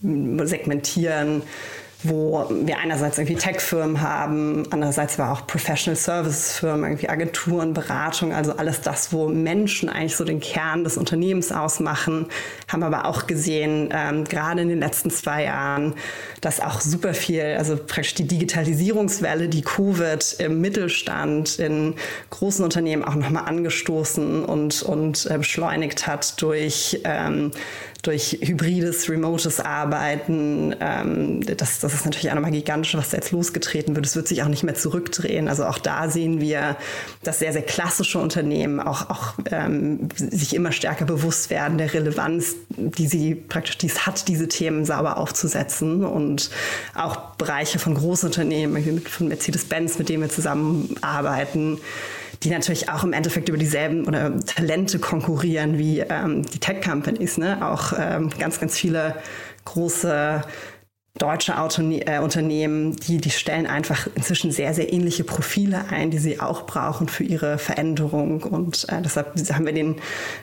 segmentieren 0.02 1.42
wo 2.10 2.48
wir 2.50 2.78
einerseits 2.80 3.18
irgendwie 3.18 3.36
Tech-Firmen 3.36 4.02
haben, 4.02 4.64
andererseits 4.72 5.20
aber 5.20 5.32
auch 5.32 5.48
Professional 5.48 5.96
Services-Firmen, 5.96 6.84
irgendwie 6.84 7.10
Agenturen, 7.10 7.74
Beratung, 7.74 8.34
also 8.34 8.54
alles 8.58 8.82
das, 8.82 9.12
wo 9.12 9.28
Menschen 9.28 9.90
eigentlich 9.90 10.16
so 10.16 10.24
den 10.24 10.40
Kern 10.40 10.84
des 10.84 10.98
Unternehmens 10.98 11.52
ausmachen, 11.52 12.28
haben 12.68 12.84
aber 12.84 13.06
auch 13.06 13.28
gesehen, 13.28 13.90
ähm, 13.92 14.24
gerade 14.26 14.62
in 14.62 14.70
den 14.70 14.80
letzten 14.80 15.10
zwei 15.10 15.44
Jahren, 15.44 15.96
dass 16.42 16.60
auch 16.60 16.82
super 16.82 17.14
viel, 17.14 17.56
also 17.58 17.76
praktisch 17.78 18.16
die 18.16 18.28
Digitalisierungswelle, 18.28 19.50
die 19.50 19.62
Covid 19.62 20.36
im 20.40 20.62
Mittelstand, 20.62 21.60
in 21.60 21.96
großen 22.30 22.64
Unternehmen 22.64 23.04
auch 23.04 23.16
nochmal 23.16 23.46
angestoßen 23.46 24.46
und, 24.46 24.84
und 24.84 25.28
äh, 25.30 25.38
beschleunigt 25.38 26.08
hat 26.08 26.42
durch 26.42 27.02
ähm, 27.04 27.52
durch 28.08 28.38
hybrides, 28.42 29.10
remotes 29.10 29.60
Arbeiten. 29.60 30.76
Ähm, 30.80 31.42
das, 31.46 31.80
das 31.80 31.94
ist 31.94 32.06
natürlich 32.06 32.30
auch 32.30 32.36
nochmal 32.36 32.52
gigantisch, 32.52 32.96
was 32.96 33.10
da 33.10 33.18
jetzt 33.18 33.32
losgetreten 33.32 33.96
wird. 33.96 34.06
Es 34.06 34.16
wird 34.16 34.28
sich 34.28 34.44
auch 34.44 34.48
nicht 34.48 34.64
mehr 34.64 34.76
zurückdrehen. 34.76 35.48
Also 35.48 35.66
auch 35.66 35.78
da 35.78 36.10
sehen 36.10 36.42
wir, 36.42 36.78
dass 37.24 37.40
sehr, 37.40 37.54
sehr 37.54 37.62
klassische 37.62 38.20
Unternehmen 38.20 38.80
auch, 38.80 39.10
auch 39.10 39.34
ähm, 39.52 40.10
sich 40.16 40.56
immer 40.56 40.72
stärker 40.72 41.06
bewusst 41.06 41.50
werden 41.50 41.78
der 41.78 41.94
Relevanz, 41.94 42.56
die 42.70 43.08
sie 43.08 43.36
praktisch 43.36 43.78
dies 43.78 44.06
hat, 44.06 44.28
diese 44.28 44.48
Themen 44.48 44.86
sauber 44.86 45.18
aufzusetzen. 45.18 46.06
Und 46.06 46.50
auch 46.94 47.36
Bereiche 47.36 47.80
von 47.80 47.96
Großunternehmen, 47.96 49.02
von 49.02 49.28
Mercedes-Benz, 49.28 49.98
mit 49.98 50.10
denen 50.10 50.24
wir 50.24 50.30
zusammenarbeiten, 50.30 51.80
die 52.46 52.52
natürlich 52.52 52.90
auch 52.90 53.04
im 53.04 53.12
Endeffekt 53.12 53.50
über 53.50 53.58
dieselben 53.58 54.06
oder 54.06 54.40
Talente 54.46 55.00
konkurrieren 55.00 55.78
wie 55.80 56.00
ähm, 56.00 56.44
die 56.44 56.60
Tech-Companies. 56.60 57.38
Ne? 57.38 57.68
Auch 57.68 57.94
ähm, 57.98 58.30
ganz, 58.38 58.60
ganz 58.60 58.78
viele 58.78 59.16
große 59.66 60.44
deutsche 61.18 61.58
Autone 61.58 62.06
äh, 62.06 62.20
Unternehmen, 62.20 62.96
die, 62.98 63.20
die 63.20 63.30
stellen 63.30 63.68
einfach 63.68 64.08
inzwischen 64.16 64.52
sehr, 64.52 64.74
sehr 64.74 64.92
ähnliche 64.92 65.24
Profile 65.24 65.86
ein, 65.90 66.12
die 66.12 66.18
sie 66.18 66.42
auch 66.42 66.66
brauchen 66.66 67.08
für 67.08 67.24
ihre 67.24 67.58
Veränderung. 67.58 68.44
Und 68.44 68.86
äh, 68.90 69.02
deshalb 69.02 69.34
haben 69.54 69.66
wir 69.66 69.74
den, 69.74 69.96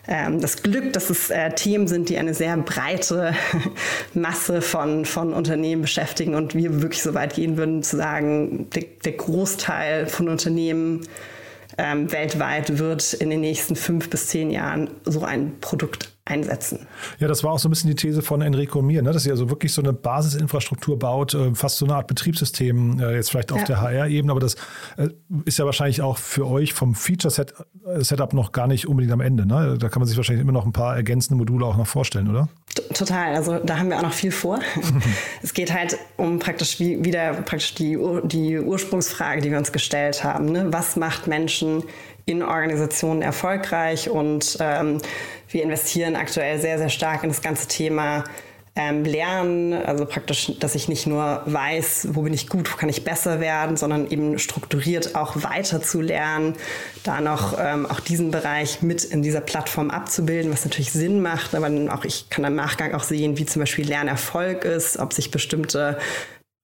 ähm, 0.09 0.41
das 0.41 0.62
Glück, 0.62 0.93
dass 0.95 1.11
es 1.11 1.31
äh, 1.31 1.51
Themen 1.51 1.88
sind, 1.88 2.09
die 2.09 2.17
eine 2.17 2.33
sehr 2.33 2.57
breite 2.57 3.35
Masse 4.15 4.62
von, 4.62 5.05
von 5.05 5.35
Unternehmen 5.35 5.83
beschäftigen 5.83 6.35
und 6.35 6.55
wir 6.55 6.81
wirklich 6.81 7.03
so 7.03 7.12
weit 7.12 7.35
gehen 7.35 7.59
würden 7.59 7.83
zu 7.83 7.99
sagen, 7.99 8.71
der, 8.75 8.85
der 9.05 9.12
Großteil 9.12 10.07
von 10.07 10.29
Unternehmen 10.29 11.07
ähm, 11.79 12.11
weltweit 12.13 12.79
wird 12.79 13.15
in 13.15 13.31
den 13.31 13.41
nächsten 13.41 13.77
fünf 13.77 14.11
bis 14.11 14.29
zehn 14.29 14.51
Jahren 14.51 14.91
so 15.05 15.25
ein 15.25 15.59
Produkt 15.61 16.12
einsetzen. 16.25 16.87
Ja, 17.19 17.27
das 17.27 17.43
war 17.43 17.51
auch 17.51 17.59
so 17.59 17.69
ein 17.69 17.71
bisschen 17.71 17.91
die 17.91 17.97
These 17.97 18.23
von 18.23 18.43
Enrico 18.43 18.81
Mir, 18.81 19.03
ne? 19.03 19.13
dass 19.13 19.27
ihr 19.27 19.33
also 19.33 19.51
wirklich 19.51 19.73
so 19.73 19.83
eine 19.83 19.93
Basisinfrastruktur 19.93 20.97
baut, 20.97 21.35
äh, 21.35 21.53
fast 21.55 21.79
so 21.79 21.85
eine 21.85 21.97
Art 21.97 22.07
Betriebssystem, 22.07 23.01
äh, 23.01 23.17
jetzt 23.17 23.31
vielleicht 23.31 23.51
auf 23.51 23.59
ja. 23.61 23.65
der 23.65 23.81
HR-Ebene, 23.81 24.31
aber 24.31 24.41
das 24.41 24.55
äh, 24.97 25.09
ist 25.45 25.59
ja 25.59 25.65
wahrscheinlich 25.65 26.01
auch 26.01 26.19
für 26.19 26.47
euch 26.47 26.75
vom 26.75 26.95
Feature-Setup 26.95 28.35
noch 28.35 28.53
gar 28.53 28.69
nicht 28.69 28.87
unbedingt 28.87 29.13
am 29.13 29.21
Ende. 29.21 29.47
Ne? 29.47 29.77
Da 29.79 29.89
kann 29.89 29.99
man 29.99 30.07
sich 30.07 30.17
wahrscheinlich 30.17 30.43
immer 30.43 30.53
noch 30.53 30.65
ein 30.65 30.73
paar 30.73 30.95
ergänzende 30.95 31.39
Module 31.39 31.67
auch 31.67 31.77
noch 31.77 31.89
vorstellen, 31.89 32.29
oder? 32.29 32.49
Total, 32.95 33.35
also 33.35 33.59
da 33.59 33.79
haben 33.79 33.91
wir 33.91 33.99
auch 33.99 34.03
noch 34.03 34.13
viel 34.13 34.33
vor. 34.33 34.61
es 35.43 35.55
geht 35.55 35.73
halt 35.73 35.99
um 36.17 36.39
praktisch 36.39 36.79
wie, 36.79 37.05
wieder 37.05 37.33
praktisch 37.35 37.75
die, 37.75 37.99
die 38.25 38.61
Ursprungsfrage, 38.61 39.41
die 39.41 39.51
wir 39.51 39.59
uns 39.59 39.73
gestellt 39.73 40.23
haben. 40.23 40.53
Ne? 40.53 40.73
Was 40.73 40.95
macht 40.95 41.27
Menschen 41.27 41.83
in 42.25 42.43
Organisationen 42.43 43.23
erfolgreich 43.23 44.09
und 44.09 44.57
ähm, 44.61 44.99
wir 45.49 45.63
investieren 45.63 46.17
aktuell 46.17 46.61
sehr, 46.61 46.79
sehr 46.79 46.89
stark 46.89 47.23
in 47.23 47.31
das 47.31 47.43
ganze 47.43 47.69
Thema 47.69 48.25
ähm, 48.75 49.05
Lernen, 49.05 49.75
also 49.75 50.07
praktisch, 50.07 50.53
dass 50.59 50.75
ich 50.75 50.89
nicht 50.89 51.07
nur 51.07 51.43
weiß, 51.45 52.09
wo 52.13 52.23
bin 52.23 52.33
ich 52.33 52.49
gut, 52.49 52.73
wo 52.73 52.77
kann 52.77 52.89
ich 52.89 53.05
besser 53.05 53.39
werden, 53.39 53.77
sondern 53.77 54.11
eben 54.11 54.39
strukturiert 54.39 55.15
auch 55.15 55.43
weiter 55.43 55.83
zu 55.83 56.01
lernen, 56.01 56.55
da 57.03 57.21
noch 57.21 57.59
ähm, 57.59 57.85
auch 57.85 58.01
diesen 58.01 58.31
Bereich 58.31 58.81
mit 58.81 59.05
in 59.05 59.23
dieser 59.23 59.43
Plattform 59.43 59.91
abzubilden, 59.91 60.51
was 60.51 60.65
natürlich 60.65 60.91
Sinn 60.93 61.21
macht, 61.21 61.55
aber 61.55 61.71
auch 61.93 62.05
ich 62.05 62.31
kann 62.31 62.45
im 62.45 62.55
Nachgang 62.55 62.95
auch 62.95 63.03
sehen, 63.03 63.37
wie 63.37 63.45
zum 63.45 63.61
Beispiel 63.61 63.87
Lernerfolg 63.87 64.65
ist, 64.65 64.99
ob 64.99 65.13
sich 65.13 65.31
bestimmte 65.31 65.99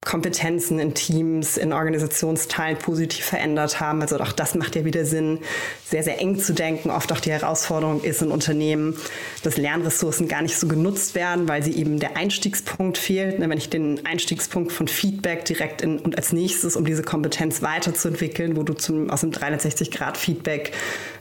Kompetenzen 0.04 0.78
in 0.78 0.94
Teams, 0.94 1.56
in 1.56 1.72
Organisationsteilen 1.72 2.78
positiv 2.78 3.24
verändert 3.24 3.80
haben. 3.80 4.00
Also 4.00 4.18
auch 4.20 4.30
das 4.30 4.54
macht 4.54 4.76
ja 4.76 4.84
wieder 4.84 5.04
Sinn, 5.04 5.40
sehr, 5.84 6.04
sehr 6.04 6.20
eng 6.20 6.38
zu 6.38 6.54
denken. 6.54 6.90
Oft 6.90 7.12
auch 7.12 7.18
die 7.18 7.32
Herausforderung 7.32 8.02
ist 8.02 8.22
in 8.22 8.30
Unternehmen, 8.30 8.96
dass 9.42 9.56
Lernressourcen 9.56 10.28
gar 10.28 10.42
nicht 10.42 10.56
so 10.56 10.68
genutzt 10.68 11.16
werden, 11.16 11.48
weil 11.48 11.64
sie 11.64 11.72
eben 11.72 11.98
der 11.98 12.16
Einstiegspunkt 12.16 12.96
fehlt. 12.96 13.40
Wenn 13.40 13.50
ich 13.58 13.70
den 13.70 14.06
Einstiegspunkt 14.06 14.72
von 14.72 14.86
Feedback 14.86 15.44
direkt 15.44 15.82
in, 15.82 15.98
und 15.98 16.16
als 16.16 16.32
nächstes, 16.32 16.76
um 16.76 16.84
diese 16.84 17.02
Kompetenz 17.02 17.60
weiterzuentwickeln, 17.60 18.56
wo 18.56 18.62
du 18.62 18.74
zum, 18.74 19.10
aus 19.10 19.22
dem 19.22 19.32
360-Grad-Feedback 19.32 20.72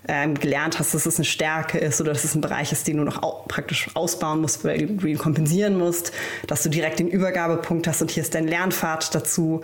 ähm, 0.07 0.35
gelernt 0.35 0.79
hast, 0.79 0.93
dass 0.93 1.05
es 1.05 1.17
eine 1.17 1.25
Stärke 1.25 1.77
ist 1.77 1.99
oder 2.01 2.13
dass 2.13 2.23
es 2.23 2.35
ein 2.35 2.41
Bereich 2.41 2.71
ist, 2.71 2.87
den 2.87 2.97
du 2.97 3.03
noch 3.03 3.23
au 3.23 3.43
praktisch 3.47 3.89
ausbauen 3.93 4.41
musst, 4.41 4.63
weil 4.63 4.87
du 4.87 5.07
ihn 5.07 5.17
kompensieren 5.17 5.77
musst, 5.77 6.11
dass 6.47 6.63
du 6.63 6.69
direkt 6.69 6.99
den 6.99 7.07
Übergabepunkt 7.07 7.87
hast 7.87 8.01
und 8.01 8.11
hier 8.11 8.23
ist 8.23 8.35
dein 8.35 8.47
Lernpfad 8.47 9.13
dazu. 9.13 9.61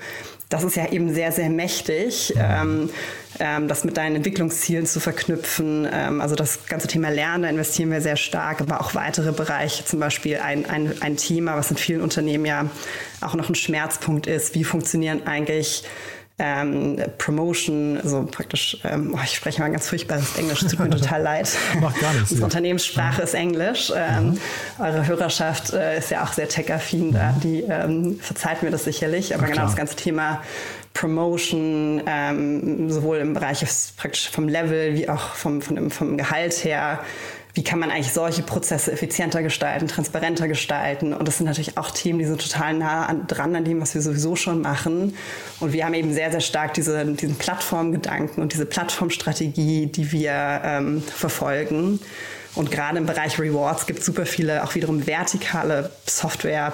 Das 0.49 0.63
ist 0.63 0.75
ja 0.75 0.91
eben 0.91 1.13
sehr, 1.13 1.31
sehr 1.31 1.49
mächtig, 1.49 2.33
ähm, 2.37 2.89
ähm, 3.39 3.67
das 3.67 3.85
mit 3.85 3.97
deinen 3.97 4.17
Entwicklungszielen 4.17 4.85
zu 4.85 4.99
verknüpfen. 4.99 5.87
Ähm, 5.91 6.21
also 6.21 6.35
das 6.35 6.67
ganze 6.67 6.87
Thema 6.87 7.09
Lernen, 7.09 7.43
da 7.43 7.49
investieren 7.49 7.89
wir 7.89 8.01
sehr 8.01 8.17
stark, 8.17 8.61
aber 8.61 8.79
auch 8.79 8.93
weitere 8.93 9.31
Bereiche, 9.31 9.83
zum 9.85 9.99
Beispiel 9.99 10.37
ein, 10.37 10.67
ein, 10.67 10.93
ein 11.01 11.17
Thema, 11.17 11.55
was 11.55 11.71
in 11.71 11.77
vielen 11.77 12.01
Unternehmen 12.01 12.45
ja 12.45 12.69
auch 13.21 13.33
noch 13.33 13.49
ein 13.49 13.55
Schmerzpunkt 13.55 14.27
ist. 14.27 14.53
Wie 14.53 14.63
funktionieren 14.63 15.25
eigentlich 15.25 15.85
ähm, 16.39 16.97
Promotion, 17.19 17.99
also 18.01 18.25
praktisch, 18.29 18.77
ähm, 18.83 19.13
oh, 19.15 19.19
ich 19.23 19.35
spreche 19.35 19.61
mal 19.61 19.71
ganz 19.71 19.87
furchtbares 19.87 20.35
Englisch, 20.37 20.61
tut 20.61 20.79
mir 20.79 20.89
total 20.89 21.21
leid. 21.23 21.49
Macht 21.79 21.99
gar 21.99 22.11
nichts. 22.13 22.31
Unsere 22.31 22.45
Unternehmenssprache 22.45 23.19
ja. 23.19 23.23
ist 23.23 23.33
Englisch. 23.35 23.93
Ähm, 23.95 24.31
mhm. 24.31 24.39
Eure 24.79 25.07
Hörerschaft 25.07 25.73
äh, 25.73 25.99
ist 25.99 26.09
ja 26.09 26.23
auch 26.23 26.33
sehr 26.33 26.49
tech-affin, 26.49 27.11
mhm. 27.11 27.39
die 27.43 27.61
ähm, 27.61 28.19
verzeiht 28.19 28.63
mir 28.63 28.71
das 28.71 28.83
sicherlich, 28.83 29.33
aber 29.35 29.43
Na, 29.43 29.53
genau 29.53 29.65
das 29.65 29.75
ganze 29.75 29.95
Thema 29.95 30.41
Promotion, 30.93 32.01
ähm, 32.05 32.89
sowohl 32.89 33.17
im 33.17 33.33
Bereich 33.33 33.63
praktisch 33.97 34.29
vom 34.29 34.47
Level 34.47 34.95
wie 34.95 35.09
auch 35.09 35.35
vom, 35.35 35.61
vom, 35.61 35.91
vom 35.91 36.17
Gehalt 36.17 36.63
her, 36.63 36.99
wie 37.53 37.63
kann 37.63 37.77
man 37.77 37.91
eigentlich 37.91 38.13
solche 38.13 38.41
Prozesse 38.41 38.91
effizienter 38.91 39.43
gestalten, 39.43 39.87
transparenter 39.87 40.47
gestalten. 40.47 41.13
Und 41.13 41.27
das 41.27 41.37
sind 41.37 41.45
natürlich 41.45 41.77
auch 41.77 41.91
Themen, 41.91 42.17
die 42.17 42.25
sind 42.25 42.41
total 42.41 42.73
nah 42.73 43.05
an, 43.05 43.27
dran 43.27 43.55
an 43.55 43.63
dem, 43.63 43.79
was 43.79 43.93
wir 43.93 44.01
sowieso 44.01 44.35
schon 44.35 44.61
machen. 44.61 45.15
Und 45.59 45.71
wir 45.71 45.85
haben 45.85 45.93
eben 45.93 46.13
sehr, 46.13 46.31
sehr 46.31 46.41
stark 46.41 46.73
diese, 46.73 47.05
diesen 47.05 47.35
Plattformgedanken 47.35 48.41
und 48.41 48.53
diese 48.53 48.65
Plattformstrategie, 48.65 49.85
die 49.85 50.11
wir 50.11 50.61
ähm, 50.63 51.03
verfolgen. 51.03 51.99
Und 52.55 52.71
gerade 52.71 52.97
im 52.97 53.05
Bereich 53.05 53.39
Rewards 53.39 53.85
gibt 53.85 53.99
es 53.99 54.05
super 54.05 54.25
viele 54.25 54.63
auch 54.63 54.73
wiederum 54.73 55.05
vertikale 55.05 55.91
Software 56.07 56.73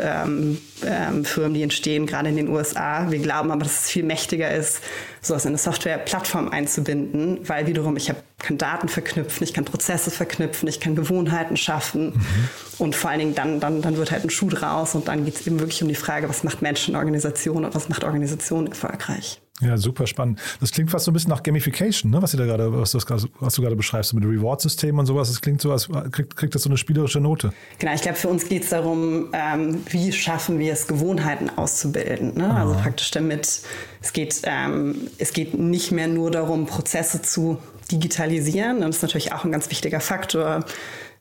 ähm, 0.00 0.58
ähm, 0.84 1.24
Firmen, 1.24 1.54
die 1.54 1.62
entstehen, 1.62 2.06
gerade 2.06 2.28
in 2.28 2.36
den 2.36 2.48
USA. 2.48 3.10
Wir 3.10 3.18
glauben 3.18 3.50
aber, 3.50 3.62
dass 3.64 3.84
es 3.84 3.90
viel 3.90 4.02
mächtiger 4.02 4.52
ist, 4.52 4.80
sowas 5.20 5.44
in 5.44 5.50
eine 5.50 5.58
Softwareplattform 5.58 6.48
einzubinden, 6.48 7.40
weil 7.48 7.66
wiederum 7.66 7.96
ich 7.96 8.08
hab, 8.08 8.22
kann 8.38 8.58
Daten 8.58 8.88
verknüpfen, 8.88 9.44
ich 9.44 9.54
kann 9.54 9.64
Prozesse 9.64 10.10
verknüpfen, 10.10 10.68
ich 10.68 10.80
kann 10.80 10.94
Gewohnheiten 10.94 11.56
schaffen 11.56 12.06
mhm. 12.06 12.48
und 12.78 12.96
vor 12.96 13.10
allen 13.10 13.20
Dingen 13.20 13.34
dann, 13.34 13.60
dann, 13.60 13.82
dann 13.82 13.96
wird 13.96 14.10
halt 14.10 14.24
ein 14.24 14.30
Schuh 14.30 14.48
draus 14.48 14.94
und 14.94 15.08
dann 15.08 15.24
geht 15.24 15.36
es 15.36 15.46
eben 15.46 15.60
wirklich 15.60 15.82
um 15.82 15.88
die 15.88 15.94
Frage, 15.94 16.28
was 16.28 16.44
macht 16.44 16.62
Menschen 16.62 16.96
Organisation 16.96 17.64
und 17.64 17.74
was 17.74 17.88
macht 17.88 18.04
Organisation 18.04 18.66
erfolgreich. 18.66 19.40
Ja, 19.60 19.76
super 19.76 20.06
spannend. 20.06 20.40
Das 20.60 20.70
klingt 20.70 20.90
fast 20.90 21.04
so 21.04 21.10
ein 21.10 21.14
bisschen 21.14 21.30
nach 21.30 21.42
Gamification, 21.42 22.10
ne? 22.10 22.22
was, 22.22 22.32
da 22.32 22.44
gerade, 22.44 22.72
was, 22.72 22.94
was 22.94 23.54
du 23.54 23.62
gerade 23.62 23.76
beschreibst, 23.76 24.14
mit 24.14 24.24
Reward-System 24.24 24.98
und 24.98 25.06
sowas. 25.06 25.28
Das 25.28 25.40
klingt 25.40 25.60
so, 25.60 25.70
als 25.72 25.88
kriegt, 26.10 26.36
kriegt 26.36 26.54
das 26.54 26.62
so 26.62 26.70
eine 26.70 26.78
spielerische 26.78 27.20
Note. 27.20 27.52
Genau, 27.78 27.94
ich 27.94 28.02
glaube, 28.02 28.16
für 28.16 28.28
uns 28.28 28.48
geht 28.48 28.64
es 28.64 28.70
darum, 28.70 29.28
ähm, 29.32 29.82
wie 29.90 30.12
schaffen 30.12 30.58
wir 30.58 30.72
es, 30.72 30.86
Gewohnheiten 30.86 31.50
auszubilden. 31.50 32.34
Ne? 32.34 32.54
Also 32.54 32.74
praktisch 32.74 33.10
damit, 33.10 33.62
es 34.00 34.12
geht, 34.12 34.40
ähm, 34.44 35.08
es 35.18 35.32
geht 35.32 35.58
nicht 35.58 35.92
mehr 35.92 36.08
nur 36.08 36.30
darum, 36.30 36.66
Prozesse 36.66 37.20
zu 37.22 37.58
digitalisieren. 37.92 38.80
Das 38.80 38.96
ist 38.96 39.02
natürlich 39.02 39.32
auch 39.32 39.44
ein 39.44 39.52
ganz 39.52 39.70
wichtiger 39.70 40.00
Faktor 40.00 40.64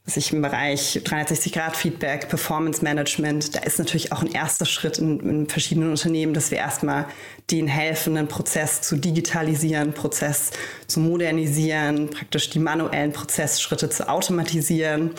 sich 0.10 0.34
im 0.34 0.42
Bereich 0.42 1.02
360-Grad-Feedback, 1.04 2.30
Performance-Management, 2.30 3.56
da 3.56 3.60
ist 3.60 3.80
natürlich 3.80 4.12
auch 4.12 4.22
ein 4.22 4.32
erster 4.32 4.66
Schritt 4.66 4.98
in, 4.98 5.20
in, 5.20 5.50
verschiedenen 5.50 5.92
Unternehmen, 5.92 6.34
dass 6.34 6.52
wir 6.52 6.58
erstmal 6.58 7.06
denen 7.52 7.68
helfen, 7.68 8.18
einen 8.18 8.28
Prozess 8.28 8.82
zu 8.82 8.98
digitalisieren, 8.98 9.94
Prozess 9.94 10.52
zu 10.88 11.00
modernisieren, 11.00 12.10
praktisch 12.10 12.50
die 12.50 12.60
manuellen 12.60 13.14
Prozessschritte 13.14 13.90
zu 13.90 14.10
automatisieren. 14.10 15.12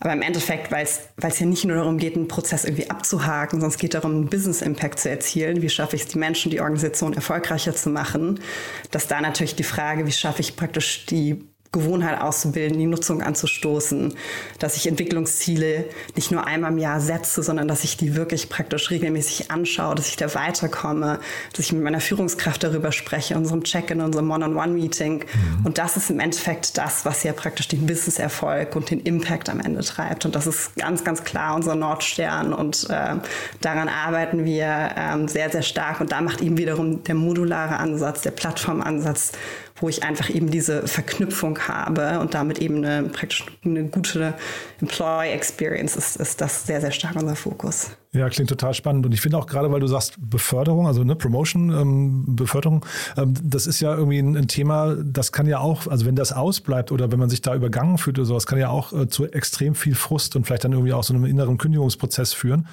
Aber 0.00 0.12
im 0.12 0.22
Endeffekt, 0.22 0.70
weil 0.70 0.84
es 0.84 1.38
ja 1.38 1.46
nicht 1.46 1.64
nur 1.64 1.76
darum 1.76 1.98
geht, 1.98 2.16
einen 2.16 2.28
Prozess 2.28 2.64
irgendwie 2.64 2.90
abzuhaken, 2.90 3.60
sondern 3.60 3.70
es 3.70 3.78
geht 3.78 3.94
darum, 3.94 4.12
einen 4.12 4.28
Business-Impact 4.28 5.00
zu 5.00 5.08
erzielen. 5.08 5.62
Wie 5.62 5.68
schaffe 5.70 5.96
ich 5.96 6.02
es, 6.02 6.08
die 6.08 6.18
Menschen, 6.18 6.50
die 6.50 6.60
Organisation 6.60 7.14
erfolgreicher 7.14 7.74
zu 7.74 7.88
machen? 7.90 8.40
Dass 8.90 9.06
da 9.06 9.20
natürlich 9.20 9.56
die 9.56 9.62
Frage, 9.62 10.06
wie 10.06 10.12
schaffe 10.12 10.40
ich 10.40 10.56
praktisch 10.56 11.06
die 11.06 11.44
Gewohnheit 11.74 12.20
auszubilden, 12.20 12.78
die 12.78 12.86
Nutzung 12.86 13.20
anzustoßen, 13.20 14.14
dass 14.58 14.76
ich 14.76 14.86
Entwicklungsziele 14.86 15.84
nicht 16.14 16.30
nur 16.30 16.46
einmal 16.46 16.72
im 16.72 16.78
Jahr 16.78 17.00
setze, 17.00 17.42
sondern 17.42 17.68
dass 17.68 17.84
ich 17.84 17.98
die 17.98 18.16
wirklich 18.16 18.48
praktisch 18.48 18.90
regelmäßig 18.90 19.50
anschaue, 19.50 19.94
dass 19.94 20.08
ich 20.08 20.16
da 20.16 20.34
weiterkomme, 20.34 21.18
dass 21.52 21.66
ich 21.66 21.72
mit 21.72 21.82
meiner 21.82 22.00
Führungskraft 22.00 22.62
darüber 22.62 22.92
spreche, 22.92 23.34
in 23.34 23.40
unserem 23.40 23.64
Check-in, 23.64 24.00
unserem 24.00 24.30
One-on-One-Meeting. 24.30 25.24
Mhm. 25.24 25.66
Und 25.66 25.78
das 25.78 25.96
ist 25.96 26.10
im 26.10 26.20
Endeffekt 26.20 26.78
das, 26.78 27.04
was 27.04 27.22
ja 27.24 27.32
praktisch 27.32 27.68
den 27.68 27.86
Business-Erfolg 27.86 28.76
und 28.76 28.90
den 28.90 29.00
Impact 29.00 29.50
am 29.50 29.60
Ende 29.60 29.82
treibt. 29.82 30.24
Und 30.24 30.34
das 30.34 30.46
ist 30.46 30.76
ganz, 30.76 31.04
ganz 31.04 31.24
klar 31.24 31.56
unser 31.56 31.74
Nordstern. 31.74 32.54
Und 32.54 32.88
äh, 32.88 33.16
daran 33.60 33.88
arbeiten 33.88 34.44
wir 34.44 34.90
äh, 34.96 35.28
sehr, 35.28 35.50
sehr 35.50 35.62
stark. 35.62 36.00
Und 36.00 36.12
da 36.12 36.20
macht 36.20 36.40
eben 36.40 36.56
wiederum 36.56 37.02
der 37.02 37.16
modulare 37.16 37.78
Ansatz, 37.78 38.22
der 38.22 38.30
Plattformansatz 38.30 39.32
wo 39.76 39.88
ich 39.88 40.04
einfach 40.04 40.30
eben 40.30 40.50
diese 40.50 40.86
Verknüpfung 40.86 41.58
habe 41.58 42.20
und 42.20 42.34
damit 42.34 42.60
eben 42.60 42.84
eine 42.84 43.08
praktisch 43.08 43.44
eine 43.64 43.84
gute 43.84 44.34
Employee 44.80 45.32
Experience 45.32 45.96
ist, 45.96 46.16
ist 46.16 46.40
das 46.40 46.66
sehr, 46.66 46.80
sehr 46.80 46.92
stark 46.92 47.16
unser 47.16 47.34
Fokus. 47.34 47.90
Ja, 48.12 48.28
klingt 48.28 48.48
total 48.48 48.74
spannend. 48.74 49.04
Und 49.04 49.12
ich 49.12 49.20
finde 49.20 49.36
auch 49.36 49.46
gerade, 49.46 49.72
weil 49.72 49.80
du 49.80 49.88
sagst 49.88 50.14
Beförderung, 50.18 50.86
also 50.86 51.02
ne, 51.02 51.16
Promotion, 51.16 51.70
ähm, 51.70 52.36
Beförderung, 52.36 52.86
ähm, 53.16 53.34
das 53.42 53.66
ist 53.66 53.80
ja 53.80 53.92
irgendwie 53.92 54.20
ein, 54.20 54.36
ein, 54.36 54.46
Thema, 54.46 54.94
das 55.02 55.32
kann 55.32 55.46
ja 55.46 55.58
auch, 55.58 55.88
also 55.88 56.06
wenn 56.06 56.14
das 56.14 56.32
ausbleibt 56.32 56.92
oder 56.92 57.10
wenn 57.10 57.18
man 57.18 57.28
sich 57.28 57.42
da 57.42 57.56
übergangen 57.56 57.98
fühlt 57.98 58.16
oder 58.18 58.26
sowas, 58.26 58.46
kann 58.46 58.60
ja 58.60 58.68
auch 58.68 58.92
äh, 58.92 59.08
zu 59.08 59.26
extrem 59.26 59.74
viel 59.74 59.96
Frust 59.96 60.36
und 60.36 60.46
vielleicht 60.46 60.62
dann 60.62 60.72
irgendwie 60.72 60.92
auch 60.92 61.02
so 61.02 61.12
einem 61.12 61.24
inneren 61.24 61.58
Kündigungsprozess 61.58 62.32
führen. 62.32 62.68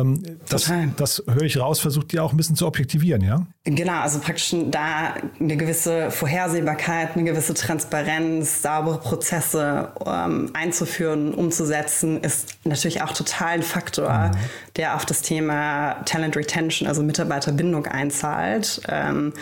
Ähm, 0.00 0.22
das, 0.48 0.72
das 0.96 1.22
höre 1.26 1.42
ich 1.42 1.58
raus, 1.58 1.80
versucht 1.80 2.12
ihr 2.12 2.22
auch 2.22 2.32
ein 2.32 2.36
bisschen 2.36 2.56
zu 2.56 2.66
objektivieren, 2.66 3.22
ja? 3.22 3.46
Genau, 3.64 4.00
also 4.00 4.18
praktisch 4.20 4.54
da 4.70 5.14
eine 5.40 5.56
gewisse 5.56 6.10
Vorhersehbarkeit, 6.10 7.14
eine 7.14 7.24
gewisse 7.24 7.54
Transparenz, 7.54 8.62
saubere 8.62 8.98
Prozesse 8.98 9.90
ähm, 10.06 10.50
einzuführen, 10.54 11.34
umzusetzen, 11.34 12.20
ist 12.20 12.58
natürlich 12.64 13.02
auch 13.02 13.12
total 13.12 13.54
ein 13.54 13.62
Faktor, 13.62 14.12
mhm. 14.12 14.30
der 14.76 14.94
auf 14.94 15.04
das 15.04 15.22
Thema 15.22 15.94
Talent 16.04 16.36
Retention, 16.36 16.88
also 16.88 17.02
Mitarbeiterbindung 17.02 17.86
einzahlt. 17.86 18.80
Ähm, 18.88 19.32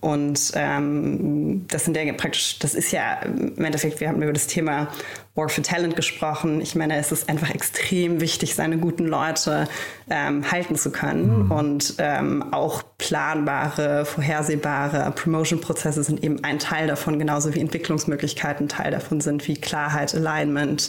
und 0.00 0.52
ähm, 0.54 1.66
das 1.68 1.84
sind 1.84 1.96
ja 1.96 2.10
praktisch, 2.14 2.58
das 2.58 2.74
ist 2.74 2.90
ja 2.90 3.20
im 3.22 3.62
Endeffekt, 3.62 4.00
wir 4.00 4.08
haben 4.08 4.22
über 4.22 4.32
das 4.32 4.46
Thema 4.46 4.88
War 5.34 5.50
for 5.50 5.62
Talent 5.62 5.94
gesprochen. 5.94 6.62
Ich 6.62 6.74
meine, 6.74 6.96
es 6.96 7.12
ist 7.12 7.28
einfach 7.28 7.50
extrem 7.50 8.20
wichtig, 8.20 8.54
seine 8.54 8.78
guten 8.78 9.06
Leute 9.06 9.68
ähm, 10.08 10.50
halten 10.50 10.76
zu 10.76 10.90
können. 10.90 11.44
Mhm. 11.44 11.50
Und 11.50 11.94
ähm, 11.98 12.52
auch 12.52 12.82
planbare, 12.96 14.06
vorhersehbare 14.06 15.12
Promotion-Prozesse 15.12 16.02
sind 16.02 16.24
eben 16.24 16.42
ein 16.44 16.58
Teil 16.58 16.86
davon, 16.86 17.18
genauso 17.18 17.54
wie 17.54 17.60
Entwicklungsmöglichkeiten 17.60 18.68
Teil 18.68 18.92
davon 18.92 19.20
sind, 19.20 19.46
wie 19.48 19.54
Klarheit, 19.54 20.14
Alignment, 20.14 20.88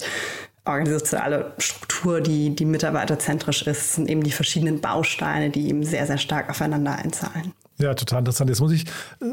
organisationale 0.64 1.54
Struktur, 1.58 2.22
die, 2.22 2.56
die 2.56 2.66
mitarbeiterzentrisch 2.66 3.64
ist, 3.64 3.96
sind 3.96 4.10
eben 4.10 4.24
die 4.24 4.32
verschiedenen 4.32 4.80
Bausteine, 4.80 5.50
die 5.50 5.68
eben 5.68 5.84
sehr, 5.84 6.08
sehr 6.08 6.18
stark 6.18 6.50
aufeinander 6.50 6.96
einzahlen. 6.96 7.54
Ja, 7.82 7.94
total 7.94 8.20
interessant. 8.20 8.50
Jetzt 8.50 8.60
muss 8.60 8.72
ich, 8.72 8.86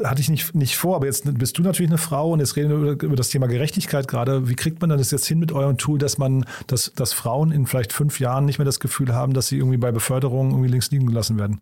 hatte 0.03 0.21
ich 0.21 0.29
nicht, 0.29 0.55
nicht 0.55 0.77
vor, 0.77 0.95
aber 0.95 1.05
jetzt 1.05 1.23
bist 1.37 1.57
du 1.57 1.61
natürlich 1.61 1.89
eine 1.89 1.97
Frau 1.97 2.31
und 2.31 2.39
jetzt 2.39 2.55
reden 2.55 2.69
wir 2.69 2.91
über, 2.91 3.03
über 3.03 3.15
das 3.15 3.29
Thema 3.29 3.47
Gerechtigkeit 3.47 4.07
gerade. 4.07 4.49
Wie 4.49 4.55
kriegt 4.55 4.81
man 4.81 4.89
dann 4.89 4.99
das 4.99 5.11
jetzt 5.11 5.27
hin 5.27 5.39
mit 5.39 5.51
eurem 5.51 5.77
Tool, 5.77 5.99
dass 5.99 6.17
man, 6.17 6.45
dass, 6.67 6.91
dass 6.95 7.13
Frauen 7.13 7.51
in 7.51 7.67
vielleicht 7.67 7.93
fünf 7.93 8.19
Jahren 8.19 8.45
nicht 8.45 8.57
mehr 8.57 8.65
das 8.65 8.79
Gefühl 8.79 9.13
haben, 9.13 9.33
dass 9.33 9.47
sie 9.47 9.57
irgendwie 9.57 9.77
bei 9.77 9.91
Beförderung 9.91 10.51
irgendwie 10.51 10.69
links 10.69 10.91
liegen 10.91 11.05
gelassen 11.05 11.37
werden? 11.37 11.61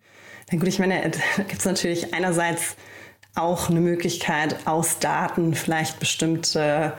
Na 0.51 0.57
gut, 0.57 0.67
ich 0.67 0.79
meine, 0.79 1.11
da 1.35 1.43
gibt 1.43 1.59
es 1.59 1.65
natürlich 1.65 2.13
einerseits 2.13 2.75
auch 3.35 3.69
eine 3.69 3.81
Möglichkeit, 3.81 4.55
aus 4.65 4.99
Daten 4.99 5.53
vielleicht 5.53 5.99
bestimmte 5.99 6.93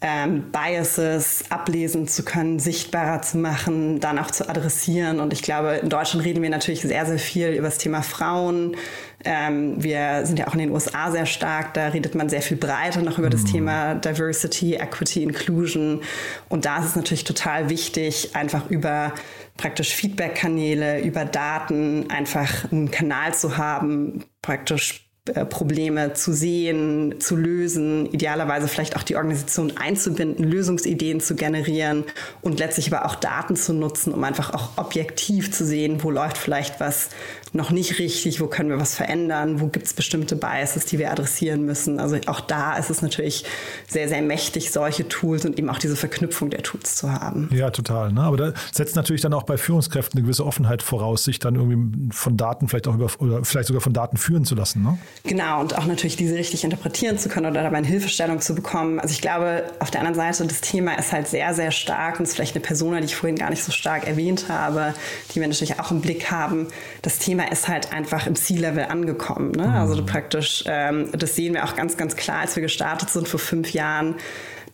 ähm, 0.00 0.52
Biases 0.52 1.44
ablesen 1.50 2.06
zu 2.06 2.24
können, 2.24 2.58
sichtbarer 2.58 3.20
zu 3.22 3.38
machen, 3.38 3.98
dann 3.98 4.18
auch 4.18 4.30
zu 4.30 4.48
adressieren. 4.48 5.18
Und 5.18 5.32
ich 5.32 5.42
glaube, 5.42 5.76
in 5.82 5.88
Deutschland 5.88 6.24
reden 6.24 6.42
wir 6.42 6.50
natürlich 6.50 6.82
sehr, 6.82 7.04
sehr 7.04 7.18
viel 7.18 7.48
über 7.48 7.64
das 7.64 7.78
Thema 7.78 8.02
Frauen. 8.02 8.76
Ähm, 9.24 9.82
wir 9.82 10.24
sind 10.24 10.38
ja 10.38 10.46
auch 10.46 10.52
in 10.52 10.60
den 10.60 10.70
USA 10.70 11.10
sehr 11.10 11.26
stark, 11.26 11.74
da 11.74 11.88
redet 11.88 12.14
man 12.14 12.28
sehr 12.28 12.42
viel 12.42 12.56
breiter 12.56 13.02
noch 13.02 13.18
über 13.18 13.30
das 13.30 13.42
mhm. 13.42 13.46
Thema 13.46 13.94
Diversity, 13.96 14.74
Equity, 14.74 15.24
Inclusion. 15.24 16.02
Und 16.48 16.64
da 16.64 16.78
ist 16.78 16.86
es 16.86 16.96
natürlich 16.96 17.24
total 17.24 17.68
wichtig, 17.68 18.36
einfach 18.36 18.70
über 18.70 19.12
praktisch 19.56 19.94
Feedback-Kanäle, 19.96 21.00
über 21.00 21.24
Daten 21.24 22.08
einfach 22.10 22.70
einen 22.70 22.92
Kanal 22.92 23.34
zu 23.34 23.56
haben, 23.56 24.24
praktisch 24.42 25.07
Probleme 25.48 26.14
zu 26.14 26.32
sehen, 26.32 27.16
zu 27.20 27.36
lösen, 27.36 28.06
idealerweise 28.06 28.68
vielleicht 28.68 28.96
auch 28.96 29.02
die 29.02 29.16
Organisation 29.16 29.76
einzubinden, 29.76 30.44
Lösungsideen 30.44 31.20
zu 31.20 31.34
generieren 31.34 32.04
und 32.42 32.58
letztlich 32.58 32.92
aber 32.92 33.06
auch 33.06 33.14
Daten 33.14 33.56
zu 33.56 33.72
nutzen, 33.72 34.12
um 34.12 34.24
einfach 34.24 34.54
auch 34.54 34.70
objektiv 34.76 35.52
zu 35.52 35.64
sehen, 35.64 36.02
wo 36.02 36.10
läuft 36.10 36.38
vielleicht 36.38 36.80
was 36.80 37.10
noch 37.52 37.70
nicht 37.70 37.98
richtig, 37.98 38.40
wo 38.40 38.46
können 38.46 38.70
wir 38.70 38.78
was 38.78 38.94
verändern, 38.94 39.60
wo 39.60 39.68
gibt 39.68 39.86
es 39.86 39.94
bestimmte 39.94 40.36
Biases, 40.36 40.84
die 40.84 40.98
wir 40.98 41.10
adressieren 41.10 41.64
müssen. 41.64 42.00
Also 42.00 42.18
auch 42.26 42.40
da 42.40 42.76
ist 42.76 42.90
es 42.90 43.02
natürlich 43.02 43.44
sehr, 43.88 44.08
sehr 44.08 44.22
mächtig, 44.22 44.70
solche 44.70 45.08
Tools 45.08 45.44
und 45.44 45.58
eben 45.58 45.70
auch 45.70 45.78
diese 45.78 45.96
Verknüpfung 45.96 46.50
der 46.50 46.62
Tools 46.62 46.96
zu 46.96 47.12
haben. 47.12 47.48
Ja, 47.52 47.70
total. 47.70 48.12
Ne? 48.12 48.20
Aber 48.20 48.36
da 48.36 48.52
setzt 48.72 48.96
natürlich 48.96 49.22
dann 49.22 49.32
auch 49.32 49.44
bei 49.44 49.56
Führungskräften 49.56 50.18
eine 50.18 50.24
gewisse 50.24 50.44
Offenheit 50.44 50.82
voraus, 50.82 51.24
sich 51.24 51.38
dann 51.38 51.54
irgendwie 51.54 52.12
von 52.14 52.36
Daten 52.36 52.68
vielleicht 52.68 52.88
auch 52.88 52.94
über 52.94 53.08
oder 53.18 53.44
vielleicht 53.44 53.68
sogar 53.68 53.80
von 53.80 53.92
Daten 53.92 54.16
führen 54.16 54.44
zu 54.44 54.54
lassen. 54.54 54.82
Ne? 54.82 54.98
Genau, 55.24 55.60
und 55.60 55.76
auch 55.76 55.86
natürlich 55.86 56.16
diese 56.16 56.34
richtig 56.34 56.64
interpretieren 56.64 57.18
zu 57.18 57.28
können 57.28 57.46
oder 57.46 57.62
dabei 57.62 57.78
eine 57.78 57.86
Hilfestellung 57.86 58.40
zu 58.40 58.54
bekommen. 58.54 59.00
Also 59.00 59.12
ich 59.12 59.20
glaube, 59.20 59.64
auf 59.78 59.90
der 59.90 60.00
anderen 60.00 60.16
Seite, 60.16 60.46
das 60.46 60.60
Thema 60.60 60.94
ist 60.98 61.12
halt 61.12 61.28
sehr, 61.28 61.54
sehr 61.54 61.70
stark 61.70 62.18
und 62.18 62.24
ist 62.24 62.34
vielleicht 62.34 62.54
eine 62.54 62.64
Person, 62.64 62.96
die 62.96 63.04
ich 63.04 63.16
vorhin 63.16 63.36
gar 63.36 63.50
nicht 63.50 63.62
so 63.62 63.72
stark 63.72 64.06
erwähnt 64.06 64.46
habe, 64.48 64.94
die 65.34 65.40
wir 65.40 65.48
natürlich 65.48 65.78
auch 65.80 65.90
im 65.90 66.00
Blick 66.00 66.30
haben. 66.30 66.68
Das 67.02 67.18
Thema 67.18 67.50
ist 67.50 67.68
halt 67.68 67.92
einfach 67.92 68.26
im 68.26 68.36
C-Level 68.36 68.84
angekommen. 68.84 69.52
Ne? 69.52 69.72
Also 69.72 69.96
du 69.96 70.04
praktisch, 70.04 70.64
ähm, 70.66 71.10
das 71.12 71.36
sehen 71.36 71.54
wir 71.54 71.64
auch 71.64 71.76
ganz, 71.76 71.96
ganz 71.96 72.16
klar, 72.16 72.40
als 72.40 72.56
wir 72.56 72.62
gestartet 72.62 73.10
sind 73.10 73.28
vor 73.28 73.40
fünf 73.40 73.72
Jahren. 73.72 74.16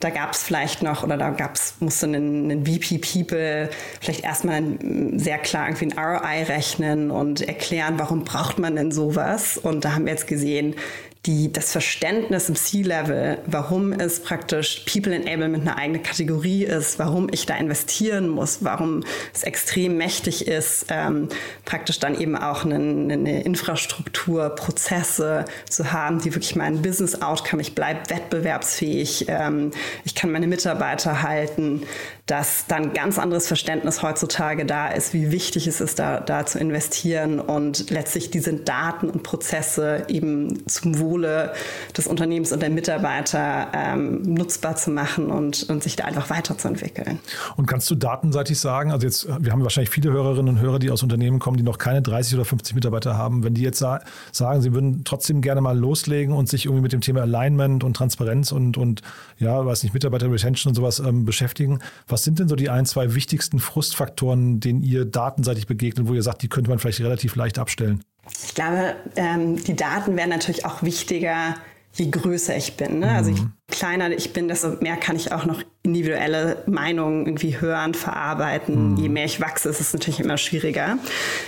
Da 0.04 0.10
gab 0.10 0.34
es 0.34 0.42
vielleicht 0.42 0.82
noch, 0.82 1.02
oder 1.02 1.16
da 1.16 1.30
gab's, 1.30 1.76
musste 1.80 2.04
ein, 2.04 2.50
ein 2.50 2.66
VP 2.66 2.98
People 2.98 3.70
vielleicht 4.02 4.22
erstmal 4.22 4.62
sehr 5.14 5.38
klar 5.38 5.66
irgendwie 5.66 5.86
ein 5.86 5.98
ROI 5.98 6.42
rechnen 6.42 7.10
und 7.10 7.40
erklären, 7.40 7.94
warum 7.96 8.22
braucht 8.22 8.58
man 8.58 8.76
denn 8.76 8.92
sowas. 8.92 9.56
Und 9.56 9.86
da 9.86 9.94
haben 9.94 10.04
wir 10.04 10.12
jetzt 10.12 10.26
gesehen, 10.26 10.74
die, 11.26 11.50
das 11.50 11.72
Verständnis 11.72 12.48
im 12.48 12.54
C-Level, 12.54 13.38
warum 13.46 13.92
es 13.92 14.20
praktisch 14.20 14.84
People 14.90 15.14
Enablement 15.14 15.66
eine 15.66 15.76
eigene 15.76 16.00
Kategorie 16.00 16.64
ist, 16.64 16.98
warum 16.98 17.28
ich 17.30 17.46
da 17.46 17.56
investieren 17.56 18.28
muss, 18.28 18.58
warum 18.62 19.04
es 19.32 19.42
extrem 19.42 19.96
mächtig 19.96 20.46
ist, 20.46 20.86
ähm, 20.90 21.28
praktisch 21.64 21.98
dann 21.98 22.20
eben 22.20 22.36
auch 22.36 22.64
eine, 22.64 22.76
eine, 22.76 23.42
Infrastruktur, 23.42 24.50
Prozesse 24.50 25.46
zu 25.68 25.92
haben, 25.92 26.20
die 26.20 26.34
wirklich 26.34 26.56
mein 26.56 26.82
Business 26.82 27.22
Outcome, 27.22 27.62
ich 27.62 27.74
bleibe 27.74 28.10
wettbewerbsfähig, 28.10 29.26
ähm, 29.28 29.70
ich 30.04 30.14
kann 30.14 30.30
meine 30.30 30.46
Mitarbeiter 30.46 31.22
halten, 31.22 31.82
dass 32.26 32.66
dann 32.66 32.94
ganz 32.94 33.18
anderes 33.18 33.46
Verständnis 33.46 34.02
heutzutage 34.02 34.64
da 34.64 34.88
ist, 34.88 35.12
wie 35.12 35.30
wichtig 35.30 35.66
es 35.66 35.82
ist, 35.82 35.98
da, 35.98 36.20
da 36.20 36.46
zu 36.46 36.58
investieren 36.58 37.38
und 37.38 37.90
letztlich 37.90 38.30
diese 38.30 38.54
Daten 38.54 39.10
und 39.10 39.22
Prozesse 39.22 40.04
eben 40.08 40.66
zum 40.66 40.98
Wohle 41.00 41.52
des 41.94 42.06
Unternehmens 42.06 42.50
und 42.50 42.62
der 42.62 42.70
Mitarbeiter 42.70 43.68
ähm, 43.74 44.22
nutzbar 44.22 44.76
zu 44.76 44.90
machen 44.90 45.30
und, 45.30 45.64
und 45.68 45.82
sich 45.82 45.96
da 45.96 46.04
einfach 46.04 46.30
weiterzuentwickeln. 46.30 47.18
Und 47.56 47.66
kannst 47.66 47.90
du 47.90 47.94
datenseitig 47.94 48.58
sagen, 48.58 48.90
also 48.90 49.06
jetzt, 49.06 49.28
wir 49.44 49.52
haben 49.52 49.62
wahrscheinlich 49.62 49.90
viele 49.90 50.10
Hörerinnen 50.10 50.56
und 50.56 50.62
Hörer, 50.62 50.78
die 50.78 50.90
aus 50.90 51.02
Unternehmen 51.02 51.40
kommen, 51.40 51.58
die 51.58 51.62
noch 51.62 51.76
keine 51.76 52.00
30 52.00 52.36
oder 52.36 52.46
50 52.46 52.74
Mitarbeiter 52.74 53.18
haben, 53.18 53.44
wenn 53.44 53.52
die 53.52 53.62
jetzt 53.62 53.80
sa 53.80 54.00
sagen, 54.32 54.62
sie 54.62 54.72
würden 54.72 55.04
trotzdem 55.04 55.42
gerne 55.42 55.60
mal 55.60 55.78
loslegen 55.78 56.34
und 56.34 56.48
sich 56.48 56.64
irgendwie 56.64 56.82
mit 56.82 56.92
dem 56.92 57.02
Thema 57.02 57.20
Alignment 57.20 57.84
und 57.84 57.94
Transparenz 57.94 58.50
und, 58.50 58.78
und 58.78 59.02
ja, 59.38 59.64
weiß 59.64 59.82
nicht, 59.82 59.92
Mitarbeiter 59.92 60.32
Retention 60.32 60.70
und 60.70 60.74
sowas 60.74 61.00
ähm, 61.00 61.26
beschäftigen, 61.26 61.80
was 62.14 62.22
sind 62.22 62.38
denn 62.38 62.46
so 62.46 62.54
die 62.54 62.70
ein, 62.70 62.86
zwei 62.86 63.16
wichtigsten 63.16 63.58
Frustfaktoren, 63.58 64.60
denen 64.60 64.84
ihr 64.84 65.04
datenseitig 65.04 65.66
begegnet, 65.66 66.06
wo 66.06 66.14
ihr 66.14 66.22
sagt, 66.22 66.42
die 66.42 66.48
könnte 66.48 66.70
man 66.70 66.78
vielleicht 66.78 67.00
relativ 67.00 67.34
leicht 67.34 67.58
abstellen? 67.58 68.04
Ich 68.46 68.54
glaube, 68.54 68.94
ähm, 69.16 69.62
die 69.64 69.74
Daten 69.74 70.16
werden 70.16 70.30
natürlich 70.30 70.64
auch 70.64 70.84
wichtiger, 70.84 71.56
je 71.92 72.10
größer 72.10 72.56
ich 72.56 72.76
bin. 72.76 73.00
Ne? 73.00 73.10
Also 73.10 73.30
je 73.30 73.40
mhm. 73.40 73.52
kleiner 73.66 74.10
ich 74.12 74.32
bin, 74.32 74.46
desto 74.46 74.76
mehr 74.80 74.96
kann 74.96 75.16
ich 75.16 75.32
auch 75.32 75.44
noch 75.44 75.60
individuelle 75.82 76.62
Meinungen 76.66 77.26
irgendwie 77.26 77.60
hören, 77.60 77.94
verarbeiten. 77.94 78.92
Mhm. 78.92 78.96
Je 78.96 79.08
mehr 79.08 79.24
ich 79.24 79.40
wachse, 79.40 79.68
ist 79.68 79.80
es 79.80 79.92
natürlich 79.92 80.20
immer 80.20 80.38
schwieriger. 80.38 80.98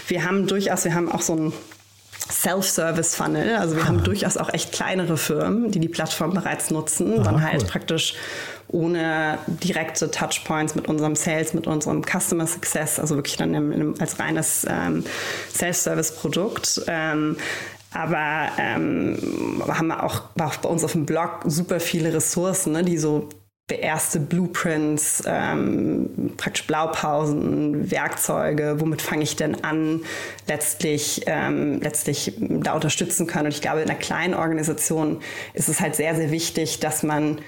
Wir 0.09 0.25
haben 0.25 0.49
durchaus, 0.49 0.85
wir 0.85 0.95
haben 0.95 1.13
auch 1.13 1.23
so 1.23 1.37
ein 1.37 1.53
Self-Service-Funnel. 2.31 3.57
Also 3.57 3.77
wir 3.77 3.85
ah. 3.85 3.89
haben 3.89 4.05
durchaus 4.05 4.37
auch 4.37 4.53
echt 4.53 4.73
kleinere 4.73 5.17
Firmen, 5.17 5.71
die 5.71 5.81
die 5.81 5.89
Plattform 5.89 6.35
bereits 6.35 6.71
nutzen, 6.71 7.15
Aha, 7.15 7.23
dann 7.23 7.43
halt 7.43 7.63
cool. 7.63 7.69
praktisch 7.69 8.15
ohne 8.69 9.39
direkte 9.47 10.11
Touchpoints 10.11 10.75
mit 10.75 10.89
unserem 10.89 11.15
Sales, 11.15 11.55
mit 11.55 11.67
unserem 11.67 12.03
Customer 12.03 12.47
Success, 12.47 12.99
also 12.99 13.15
wirklich 13.15 13.37
dann 13.37 13.55
im, 13.55 13.73
im, 13.73 13.95
als 14.01 14.19
reines 14.19 14.67
ähm, 14.69 15.05
Self-Service-Produkt. 15.55 16.83
Ähm, 16.89 17.37
aber 17.93 18.49
ähm, 18.59 19.63
haben 19.69 19.87
wir 19.87 20.03
auch, 20.03 20.23
auch 20.39 20.57
bei 20.57 20.69
uns 20.69 20.85
auf 20.85 20.93
dem 20.93 21.07
Blog 21.07 21.41
super 21.47 21.81
viele 21.81 22.13
Ressourcen, 22.13 22.73
ne, 22.73 22.83
die 22.83 22.99
so 22.99 23.29
erste 23.75 24.21
Blueprints, 24.21 25.25
ähm, 25.27 26.33
praktisch 26.37 26.67
Blaupausen, 26.67 27.91
Werkzeuge, 27.91 28.77
womit 28.79 29.03
fange 29.03 29.25
ich 29.25 29.35
denn 29.35 29.65
an, 29.65 30.03
letztlich, 30.47 31.23
ähm, 31.27 31.81
letztlich 31.81 32.35
da 32.39 32.75
unterstützen 32.75 33.27
können. 33.27 33.47
Und 33.47 33.55
ich 33.55 33.63
glaube, 33.63 33.81
in 33.81 33.91
einer 33.91 33.99
kleinen 33.99 34.35
Organisation 34.35 35.21
ist 35.53 35.69
es 35.69 35.81
halt 35.81 35.97
sehr, 35.97 36.15
sehr 36.15 36.31
wichtig, 36.31 36.79
dass 36.79 37.03
man 37.03 37.41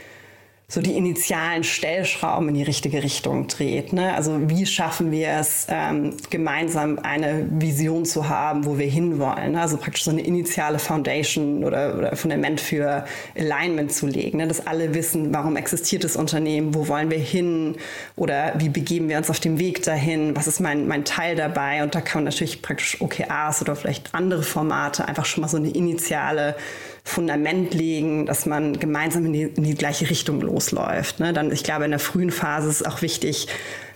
so 0.70 0.82
die 0.82 0.98
initialen 0.98 1.64
Stellschrauben 1.64 2.50
in 2.50 2.54
die 2.54 2.62
richtige 2.62 3.02
Richtung 3.02 3.46
dreht. 3.46 3.94
Ne? 3.94 4.12
Also 4.12 4.50
wie 4.50 4.66
schaffen 4.66 5.10
wir 5.10 5.30
es, 5.30 5.66
ähm, 5.70 6.14
gemeinsam 6.28 6.98
eine 6.98 7.48
Vision 7.50 8.04
zu 8.04 8.28
haben, 8.28 8.66
wo 8.66 8.76
wir 8.76 8.86
hinwollen. 8.86 9.52
Ne? 9.52 9.62
Also 9.62 9.78
praktisch 9.78 10.04
so 10.04 10.10
eine 10.10 10.20
initiale 10.20 10.78
Foundation 10.78 11.64
oder, 11.64 11.96
oder 11.96 12.16
Fundament 12.16 12.60
für 12.60 13.06
Alignment 13.34 13.94
zu 13.94 14.06
legen, 14.06 14.38
ne? 14.38 14.46
dass 14.46 14.66
alle 14.66 14.92
wissen, 14.92 15.32
warum 15.32 15.56
existiert 15.56 16.04
das 16.04 16.16
Unternehmen, 16.16 16.74
wo 16.74 16.86
wollen 16.86 17.10
wir 17.10 17.16
hin 17.16 17.76
oder 18.16 18.52
wie 18.58 18.68
begeben 18.68 19.08
wir 19.08 19.16
uns 19.16 19.30
auf 19.30 19.40
dem 19.40 19.58
Weg 19.58 19.82
dahin, 19.84 20.36
was 20.36 20.46
ist 20.46 20.60
mein, 20.60 20.86
mein 20.86 21.06
Teil 21.06 21.34
dabei. 21.34 21.82
Und 21.82 21.94
da 21.94 22.02
kann 22.02 22.24
man 22.24 22.24
natürlich 22.24 22.60
praktisch 22.60 23.00
OKRs 23.00 23.62
oder 23.62 23.74
vielleicht 23.74 24.14
andere 24.14 24.42
Formate 24.42 25.08
einfach 25.08 25.24
schon 25.24 25.40
mal 25.40 25.48
so 25.48 25.56
eine 25.56 25.70
initiale 25.70 26.56
Fundament 27.08 27.72
legen, 27.72 28.26
dass 28.26 28.44
man 28.44 28.78
gemeinsam 28.78 29.24
in 29.26 29.32
die, 29.32 29.42
in 29.42 29.64
die 29.64 29.74
gleiche 29.74 30.10
Richtung 30.10 30.42
losläuft. 30.42 31.20
Ne? 31.20 31.32
Dann, 31.32 31.50
ich 31.50 31.64
glaube, 31.64 31.86
in 31.86 31.90
der 31.90 32.00
frühen 32.00 32.30
Phase 32.30 32.68
ist 32.68 32.82
es 32.82 32.86
auch 32.86 33.00
wichtig, 33.00 33.48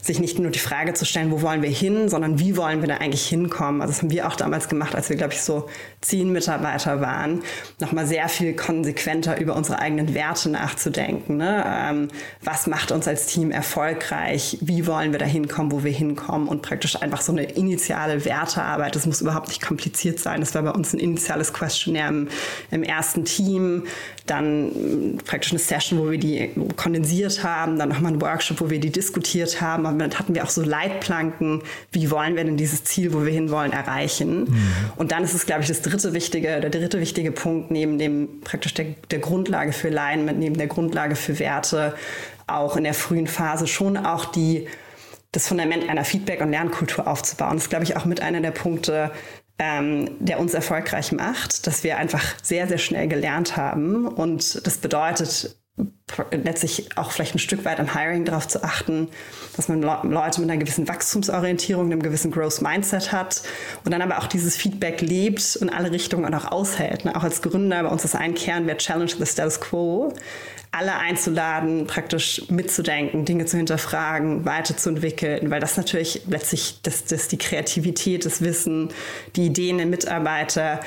sich 0.03 0.19
nicht 0.19 0.41
nur 0.41 0.51
die 0.51 0.59
Frage 0.59 0.95
zu 0.95 1.05
stellen, 1.05 1.31
wo 1.31 1.43
wollen 1.43 1.63
wir 1.63 1.71
hin, 1.71 2.09
sondern 2.09 2.41
wie 2.41 2.57
wollen 2.57 2.81
wir 2.81 2.89
da 2.89 2.97
eigentlich 2.97 3.25
hinkommen. 3.25 3.81
Also 3.81 3.93
das 3.93 4.03
haben 4.03 4.11
wir 4.11 4.27
auch 4.27 4.35
damals 4.35 4.69
gemacht, 4.69 4.97
als 4.97 5.09
wir, 5.09 5.17
glaube 5.17 5.33
ich, 5.33 5.41
so 5.43 5.69
zehn 6.01 6.33
Mitarbeiter 6.33 7.01
waren, 7.01 7.43
nochmal 7.79 8.05
sehr 8.05 8.29
viel 8.29 8.55
konsequenter 8.55 9.41
über 9.41 9.55
unsere 9.55 9.79
eigenen 9.79 10.13
Werte 10.13 10.51
nachzudenken. 10.51 11.37
Ne? 11.37 11.65
Ähm, 11.65 12.09
was 12.43 12.67
macht 12.67 12.91
uns 12.91 13.07
als 13.07 13.27
Team 13.27 13.53
erfolgreich? 13.53 14.59
Wie 14.61 14.89
wollen 14.89 15.13
wir 15.13 15.21
da 15.21 15.25
hinkommen, 15.25 15.71
wo 15.71 15.85
wir 15.85 15.93
hinkommen? 15.93 16.49
Und 16.49 16.63
praktisch 16.63 17.01
einfach 17.01 17.21
so 17.21 17.31
eine 17.31 17.45
initiale 17.45 18.25
Wertearbeit. 18.25 18.97
Das 18.97 19.07
muss 19.07 19.21
überhaupt 19.21 19.49
nicht 19.49 19.63
kompliziert 19.63 20.19
sein. 20.19 20.41
Das 20.41 20.53
war 20.57 20.63
bei 20.63 20.73
uns 20.73 20.93
ein 20.93 20.99
initiales 20.99 21.53
Questionnaire 21.53 22.09
im, 22.09 22.29
im 22.73 22.83
ersten 22.83 23.25
Team. 23.25 23.85
Dann 24.27 25.19
praktisch 25.25 25.53
eine 25.53 25.59
Session, 25.59 25.99
wo 25.99 26.11
wir 26.11 26.19
die 26.19 26.51
kondensiert 26.77 27.43
haben. 27.43 27.79
Dann 27.79 27.89
nochmal 27.89 28.13
ein 28.13 28.21
Workshop, 28.21 28.61
wo 28.61 28.71
wir 28.71 28.81
die 28.81 28.91
diskutiert 28.91 29.61
haben 29.61 29.87
und 29.87 29.99
dann 29.99 30.19
hatten 30.19 30.35
wir 30.35 30.45
auch 30.45 30.51
so 30.51 30.63
Leitplanken, 30.63 31.63
wie 31.91 32.11
wollen 32.11 32.37
wir 32.37 32.45
denn 32.45 32.57
dieses 32.57 32.85
Ziel, 32.85 33.13
wo 33.13 33.25
wir 33.25 33.33
hinwollen, 33.33 33.73
erreichen. 33.73 34.45
Mhm. 34.45 34.73
Und 34.97 35.13
dann 35.13 35.25
ist 35.25 35.35
es, 35.35 35.47
glaube 35.47 35.63
ich, 35.63 35.69
das 35.69 35.83
dritte 35.83 36.15
wichtige, 36.15 36.61
der 36.61 36.71
dritte 36.71 37.01
wichtige 37.01 37.33
Punkt 37.33 37.71
neben 37.71 37.99
dem 37.99 38.41
praktisch 38.43 38.75
der, 38.75 38.87
der 39.11 39.19
Grundlage 39.19 39.73
für 39.73 39.89
Alignment, 39.89 40.39
neben 40.39 40.57
der 40.57 40.67
Grundlage 40.67 41.17
für 41.17 41.39
Werte, 41.39 41.95
auch 42.47 42.77
in 42.77 42.85
der 42.85 42.95
frühen 42.95 43.27
Phase 43.27 43.67
schon 43.67 43.97
auch 43.97 44.27
die 44.27 44.67
das 45.33 45.49
Fundament 45.49 45.89
einer 45.89 46.05
Feedback- 46.05 46.43
und 46.43 46.51
Lernkultur 46.51 47.07
aufzubauen. 47.09 47.55
Das 47.55 47.65
ist, 47.65 47.71
glaube 47.71 47.85
ich, 47.85 47.97
auch 47.97 48.05
mit 48.05 48.21
einer 48.21 48.43
der 48.43 48.51
Punkte, 48.51 49.11
ähm, 49.63 50.17
der 50.19 50.41
uns 50.41 50.55
erfolgreich 50.55 51.13
macht, 51.13 51.67
dass 51.67 51.85
wir 51.85 51.97
einfach 51.97 52.35
sehr, 52.43 52.67
sehr 52.67 52.79
schnell 52.79 53.07
gelernt 53.07 53.57
haben. 53.57 54.09
Und 54.09 54.67
das 54.67 54.79
bedeutet, 54.79 55.57
letztlich 56.31 56.99
auch 56.99 57.11
vielleicht 57.11 57.35
ein 57.35 57.39
Stück 57.39 57.65
weit 57.65 57.81
am 57.81 57.95
Hiring 57.95 58.27
darauf 58.27 58.47
zu 58.47 58.63
achten, 58.63 59.09
dass 59.57 59.69
man 59.69 59.81
Leute 59.81 60.41
mit 60.41 60.51
einer 60.51 60.59
gewissen 60.59 60.87
Wachstumsorientierung, 60.87 61.87
einem 61.87 62.03
gewissen 62.03 62.31
Growth 62.31 62.61
Mindset 62.61 63.13
hat 63.13 63.43
und 63.85 63.93
dann 63.93 64.03
aber 64.03 64.19
auch 64.19 64.27
dieses 64.27 64.57
Feedback 64.57 65.01
lebt 65.01 65.57
und 65.57 65.71
alle 65.71 65.91
Richtungen 65.91 66.27
und 66.27 66.35
auch 66.35 66.53
aushält. 66.53 67.07
Ne? 67.07 67.17
Auch 67.17 67.25
als 67.25 67.41
Gründer 67.41 67.83
bei 67.83 67.89
uns 67.89 68.05
ist 68.05 68.15
ein 68.15 68.35
Kernwert 68.35 68.81
Challenge 68.81 69.11
the 69.11 69.25
Status 69.25 69.61
Quo, 69.61 70.13
alle 70.73 70.97
einzuladen, 70.97 71.87
praktisch 71.87 72.43
mitzudenken, 72.51 73.25
Dinge 73.25 73.47
zu 73.47 73.57
hinterfragen, 73.57 74.45
weiterzuentwickeln, 74.45 75.51
weil 75.51 75.61
das 75.61 75.79
natürlich 75.79 76.23
letztlich 76.29 76.81
das, 76.83 77.05
das 77.05 77.29
die 77.29 77.39
Kreativität, 77.39 78.27
das 78.27 78.43
Wissen, 78.43 78.91
die 79.37 79.47
Ideen 79.47 79.79
der 79.79 79.87
Mitarbeiter 79.87 80.81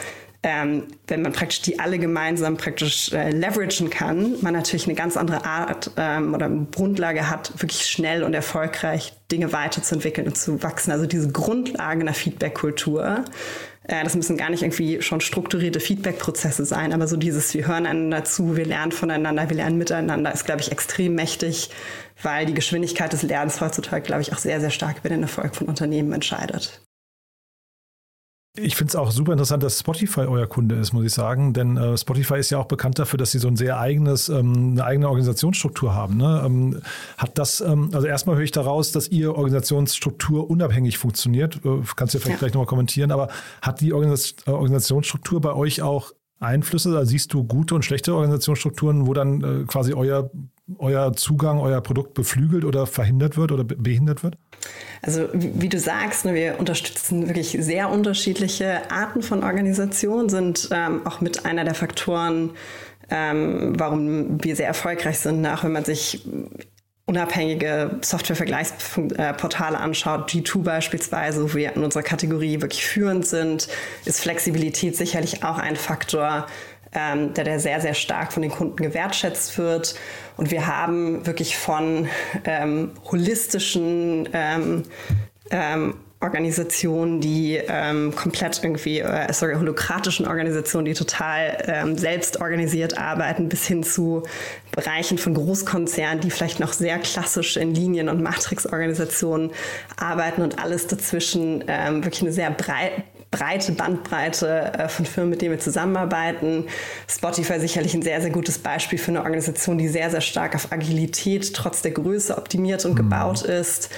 ähm, 0.45 0.83
wenn 1.07 1.23
man 1.23 1.33
praktisch 1.33 1.63
die 1.63 1.79
alle 1.79 1.97
gemeinsam 1.97 2.55
praktisch 2.55 3.11
äh, 3.11 3.31
leveragen 3.31 3.89
kann, 3.89 4.35
man 4.41 4.53
natürlich 4.53 4.85
eine 4.85 4.93
ganz 4.93 5.17
andere 5.17 5.43
Art 5.43 5.89
ähm, 5.97 6.35
oder 6.35 6.47
Grundlage 6.47 7.31
hat, 7.31 7.51
wirklich 7.59 7.87
schnell 7.87 8.23
und 8.23 8.35
erfolgreich 8.35 9.13
Dinge 9.31 9.51
weiterzuentwickeln 9.53 10.27
und 10.27 10.37
zu 10.37 10.61
wachsen. 10.61 10.91
Also 10.91 11.07
diese 11.07 11.31
Grundlage 11.31 12.01
einer 12.01 12.13
Feedback-Kultur. 12.13 13.25
Äh, 13.87 14.03
das 14.03 14.15
müssen 14.15 14.37
gar 14.37 14.51
nicht 14.51 14.61
irgendwie 14.61 15.01
schon 15.01 15.19
strukturierte 15.19 15.79
Feedback-Prozesse 15.79 16.63
sein, 16.63 16.93
aber 16.93 17.07
so 17.07 17.17
dieses, 17.17 17.51
wir 17.55 17.65
hören 17.65 17.87
einander 17.87 18.23
zu, 18.23 18.55
wir 18.55 18.67
lernen 18.67 18.91
voneinander, 18.91 19.49
wir 19.49 19.57
lernen 19.57 19.79
miteinander, 19.79 20.31
ist, 20.31 20.45
glaube 20.45 20.61
ich, 20.61 20.71
extrem 20.71 21.15
mächtig, 21.15 21.71
weil 22.21 22.45
die 22.45 22.53
Geschwindigkeit 22.53 23.11
des 23.11 23.23
Lernens 23.23 23.61
heutzutage, 23.61 24.03
glaube 24.03 24.21
ich, 24.21 24.31
auch 24.31 24.37
sehr, 24.37 24.59
sehr 24.59 24.69
stark 24.69 24.99
über 24.99 25.09
den 25.09 25.23
Erfolg 25.23 25.55
von 25.55 25.65
Unternehmen 25.67 26.13
entscheidet. 26.13 26.81
Ich 28.57 28.75
finde 28.75 28.89
es 28.89 28.95
auch 28.95 29.11
super 29.11 29.33
interessant, 29.33 29.63
dass 29.63 29.79
Spotify 29.79 30.21
euer 30.21 30.47
Kunde 30.47 30.75
ist, 30.75 30.93
muss 30.93 31.05
ich 31.05 31.13
sagen. 31.13 31.53
Denn 31.53 31.75
äh, 31.77 31.97
Spotify 31.97 32.35
ist 32.35 32.49
ja 32.49 32.57
auch 32.57 32.67
bekannt 32.67 32.97
dafür, 32.99 33.17
dass 33.17 33.31
sie 33.31 33.39
so 33.39 33.47
ein 33.47 33.57
sehr 33.57 33.79
eigenes, 33.79 34.29
ähm, 34.29 34.71
eine 34.71 34.85
eigene 34.85 35.09
Organisationsstruktur 35.09 35.93
haben. 35.93 36.17
Ne? 36.17 36.41
Ähm, 36.45 36.81
hat 37.17 37.37
das, 37.37 37.59
ähm, 37.61 37.89
also 37.93 38.07
erstmal 38.07 38.37
höre 38.37 38.43
ich 38.43 38.51
daraus, 38.51 38.91
dass 38.91 39.09
ihr 39.09 39.35
Organisationsstruktur 39.35 40.49
unabhängig 40.49 40.97
funktioniert. 40.97 41.57
Äh, 41.65 41.81
kannst 41.95 42.13
du 42.13 42.17
ja 42.17 42.23
vielleicht 42.23 42.27
ja. 42.27 42.37
gleich 42.37 42.53
nochmal 42.53 42.67
kommentieren, 42.67 43.11
aber 43.11 43.27
hat 43.61 43.81
die 43.81 43.93
Organis 43.93 44.35
äh, 44.47 44.51
Organisationsstruktur 44.51 45.41
bei 45.41 45.53
euch 45.53 45.81
auch 45.81 46.13
Einflüsse? 46.39 46.93
Da 46.93 47.05
siehst 47.05 47.33
du 47.33 47.43
gute 47.43 47.75
und 47.75 47.83
schlechte 47.83 48.13
Organisationsstrukturen, 48.13 49.05
wo 49.05 49.13
dann 49.13 49.43
äh, 49.43 49.65
quasi 49.65 49.93
euer, 49.93 50.31
euer 50.77 51.13
Zugang, 51.13 51.59
euer 51.59 51.81
Produkt 51.81 52.13
beflügelt 52.13 52.63
oder 52.63 52.87
verhindert 52.87 53.35
wird 53.35 53.51
oder 53.51 53.63
behindert 53.63 54.23
wird? 54.23 54.37
Also 55.01 55.29
wie 55.33 55.69
du 55.69 55.79
sagst, 55.79 56.25
ne, 56.25 56.33
wir 56.33 56.59
unterstützen 56.59 57.27
wirklich 57.27 57.57
sehr 57.59 57.89
unterschiedliche 57.89 58.89
Arten 58.89 59.21
von 59.21 59.43
Organisationen, 59.43 60.29
sind 60.29 60.69
ähm, 60.71 61.05
auch 61.05 61.21
mit 61.21 61.45
einer 61.45 61.63
der 61.63 61.75
Faktoren, 61.75 62.51
ähm, 63.09 63.73
warum 63.77 64.43
wir 64.43 64.55
sehr 64.55 64.67
erfolgreich 64.67 65.19
sind, 65.19 65.41
ne, 65.41 65.53
auch 65.53 65.63
wenn 65.63 65.71
man 65.71 65.85
sich 65.85 66.25
unabhängige 67.07 67.99
Softwarevergleichsportale 68.01 69.77
anschaut, 69.77 70.31
G2 70.31 70.63
beispielsweise, 70.63 71.43
wo 71.43 71.55
wir 71.55 71.75
in 71.75 71.83
unserer 71.83 72.01
Kategorie 72.01 72.61
wirklich 72.61 72.83
führend 72.83 73.27
sind, 73.27 73.67
ist 74.05 74.21
Flexibilität 74.21 74.97
sicherlich 74.97 75.43
auch 75.43 75.59
ein 75.59 75.75
Faktor, 75.75 76.47
ähm, 76.95 77.33
der, 77.33 77.43
der 77.43 77.59
sehr, 77.59 77.81
sehr 77.81 77.93
stark 77.93 78.33
von 78.33 78.41
den 78.41 78.51
Kunden 78.51 78.77
gewertschätzt 78.77 79.57
wird. 79.57 79.95
Und 80.37 80.51
wir 80.51 80.65
haben 80.65 81.25
wirklich 81.27 81.57
von 81.57 82.07
ähm, 82.45 82.91
holistischen 83.11 84.29
ähm, 84.33 84.83
ähm, 85.51 85.95
Organisationen, 86.21 87.21
die 87.21 87.59
ähm, 87.67 88.15
komplett 88.15 88.63
irgendwie, 88.63 88.99
äh, 88.99 89.31
sorry, 89.31 89.53
holokratischen 89.55 90.27
Organisationen, 90.27 90.85
die 90.85 90.93
total 90.93 91.57
ähm, 91.67 91.97
selbst 91.97 92.41
organisiert 92.41 92.97
arbeiten, 92.97 93.47
bis 93.47 93.67
hin 93.67 93.83
zu 93.83 94.23
Bereichen 94.71 95.17
von 95.17 95.35
Großkonzernen, 95.35 96.21
die 96.21 96.31
vielleicht 96.31 96.59
noch 96.59 96.73
sehr 96.73 96.97
klassisch 96.99 97.57
in 97.57 97.75
Linien- 97.75 98.09
und 98.09 98.23
Matrixorganisationen 98.23 99.51
arbeiten 99.97 100.41
und 100.41 100.57
alles 100.57 100.87
dazwischen 100.87 101.63
ähm, 101.67 102.03
wirklich 102.03 102.23
eine 102.23 102.31
sehr 102.31 102.49
breit, 102.49 103.03
breite 103.35 103.73
Bandbreite 103.73 104.73
äh, 104.73 104.87
von 104.87 105.05
Firmen, 105.05 105.31
mit 105.31 105.41
denen 105.41 105.51
wir 105.51 105.59
zusammenarbeiten. 105.59 106.65
Spotify 107.09 107.59
sicherlich 107.59 107.93
ein 107.93 108.01
sehr, 108.01 108.21
sehr 108.21 108.29
gutes 108.29 108.57
Beispiel 108.57 108.97
für 108.97 109.11
eine 109.11 109.23
Organisation, 109.23 109.77
die 109.77 109.89
sehr, 109.89 110.09
sehr 110.09 110.21
stark 110.21 110.55
auf 110.55 110.71
Agilität 110.71 111.53
trotz 111.53 111.81
der 111.81 111.91
Größe 111.91 112.37
optimiert 112.37 112.85
und 112.85 112.93
mhm. 112.93 112.97
gebaut 112.97 113.41
ist. 113.41 113.89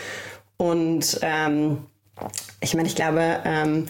Und 0.57 1.19
ähm, 1.21 1.77
ich 2.61 2.73
meine, 2.73 2.87
ich 2.87 2.95
glaube, 2.95 3.39
ähm, 3.45 3.85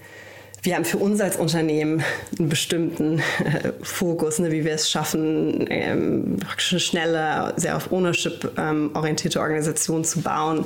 wir 0.64 0.76
haben 0.76 0.84
für 0.84 0.98
uns 0.98 1.22
als 1.22 1.38
Unternehmen 1.38 2.04
einen 2.38 2.50
bestimmten 2.50 3.20
äh, 3.20 3.72
Fokus, 3.82 4.40
ne, 4.40 4.52
wie 4.52 4.66
wir 4.66 4.74
es 4.74 4.92
schaffen, 4.92 5.66
ähm, 5.70 6.40
eine 6.70 6.80
schnelle, 6.80 7.54
sehr 7.56 7.78
auf 7.78 7.92
Ownership 7.94 8.52
ähm, 8.58 8.92
orientierte 8.96 9.40
Organisation 9.40 10.04
zu 10.04 10.22
bauen. 10.22 10.66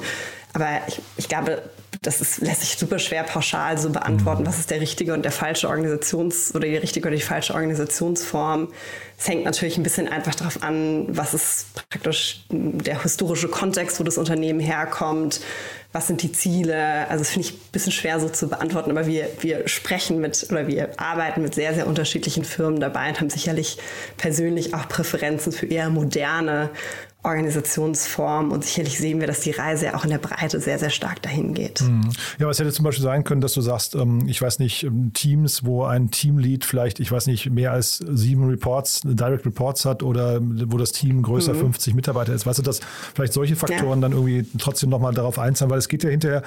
Aber 0.53 0.67
ich, 0.87 0.99
ich 1.17 1.29
glaube, 1.29 1.61
das 2.03 2.19
ist, 2.19 2.41
lässt 2.41 2.61
sich 2.61 2.77
super 2.77 2.97
schwer 2.97 3.23
pauschal 3.23 3.77
so 3.77 3.91
beantworten, 3.91 4.41
mhm. 4.41 4.47
was 4.47 4.57
ist 4.57 4.71
der 4.71 4.81
richtige 4.81 5.13
und 5.13 5.23
der 5.23 5.31
falsche 5.31 5.67
Organisations- 5.67 6.55
oder 6.55 6.67
die 6.67 6.75
richtige 6.75 7.07
oder 7.07 7.15
die 7.15 7.21
falsche 7.21 7.53
Organisationsform. 7.53 8.69
Es 9.19 9.27
hängt 9.27 9.45
natürlich 9.45 9.77
ein 9.77 9.83
bisschen 9.83 10.07
einfach 10.07 10.33
darauf 10.33 10.63
an, 10.63 11.05
was 11.15 11.35
ist 11.35 11.75
praktisch 11.75 12.43
der 12.49 13.03
historische 13.03 13.49
Kontext, 13.49 13.99
wo 13.99 14.03
das 14.03 14.17
Unternehmen 14.17 14.59
herkommt, 14.59 15.41
was 15.91 16.07
sind 16.07 16.23
die 16.23 16.31
Ziele. 16.31 17.07
Also 17.07 17.19
das 17.19 17.29
finde 17.29 17.49
ich 17.49 17.53
ein 17.53 17.71
bisschen 17.71 17.91
schwer 17.91 18.19
so 18.19 18.29
zu 18.29 18.49
beantworten, 18.49 18.89
aber 18.89 19.05
wir, 19.05 19.29
wir 19.41 19.67
sprechen 19.67 20.19
mit 20.19 20.47
oder 20.49 20.65
wir 20.65 20.99
arbeiten 20.99 21.43
mit 21.43 21.53
sehr, 21.53 21.75
sehr 21.75 21.85
unterschiedlichen 21.85 22.45
Firmen 22.45 22.79
dabei 22.79 23.09
und 23.09 23.19
haben 23.19 23.29
sicherlich 23.29 23.77
persönlich 24.17 24.73
auch 24.73 24.87
Präferenzen 24.89 25.51
für 25.51 25.67
eher 25.67 25.91
moderne 25.91 26.71
Organisationsform 27.23 28.51
und 28.51 28.65
sicherlich 28.65 28.97
sehen 28.97 29.19
wir, 29.19 29.27
dass 29.27 29.41
die 29.41 29.51
Reise 29.51 29.95
auch 29.95 30.03
in 30.03 30.09
der 30.09 30.17
Breite 30.17 30.59
sehr, 30.59 30.79
sehr 30.79 30.89
stark 30.89 31.21
dahin 31.21 31.53
geht. 31.53 31.81
Mhm. 31.81 32.09
Ja, 32.39 32.47
was 32.47 32.59
hätte 32.59 32.71
zum 32.71 32.83
Beispiel 32.83 33.03
sein 33.03 33.23
können, 33.23 33.41
dass 33.41 33.53
du 33.53 33.61
sagst, 33.61 33.93
ähm, 33.93 34.27
ich 34.27 34.41
weiß 34.41 34.57
nicht, 34.57 34.83
ähm, 34.83 35.11
Teams, 35.13 35.63
wo 35.63 35.83
ein 35.83 36.09
Teamlead 36.09 36.65
vielleicht, 36.65 36.99
ich 36.99 37.11
weiß 37.11 37.27
nicht, 37.27 37.51
mehr 37.51 37.73
als 37.73 37.97
sieben 37.97 38.49
Reports, 38.49 39.01
Direct 39.03 39.45
Reports 39.45 39.85
hat 39.85 40.01
oder 40.01 40.39
wo 40.41 40.77
das 40.77 40.93
Team 40.93 41.21
größer 41.21 41.53
mhm. 41.53 41.59
50 41.59 41.93
Mitarbeiter 41.93 42.33
ist. 42.33 42.47
Weißt 42.47 42.57
du, 42.57 42.63
dass 42.63 42.79
vielleicht 43.13 43.33
solche 43.33 43.55
Faktoren 43.55 44.01
ja. 44.01 44.09
dann 44.09 44.13
irgendwie 44.13 44.45
trotzdem 44.57 44.89
nochmal 44.89 45.13
darauf 45.13 45.37
einzahlen, 45.37 45.69
weil 45.69 45.79
es 45.79 45.89
geht 45.89 46.03
ja 46.03 46.09
hinterher 46.09 46.41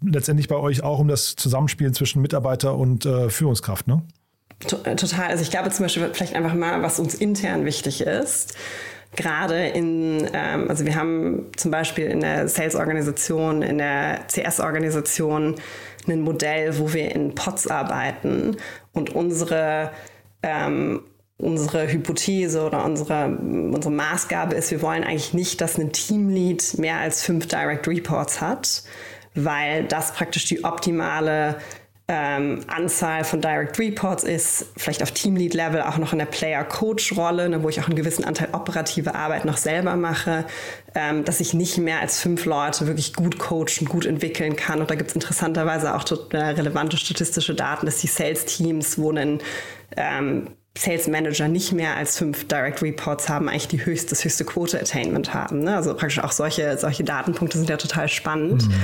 letztendlich 0.00 0.46
bei 0.46 0.56
euch 0.56 0.84
auch 0.84 1.00
um 1.00 1.08
das 1.08 1.34
Zusammenspielen 1.34 1.92
zwischen 1.92 2.22
Mitarbeiter 2.22 2.76
und 2.76 3.04
äh, 3.04 3.30
Führungskraft, 3.30 3.88
ne? 3.88 4.02
Total. 4.60 5.28
Also 5.28 5.42
ich 5.42 5.50
glaube 5.50 5.70
zum 5.70 5.86
Beispiel 5.86 6.10
vielleicht 6.12 6.34
einfach 6.34 6.54
mal, 6.54 6.82
was 6.82 7.00
uns 7.00 7.14
intern 7.14 7.64
wichtig 7.64 8.02
ist 8.02 8.54
gerade 9.16 9.68
in, 9.68 10.28
ähm, 10.32 10.68
also 10.68 10.84
wir 10.84 10.94
haben 10.94 11.46
zum 11.56 11.70
Beispiel 11.70 12.06
in 12.06 12.20
der 12.20 12.48
Sales-Organisation, 12.48 13.62
in 13.62 13.78
der 13.78 14.20
CS-Organisation 14.28 15.56
ein 16.08 16.20
Modell, 16.22 16.78
wo 16.78 16.92
wir 16.92 17.14
in 17.14 17.34
Pots 17.34 17.66
arbeiten 17.66 18.56
und 18.92 19.14
unsere 19.14 19.90
ähm, 20.42 21.02
unsere 21.40 21.90
Hypothese 21.90 22.64
oder 22.64 22.84
unsere, 22.84 23.26
unsere 23.26 23.92
Maßgabe 23.92 24.54
ist, 24.54 24.70
wir 24.70 24.82
wollen 24.82 25.04
eigentlich 25.04 25.32
nicht, 25.34 25.60
dass 25.60 25.78
ein 25.78 25.92
Teamlead 25.92 26.78
mehr 26.78 26.98
als 26.98 27.22
fünf 27.22 27.46
Direct 27.46 27.88
Reports 27.88 28.40
hat, 28.40 28.82
weil 29.34 29.84
das 29.84 30.12
praktisch 30.12 30.44
die 30.44 30.64
optimale 30.64 31.56
ähm, 32.12 32.62
Anzahl 32.66 33.22
von 33.22 33.40
Direct 33.40 33.78
Reports 33.78 34.24
ist, 34.24 34.66
vielleicht 34.76 35.00
auf 35.00 35.12
Teamlead-Level 35.12 35.80
auch 35.82 35.96
noch 35.96 36.12
in 36.12 36.18
der 36.18 36.26
Player-Coach-Rolle, 36.26 37.48
ne, 37.48 37.62
wo 37.62 37.68
ich 37.68 37.80
auch 37.80 37.86
einen 37.86 37.94
gewissen 37.94 38.24
Anteil 38.24 38.48
operative 38.50 39.14
Arbeit 39.14 39.44
noch 39.44 39.56
selber 39.56 39.94
mache, 39.94 40.44
ähm, 40.96 41.24
dass 41.24 41.38
ich 41.38 41.54
nicht 41.54 41.78
mehr 41.78 42.00
als 42.00 42.18
fünf 42.18 42.46
Leute 42.46 42.88
wirklich 42.88 43.14
gut 43.14 43.38
coachen, 43.38 43.86
gut 43.88 44.06
entwickeln 44.06 44.56
kann. 44.56 44.80
Und 44.80 44.90
da 44.90 44.96
gibt 44.96 45.10
es 45.10 45.14
interessanterweise 45.14 45.94
auch 45.94 46.04
äh, 46.32 46.36
relevante 46.36 46.96
statistische 46.96 47.54
Daten, 47.54 47.86
dass 47.86 47.98
die 47.98 48.08
Sales-Teams, 48.08 48.98
wo 48.98 49.12
ein 49.12 49.38
ähm, 49.96 50.48
Sales 50.78 51.08
Manager 51.08 51.48
nicht 51.48 51.72
mehr 51.72 51.96
als 51.96 52.16
fünf 52.16 52.46
Direct 52.46 52.80
Reports 52.80 53.28
haben, 53.28 53.48
eigentlich 53.48 53.68
die 53.68 53.84
höchste, 53.84 54.10
das 54.10 54.24
höchste 54.24 54.44
Quote-Attainment 54.44 55.34
haben. 55.34 55.60
Ne? 55.60 55.76
Also 55.76 55.94
praktisch 55.94 56.20
auch 56.20 56.32
solche, 56.32 56.78
solche 56.78 57.04
Datenpunkte 57.04 57.58
sind 57.58 57.68
ja 57.68 57.76
total 57.76 58.08
spannend. 58.08 58.66
Mhm. 58.68 58.74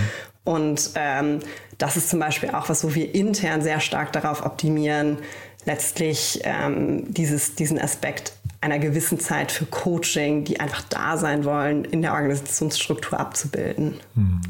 Und 0.47 0.93
ähm, 0.95 1.41
das 1.77 1.97
ist 1.97 2.09
zum 2.09 2.21
Beispiel 2.21 2.51
auch 2.51 2.69
was, 2.69 2.85
wo 2.85 2.95
wir 2.95 3.15
intern 3.15 3.63
sehr 3.63 3.81
stark 3.81 4.13
darauf 4.13 4.47
optimieren, 4.47 5.19
letztlich 5.65 6.41
ähm, 6.45 7.13
dieses, 7.13 7.57
diesen 7.57 7.81
Aspekt 7.81 8.33
einer 8.61 8.79
gewissen 8.79 9.19
Zeit 9.19 9.51
für 9.51 9.67
Coaching, 9.67 10.45
die 10.45 10.61
einfach 10.61 10.83
da 10.89 11.17
sein 11.19 11.45
wollen, 11.45 11.85
in 11.85 12.01
der 12.01 12.15
Organisationsstruktur 12.15 13.19
abzubilden. 13.19 14.01
Hm. 14.15 14.41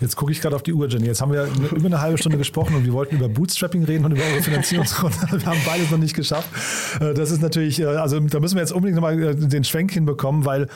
Jetzt 0.00 0.16
gucke 0.16 0.32
ich 0.32 0.40
gerade 0.40 0.56
auf 0.56 0.62
die 0.62 0.72
Uhr, 0.72 0.88
Jenny. 0.88 1.06
Jetzt 1.06 1.20
haben 1.20 1.32
wir 1.32 1.48
über 1.74 1.86
eine 1.86 2.00
halbe 2.00 2.18
Stunde 2.18 2.38
gesprochen 2.38 2.74
und 2.74 2.84
wir 2.84 2.92
wollten 2.92 3.16
über 3.16 3.28
Bootstrapping 3.28 3.84
reden 3.84 4.04
und 4.04 4.12
über 4.12 4.22
eure 4.22 4.42
Finanzierungsrunde. 4.42 5.16
Wir 5.32 5.46
haben 5.46 5.60
beides 5.66 5.90
noch 5.90 5.98
nicht 5.98 6.14
geschafft. 6.14 6.48
Äh, 7.00 7.14
das 7.14 7.30
ist 7.30 7.42
natürlich, 7.42 7.80
äh, 7.80 7.86
also 7.86 8.18
da 8.20 8.40
müssen 8.40 8.56
wir 8.56 8.62
jetzt 8.62 8.72
unbedingt 8.72 8.96
nochmal 8.96 9.20
äh, 9.20 9.34
den 9.34 9.64
Schwenk 9.64 9.92
hinbekommen, 9.92 10.44
weil, 10.44 10.68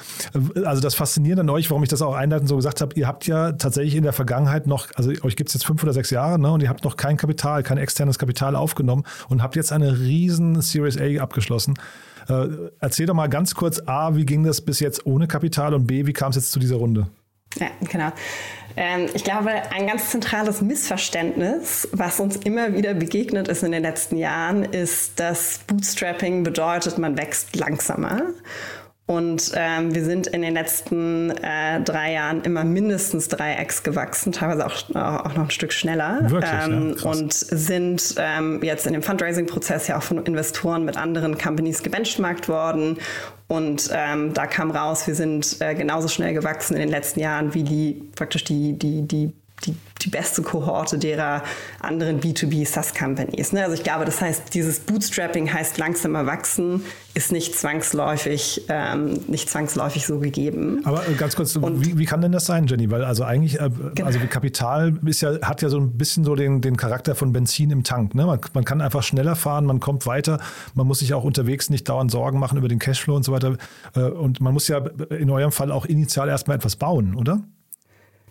also 0.65 0.81
das 0.81 0.95
Faszinierende 0.95 1.43
an 1.43 1.51
euch, 1.51 1.71
warum 1.71 1.83
ich 1.83 1.89
das 1.89 2.03
auch 2.03 2.15
einleitend 2.15 2.49
so 2.49 2.57
gesagt 2.57 2.81
habe, 2.81 2.95
ihr 2.99 3.07
habt 3.07 3.27
ja 3.27 3.53
tatsächlich 3.53 3.95
in 3.95 4.03
der 4.03 4.13
Vergangenheit 4.13 4.67
noch, 4.67 4.89
also 4.95 5.11
euch 5.23 5.37
gibt 5.37 5.51
es 5.51 5.55
jetzt 5.55 5.65
fünf 5.65 5.83
oder 5.83 5.93
sechs 5.93 6.11
Jahre, 6.11 6.39
ne, 6.39 6.51
und 6.51 6.63
ihr 6.63 6.69
habt 6.69 6.85
noch 6.85 6.97
kein 6.97 7.17
Kapital, 7.17 7.63
kein 7.63 7.79
externes 7.79 8.19
Kapital 8.19 8.57
aufgenommen 8.57 9.05
und 9.29 9.43
habt 9.43 9.57
jetzt 9.57 9.73
eine 9.73 9.99
riesen 9.99 10.61
Series 10.61 10.99
A 10.99 11.23
abgeschlossen. 11.23 11.75
erzähl 12.81 13.07
doch 13.07 13.15
mal 13.15 13.29
ganz 13.29 13.55
kurz, 13.55 13.81
A, 13.87 14.15
wie 14.15 14.27
ging 14.27 14.45
das 14.45 14.61
bis 14.61 14.81
jetzt 14.81 15.07
ohne 15.07 15.27
Kapital 15.27 15.75
und 15.75 15.87
B, 15.87 16.07
wie 16.07 16.13
kam 16.13 16.31
es 16.31 16.37
jetzt 16.37 16.53
zu 16.53 16.59
dieser 16.59 16.77
Runde? 16.77 17.09
Ja, 17.57 17.69
genau. 17.81 18.13
Ähm, 18.77 19.09
ich 19.15 19.25
glaube, 19.25 19.51
ein 19.51 19.87
ganz 19.87 20.11
zentrales 20.11 20.61
Missverständnis, 20.61 21.89
was 21.93 22.21
uns 22.21 22.37
immer 22.37 22.75
wieder 22.75 22.95
begegnet 22.95 23.49
ist 23.49 23.63
in 23.63 23.73
den 23.73 23.83
letzten 23.83 24.17
Jahren, 24.17 24.65
ist, 24.65 25.19
dass 25.19 25.59
Bootstrapping 25.67 26.45
bedeutet, 26.45 26.99
man 26.99 27.17
wächst 27.19 27.57
langsamer. 27.57 28.23
Und 29.09 29.53
ähm, 29.55 29.95
wir 29.95 30.05
sind 30.05 30.27
in 30.27 30.43
den 30.43 30.53
letzten 30.53 31.31
äh, 31.31 31.81
drei 31.81 32.13
Jahren 32.13 32.43
immer 32.43 32.63
mindestens 32.63 33.29
drei 33.29 33.59
X 33.63 33.83
gewachsen, 33.83 34.33
teilweise 34.33 34.67
auch, 34.67 34.75
auch 34.95 35.35
noch 35.35 35.45
ein 35.45 35.51
Stück 35.51 35.73
schneller. 35.73 36.31
Wirklich, 36.31 36.53
ähm, 36.67 36.95
ja, 36.95 37.11
und 37.11 37.33
sind 37.33 38.17
ähm, 38.19 38.61
jetzt 38.63 38.87
in 38.87 38.93
dem 38.93 39.03
Fundraising-Prozess 39.03 39.89
ja 39.89 39.97
auch 39.97 40.03
von 40.03 40.19
Investoren 40.27 40.85
mit 40.85 40.99
anderen 40.99 41.39
Companies 41.39 41.83
gebenchmarkt 41.83 42.51
worden. 42.51 42.99
Und 43.47 43.89
ähm, 43.95 44.35
da 44.35 44.47
kam 44.47 44.71
raus, 44.71 45.07
wir 45.07 45.15
sind 45.15 45.57
äh, 45.61 45.75
genauso 45.75 46.09
schnell 46.09 46.35
gewachsen 46.35 46.75
in 46.75 46.81
den 46.81 46.91
letzten 46.91 47.21
Jahren 47.21 47.55
wie 47.55 47.63
die 47.63 48.11
praktisch 48.15 48.45
die, 48.45 48.75
die, 48.79 49.09
die 49.09 49.33
die, 49.65 49.75
die 50.03 50.11
beste 50.11 50.43
Kohorte 50.43 50.99
derer 50.99 51.43
anderen 51.81 52.21
B2B 52.21 52.67
SaaS-Companies. 52.67 53.53
Ne? 53.53 53.63
Also 53.63 53.75
ich 53.75 53.83
glaube, 53.83 54.05
das 54.05 54.21
heißt, 54.21 54.55
dieses 54.55 54.81
Bootstrapping 54.81 55.53
heißt 55.53 55.79
langsamer 55.79 56.27
wachsen, 56.27 56.83
ist 57.15 57.33
nicht 57.33 57.59
zwangsläufig, 57.59 58.65
ähm, 58.69 59.21
nicht 59.27 59.51
zwangsläufig 59.51 60.07
so 60.07 60.21
gegeben. 60.21 60.83
Aber 60.85 61.07
äh, 61.09 61.15
ganz 61.15 61.35
kurz, 61.35 61.57
Und, 61.57 61.85
wie, 61.85 61.99
wie, 61.99 62.05
kann 62.05 62.21
denn 62.21 62.33
das 62.33 62.47
sein, 62.47 62.67
Jenny? 62.67 62.91
Weil 62.91 63.05
also 63.05 63.25
eigentlich, 63.25 63.61
äh, 63.61 63.71
genau. 63.95 64.07
also 64.07 64.21
Kapital 64.31 64.95
ist 65.05 65.21
ja, 65.21 65.41
hat 65.43 65.63
ja 65.63 65.69
so 65.69 65.79
ein 65.79 65.97
bisschen 65.99 66.25
so 66.25 66.37
den, 66.37 66.61
den 66.61 66.77
Charakter 66.77 67.15
von 67.15 67.33
Benzin 67.33 67.71
im 67.71 67.83
Tank. 67.83 68.15
Ne? 68.15 68.25
Man, 68.25 68.41
man 68.55 68.65
kann 68.65 68.81
einfach 68.81 69.03
schneller 69.03 69.35
fahren, 69.35 69.65
man 69.67 69.81
kommt 69.81 70.07
weiter, 70.07 70.41
man 70.75 70.87
muss 70.87 71.01
sich 71.01 71.15
auch 71.15 71.25
unterwegs 71.25 71.71
nicht 71.71 71.89
dauernd 71.89 72.11
Sorgen 72.11 72.39
machen 72.39 72.57
über 72.57 72.69
den 72.69 72.79
Cashflow 72.79 73.17
und 73.17 73.25
so 73.25 73.33
weiter. 73.33 73.57
Äh, 73.97 74.01
und 74.01 74.41
man 74.41 74.55
muss 74.55 74.69
ja 74.69 74.79
in 75.11 75.31
eurem 75.31 75.53
Fall 75.53 75.73
auch 75.73 75.87
initial 75.87 76.29
erstmal 76.29 76.57
etwas 76.57 76.77
bauen, 76.77 77.15
oder? 77.15 77.43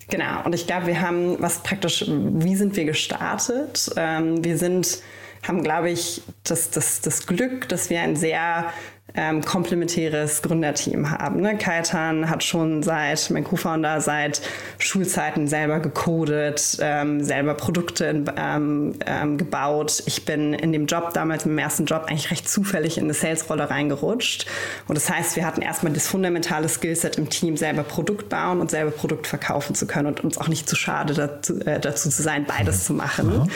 Genau, 0.10 0.44
und 0.46 0.56
ich 0.56 0.68
glaube, 0.68 0.88
wir 0.88 1.02
haben 1.02 1.42
was 1.42 1.64
praktisch, 1.64 2.06
wie 2.08 2.56
sind 2.56 2.76
wir 2.78 2.86
gestartet? 2.86 3.92
Ähm, 3.98 4.44
wir 4.44 4.58
sind, 4.58 5.02
haben, 5.46 5.64
glaube 5.64 5.90
ich, 5.90 6.22
das, 6.44 6.70
das, 6.72 7.02
das 7.02 7.28
Glück, 7.28 7.68
dass 7.68 7.90
wir 7.90 8.02
ein 8.02 8.16
sehr 8.16 8.72
ähm, 9.16 9.44
komplementäres 9.44 10.42
Gründerteam 10.42 11.10
haben. 11.10 11.42
Ne? 11.42 11.58
Kaitan 11.58 12.30
hat 12.30 12.44
schon 12.44 12.84
seit, 12.84 13.30
mein 13.32 13.44
Co-Founder, 13.44 14.02
seit 14.02 14.42
Schulzeiten 14.78 15.48
selber 15.48 15.80
gecodet, 15.80 16.78
ähm, 16.82 17.24
selber 17.24 17.54
Produkte 17.54 18.26
ähm, 18.38 18.96
ähm, 19.06 19.38
gebaut. 19.38 20.04
Ich 20.06 20.26
bin 20.26 20.54
in 20.54 20.72
dem 20.72 20.86
Job, 20.86 21.14
damals 21.14 21.46
im 21.46 21.58
ersten 21.58 21.86
Job, 21.86 22.06
eigentlich 22.08 22.32
recht 22.32 22.50
zufällig 22.50 22.98
in 22.98 23.06
eine 23.06 23.14
Sales-Rolle 23.14 23.70
reingerutscht. 23.70 24.46
Und 24.88 24.96
das 24.96 25.10
heißt, 25.10 25.36
wir 25.36 25.46
hatten 25.46 25.62
erstmal 25.62 25.94
das 25.94 26.08
fundamentale 26.08 26.68
Skillset 26.70 27.18
im 27.18 27.30
Team, 27.30 27.58
selber 27.58 27.84
Produkt 27.84 28.30
bauen 28.30 28.60
und 28.60 28.70
selber 28.70 28.92
Produkt 28.92 29.26
verkaufen 29.26 29.74
zu 29.74 29.88
können 29.88 30.08
und 30.08 30.24
uns 30.24 30.38
auch 30.38 30.48
nicht 30.48 30.70
zu 30.70 30.76
schade 30.76 31.14
dazu, 31.14 31.60
äh, 31.62 31.80
dazu 31.80 32.10
zu 32.10 32.22
sein, 32.22 32.46
beides 32.46 32.84
zu 32.84 32.94
machen. 32.94 33.32
Ja. 33.32 33.48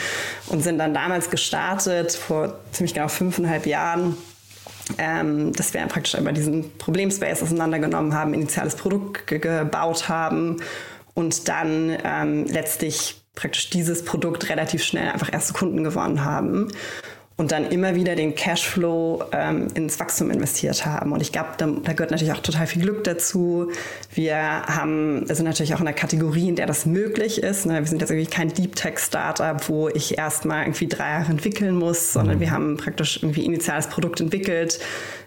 Und 0.48 0.62
sind 0.62 0.78
dann 0.78 0.94
damals 0.94 1.30
gestartet, 1.30 2.12
vor 2.12 2.58
ziemlich 2.72 2.94
genau 2.94 3.08
fünfeinhalb 3.08 3.66
Jahren 3.66 4.16
ähm, 4.98 5.52
dass 5.52 5.74
wir 5.74 5.80
praktisch 5.86 6.14
einmal 6.14 6.32
diesen 6.32 6.76
Problemspace 6.78 7.42
auseinandergenommen 7.42 8.14
haben, 8.14 8.34
initiales 8.34 8.74
Produkt 8.76 9.26
gebaut 9.26 10.08
haben 10.08 10.56
und 11.14 11.48
dann 11.48 11.96
ähm, 12.04 12.46
letztlich 12.46 13.22
praktisch 13.34 13.70
dieses 13.70 14.04
Produkt 14.04 14.48
relativ 14.48 14.82
schnell 14.82 15.10
einfach 15.10 15.32
erste 15.32 15.52
Kunden 15.54 15.84
gewonnen 15.84 16.24
haben 16.24 16.68
und 17.36 17.52
dann 17.52 17.66
immer 17.70 17.94
wieder 17.94 18.14
den 18.14 18.34
Cashflow 18.34 19.24
ähm, 19.32 19.68
ins 19.74 19.98
Wachstum 19.98 20.30
investiert 20.30 20.84
haben. 20.84 21.12
Und 21.12 21.20
ich 21.20 21.32
glaube, 21.32 21.50
da, 21.56 21.66
da, 21.66 21.92
gehört 21.92 22.10
natürlich 22.10 22.32
auch 22.32 22.40
total 22.40 22.66
viel 22.66 22.82
Glück 22.82 23.04
dazu. 23.04 23.70
Wir 24.14 24.36
haben, 24.36 25.26
sind 25.26 25.46
natürlich 25.46 25.74
auch 25.74 25.80
in 25.80 25.86
der 25.86 25.94
Kategorie, 25.94 26.48
in 26.48 26.56
der 26.56 26.66
das 26.66 26.86
möglich 26.86 27.42
ist. 27.42 27.66
Ne? 27.66 27.78
Wir 27.80 27.86
sind 27.86 28.00
jetzt 28.00 28.10
irgendwie 28.10 28.30
kein 28.30 28.52
Deep 28.52 28.76
Tech 28.76 28.98
Startup, 28.98 29.68
wo 29.68 29.88
ich 29.88 30.18
erstmal 30.18 30.64
irgendwie 30.64 30.88
drei 30.88 31.10
Jahre 31.10 31.30
entwickeln 31.30 31.74
muss, 31.74 32.12
sondern 32.12 32.38
wir 32.40 32.50
haben 32.50 32.76
praktisch 32.76 33.22
irgendwie 33.22 33.44
initiales 33.44 33.86
Produkt 33.86 34.20
entwickelt, 34.20 34.78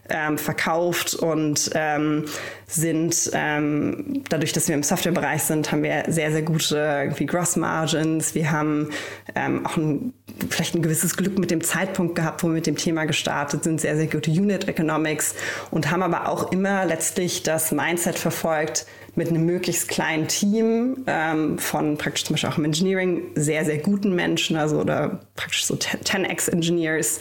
ähm, 0.09 0.37
verkauft 0.37 1.15
und 1.15 1.71
ähm, 1.73 2.25
sind 2.67 3.31
ähm, 3.33 4.23
dadurch, 4.29 4.53
dass 4.53 4.67
wir 4.67 4.75
im 4.75 4.83
Softwarebereich 4.83 5.43
sind, 5.43 5.71
haben 5.71 5.83
wir 5.83 6.03
sehr, 6.07 6.31
sehr 6.31 6.41
gute 6.41 6.77
irgendwie 6.77 7.25
Gross 7.25 7.55
Margins. 7.55 8.35
Wir 8.35 8.51
haben 8.51 8.89
ähm, 9.35 9.65
auch 9.65 9.77
ein, 9.77 10.13
vielleicht 10.49 10.75
ein 10.75 10.81
gewisses 10.81 11.15
Glück 11.15 11.37
mit 11.37 11.51
dem 11.51 11.63
Zeitpunkt 11.63 12.15
gehabt, 12.15 12.43
wo 12.43 12.47
wir 12.47 12.53
mit 12.53 12.67
dem 12.67 12.75
Thema 12.75 13.05
gestartet 13.05 13.63
sind, 13.63 13.81
sehr, 13.81 13.95
sehr 13.95 14.07
gute 14.07 14.31
Unit 14.31 14.67
Economics 14.67 15.35
und 15.71 15.91
haben 15.91 16.03
aber 16.03 16.29
auch 16.29 16.51
immer 16.51 16.85
letztlich 16.85 17.43
das 17.43 17.71
Mindset 17.71 18.17
verfolgt, 18.17 18.85
mit 19.15 19.29
einem 19.29 19.45
möglichst 19.45 19.87
kleinen 19.87 20.27
Team 20.27 21.03
ähm, 21.07 21.57
von 21.57 21.97
praktisch 21.97 22.25
zum 22.25 22.33
Beispiel 22.33 22.49
auch 22.49 22.57
im 22.57 22.65
Engineering 22.65 23.23
sehr, 23.35 23.65
sehr 23.65 23.77
guten 23.77 24.13
Menschen, 24.13 24.57
also 24.57 24.79
oder 24.79 25.19
praktisch 25.35 25.65
so 25.65 25.75
10x-Engineers, 25.75 27.19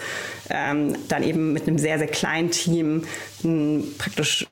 ähm, 0.51 0.95
dann 1.09 1.23
eben 1.23 1.53
mit 1.53 1.67
einem 1.67 1.79
sehr, 1.79 1.99
sehr 1.99 2.09
kleinen 2.09 2.51
Team 2.51 3.05
m, 3.43 3.85
praktisch 3.99 4.47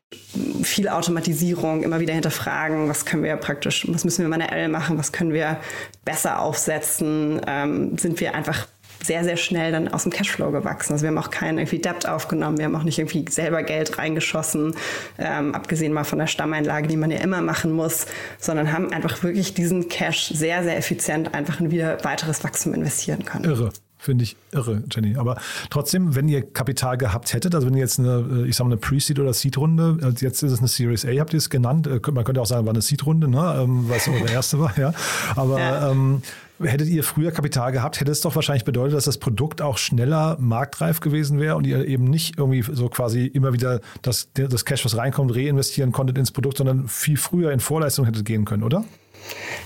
viel 0.63 0.89
Automatisierung, 0.89 1.83
immer 1.83 2.01
wieder 2.01 2.15
hinterfragen, 2.15 2.89
was 2.89 3.05
können 3.05 3.23
wir 3.23 3.37
praktisch, 3.37 3.87
was 3.89 4.05
müssen 4.05 4.23
wir 4.23 4.29
manuell 4.29 4.69
machen, 4.69 4.99
was 4.99 5.13
können 5.13 5.33
wir 5.33 5.59
besser 6.05 6.41
aufsetzen, 6.41 7.41
ähm, 7.47 7.99
sind 7.99 8.21
wir 8.21 8.35
einfach 8.35 8.67
sehr, 9.05 9.25
sehr 9.25 9.37
schnell 9.37 9.73
dann 9.73 9.89
aus 9.89 10.05
dem 10.05 10.13
Cashflow 10.13 10.51
gewachsen. 10.51 10.93
Also 10.93 11.03
wir 11.03 11.09
haben 11.09 11.19
auch 11.19 11.31
keinen 11.31 11.59
irgendwie 11.59 11.79
Debt 11.79 12.09
aufgenommen, 12.09 12.59
wir 12.59 12.65
haben 12.67 12.77
auch 12.77 12.85
nicht 12.85 12.99
irgendwie 12.99 13.25
selber 13.31 13.63
Geld 13.63 13.99
reingeschossen, 13.99 14.75
ähm, 15.19 15.55
abgesehen 15.55 15.93
mal 15.93 16.05
von 16.05 16.19
der 16.19 16.27
Stammeinlage, 16.27 16.89
die 16.89 16.97
man 16.97 17.11
ja 17.11 17.19
immer 17.19 17.41
machen 17.41 17.73
muss, 17.73 18.07
sondern 18.39 18.73
haben 18.73 18.93
einfach 18.93 19.23
wirklich 19.23 19.55
diesen 19.55 19.89
Cash 19.89 20.29
sehr, 20.29 20.63
sehr 20.63 20.77
effizient 20.77 21.35
einfach 21.35 21.61
in 21.61 21.71
wieder 21.71 22.03
weiteres 22.05 22.45
Wachstum 22.45 22.75
investieren 22.75 23.25
können. 23.25 23.45
Irre. 23.45 23.71
Finde 24.03 24.25
ich 24.25 24.37
irre, 24.51 24.83
Jenny. 24.91 25.17
Aber 25.17 25.41
trotzdem, 25.71 26.17
wenn 26.17 26.27
ihr 26.27 26.43
Kapital 26.43 26.99
gehabt 26.99 27.33
hättet, 27.35 27.55
also 27.55 27.69
wenn 27.69 27.75
ihr 27.75 27.83
jetzt 27.83 28.01
eine, 28.01 28.47
ich 28.49 28.57
sag 28.57 28.65
mal, 28.65 28.73
eine 28.73 28.81
Pre-Seed- 28.81 29.21
oder 29.21 29.33
Seed-Runde, 29.33 29.99
also 30.03 30.27
jetzt 30.27 30.43
ist 30.43 30.51
es 30.51 30.59
eine 30.59 30.67
Series 30.67 31.07
A, 31.07 31.11
habt 31.21 31.33
ihr 31.33 31.39
es 31.39 31.51
genannt. 31.51 31.87
Äh, 31.87 32.01
man 32.11 32.25
könnte 32.25 32.41
auch 32.41 32.47
sagen, 32.47 32.67
war 32.67 32.73
eine 32.73 32.83
Seed-Runde, 32.83 33.29
ne? 33.29 33.61
Ähm, 33.63 33.89
weil 33.89 33.99
es 33.99 34.09
eure 34.09 34.29
erste 34.29 34.59
war, 34.59 34.77
ja. 34.77 34.93
Aber 35.37 35.61
ja. 35.61 35.93
Ähm, 35.93 36.21
hättet 36.65 36.89
ihr 36.89 37.05
früher 37.05 37.33
Kapital 37.33 37.73
gehabt, 37.73 38.01
hätte 38.01 38.11
es 38.11 38.21
doch 38.21 38.35
wahrscheinlich 38.35 38.65
bedeutet, 38.65 38.97
dass 38.97 39.05
das 39.05 39.19
Produkt 39.19 39.63
auch 39.63 39.79
schneller 39.79 40.37
marktreif 40.41 41.01
gewesen 41.01 41.39
wäre 41.41 41.57
und 41.57 41.67
ihr 41.67 41.87
eben 41.87 42.05
nicht 42.05 42.39
irgendwie 42.39 42.63
so 42.63 42.89
quasi 42.89 43.27
immer 43.27 43.53
wieder 43.53 43.81
das, 44.03 44.29
das 44.35 44.65
Cash, 44.65 44.85
was 44.85 44.97
reinkommt, 44.97 45.35
reinvestieren 45.35 45.93
konntet 45.93 46.19
ins 46.19 46.31
Produkt, 46.31 46.59
sondern 46.59 46.89
viel 46.89 47.17
früher 47.17 47.53
in 47.53 47.61
Vorleistung 47.61 48.07
hättet 48.07 48.25
gehen 48.25 48.45
können, 48.45 48.63
oder? 48.63 48.85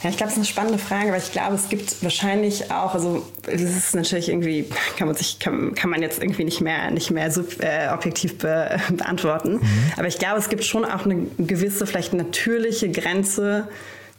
Ja, 0.03 0.11
ich 0.11 0.17
glaube, 0.17 0.31
es 0.31 0.35
ist 0.35 0.39
eine 0.39 0.47
spannende 0.47 0.79
Frage, 0.79 1.11
weil 1.11 1.21
ich 1.21 1.33
glaube, 1.33 1.55
es 1.55 1.69
gibt 1.69 2.03
wahrscheinlich 2.03 2.71
auch, 2.71 2.95
also 2.95 3.25
das 3.43 3.61
ist 3.61 3.95
natürlich 3.95 4.29
irgendwie, 4.29 4.67
kann 4.99 5.09
man 5.09 5.17
sich, 5.17 5.39
kann, 5.39 5.75
kann 5.75 5.91
man 5.91 6.03
jetzt 6.03 6.23
irgendwie 6.23 6.45
nicht 6.45 6.61
mehr, 6.61 6.91
nicht 6.91 7.11
mehr 7.11 7.31
so 7.31 7.43
äh, 7.61 7.89
objektiv 7.93 8.39
be, 8.39 8.79
beantworten. 8.91 9.55
Mhm. 9.55 9.93
Aber 9.97 10.07
ich 10.07 10.19
glaube, 10.19 10.39
es 10.39 10.49
gibt 10.49 10.65
schon 10.65 10.85
auch 10.85 11.05
eine 11.05 11.27
gewisse, 11.39 11.87
vielleicht 11.87 12.13
natürliche 12.13 12.91
Grenze, 12.91 13.69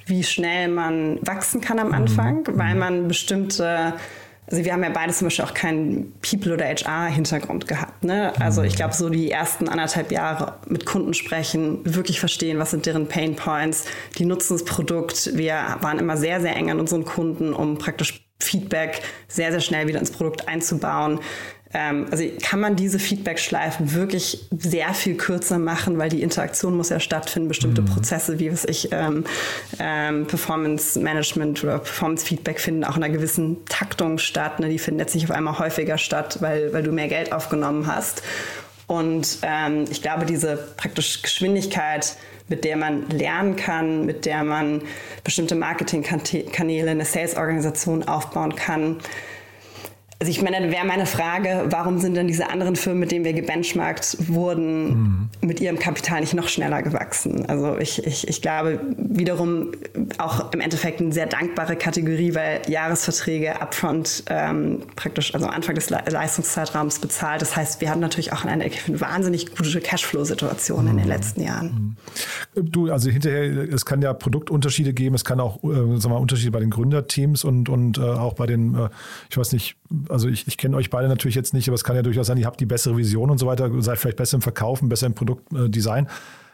wie 0.07 0.23
schnell 0.23 0.67
man 0.69 1.19
wachsen 1.21 1.61
kann 1.61 1.79
am 1.79 1.93
Anfang, 1.93 2.39
mhm. 2.39 2.57
weil 2.57 2.75
man 2.75 3.07
bestimmte 3.07 3.93
also 4.49 4.63
wir 4.63 4.71
haben 4.71 4.83
ja 4.83 4.89
beide 4.89 5.11
zum 5.11 5.27
Beispiel 5.27 5.43
auch 5.43 5.53
keinen 5.53 6.13
People- 6.21 6.53
oder 6.53 6.65
HR-Hintergrund 6.65 7.67
gehabt. 7.67 8.05
Ne? 8.05 8.31
Also 8.39 8.63
ich 8.63 8.77
glaube, 8.77 8.93
so 8.93 9.09
die 9.09 9.29
ersten 9.29 9.67
anderthalb 9.67 10.09
Jahre 10.09 10.59
mit 10.67 10.85
Kunden 10.85 11.13
sprechen, 11.13 11.81
wirklich 11.83 12.21
verstehen, 12.21 12.57
was 12.57 12.71
sind 12.71 12.85
deren 12.85 13.07
Pain 13.09 13.35
Points, 13.35 13.85
die 14.17 14.25
nutzen 14.25 14.53
das 14.53 14.63
Produkt. 14.63 15.31
Wir 15.35 15.77
waren 15.81 15.99
immer 15.99 16.15
sehr, 16.15 16.39
sehr 16.39 16.55
eng 16.55 16.71
an 16.71 16.79
unseren 16.79 17.03
Kunden, 17.03 17.51
um 17.53 17.77
praktisch 17.77 18.25
Feedback 18.39 19.01
sehr, 19.27 19.51
sehr 19.51 19.59
schnell 19.59 19.87
wieder 19.87 19.99
ins 19.99 20.11
Produkt 20.11 20.47
einzubauen. 20.47 21.19
Ähm, 21.73 22.07
also 22.11 22.23
kann 22.41 22.59
man 22.59 22.75
diese 22.75 22.99
Feedback-Schleifen 22.99 23.93
wirklich 23.93 24.47
sehr 24.57 24.93
viel 24.93 25.15
kürzer 25.15 25.59
machen, 25.59 25.97
weil 25.97 26.09
die 26.09 26.21
Interaktion 26.21 26.75
muss 26.77 26.89
ja 26.89 26.99
stattfinden, 26.99 27.49
bestimmte 27.49 27.81
mhm. 27.81 27.87
Prozesse, 27.87 28.39
wie 28.39 28.51
was 28.51 28.63
ich 28.65 28.89
ähm, 28.91 29.25
ähm, 29.79 30.25
Performance 30.27 30.99
Management 30.99 31.63
oder 31.63 31.79
Performance 31.79 32.25
Feedback 32.25 32.59
finden 32.59 32.83
auch 32.83 32.95
in 32.95 33.03
einer 33.03 33.13
gewissen 33.13 33.65
Taktung 33.65 34.17
statt. 34.17 34.59
Ne? 34.59 34.69
Die 34.69 34.79
finden 34.79 34.99
jetzt 34.99 35.13
nicht 35.13 35.25
auf 35.25 35.31
einmal 35.31 35.59
häufiger 35.59 35.97
statt, 35.97 36.37
weil, 36.39 36.71
weil 36.73 36.83
du 36.83 36.91
mehr 36.91 37.09
Geld 37.09 37.33
aufgenommen 37.33 37.87
hast. 37.87 38.23
Und 38.87 39.39
ähm, 39.41 39.83
ich 39.91 40.01
glaube, 40.01 40.25
diese 40.25 40.55
praktisch 40.77 41.21
Geschwindigkeit, 41.21 42.15
mit 42.47 42.63
der 42.63 42.77
man 42.77 43.09
lernen 43.09 43.57
kann, 43.57 44.05
mit 44.05 44.25
der 44.25 44.45
man 44.45 44.81
bestimmte 45.25 45.55
Marketingkanäle, 45.55 46.91
eine 46.91 47.03
Sales-Organisation 47.03 48.07
aufbauen 48.07 48.55
kann, 48.55 48.97
also 50.19 50.31
ich 50.31 50.41
meine, 50.41 50.71
wäre 50.71 50.85
meine 50.85 51.05
Frage, 51.05 51.65
warum 51.69 51.99
sind 51.99 52.15
denn 52.15 52.27
diese 52.27 52.49
anderen 52.49 52.75
Firmen, 52.75 53.01
mit 53.01 53.11
denen 53.11 53.23
wir 53.23 53.33
gebenchmarkt 53.33 54.17
wurden, 54.27 54.87
mhm. 54.87 55.29
mit 55.41 55.59
ihrem 55.59 55.77
Kapital 55.77 56.21
nicht 56.21 56.33
noch 56.33 56.47
schneller 56.47 56.81
gewachsen? 56.81 57.45
Also 57.47 57.77
ich, 57.77 58.03
ich, 58.03 58.27
ich 58.27 58.41
glaube 58.41 58.81
wiederum 58.97 59.73
auch 60.17 60.51
im 60.53 60.59
Endeffekt 60.59 61.01
eine 61.01 61.11
sehr 61.11 61.27
dankbare 61.27 61.75
Kategorie, 61.75 62.33
weil 62.33 62.61
Jahresverträge 62.67 63.61
upfront 63.61 64.23
ähm, 64.27 64.81
praktisch, 64.95 65.35
also 65.35 65.45
Anfang 65.45 65.75
des 65.75 65.91
Le 65.91 66.01
Leistungszeitraums 66.09 66.97
bezahlt. 66.97 67.43
Das 67.43 67.55
heißt, 67.55 67.79
wir 67.81 67.91
haben 67.91 68.01
natürlich 68.01 68.33
auch 68.33 68.43
eine, 68.43 68.63
eine 68.63 68.71
wahnsinnig 68.99 69.55
gute 69.55 69.79
Cashflow-Situation 69.79 70.85
mhm. 70.85 70.91
in 70.91 70.97
den 70.97 71.05
mhm. 71.05 71.11
letzten 71.11 71.41
Jahren. 71.43 71.95
Mhm. 72.55 72.71
Du, 72.71 72.91
also 72.91 73.11
hinterher, 73.11 73.71
es 73.71 73.85
kann 73.85 74.01
ja 74.01 74.13
Produktunterschiede 74.13 74.93
geben, 74.93 75.13
es 75.13 75.25
kann 75.25 75.39
auch 75.39 75.63
äh, 75.63 75.99
sagen 75.99 76.09
wir, 76.09 76.19
Unterschiede 76.19 76.49
bei 76.49 76.59
den 76.59 76.71
Gründerteams 76.71 77.43
und, 77.43 77.69
und 77.69 77.99
äh, 77.99 78.01
auch 78.01 78.33
bei 78.33 78.47
den, 78.47 78.73
äh, 78.73 78.89
ich 79.29 79.37
weiß 79.37 79.53
nicht, 79.53 79.75
also 80.09 80.27
ich, 80.27 80.47
ich 80.47 80.57
kenne 80.57 80.75
euch 80.77 80.89
beide 80.89 81.07
natürlich 81.07 81.35
jetzt 81.35 81.53
nicht, 81.53 81.67
aber 81.67 81.75
es 81.75 81.83
kann 81.83 81.95
ja 81.95 82.01
durchaus 82.01 82.27
sein, 82.27 82.37
ihr 82.37 82.45
habt 82.45 82.59
die 82.59 82.65
bessere 82.65 82.97
Vision 82.97 83.29
und 83.29 83.37
so 83.37 83.47
weiter, 83.47 83.69
seid 83.81 83.97
vielleicht 83.97 84.17
besser 84.17 84.35
im 84.35 84.41
Verkaufen, 84.41 84.89
besser 84.89 85.07
im 85.07 85.13
Produktdesign. 85.13 86.07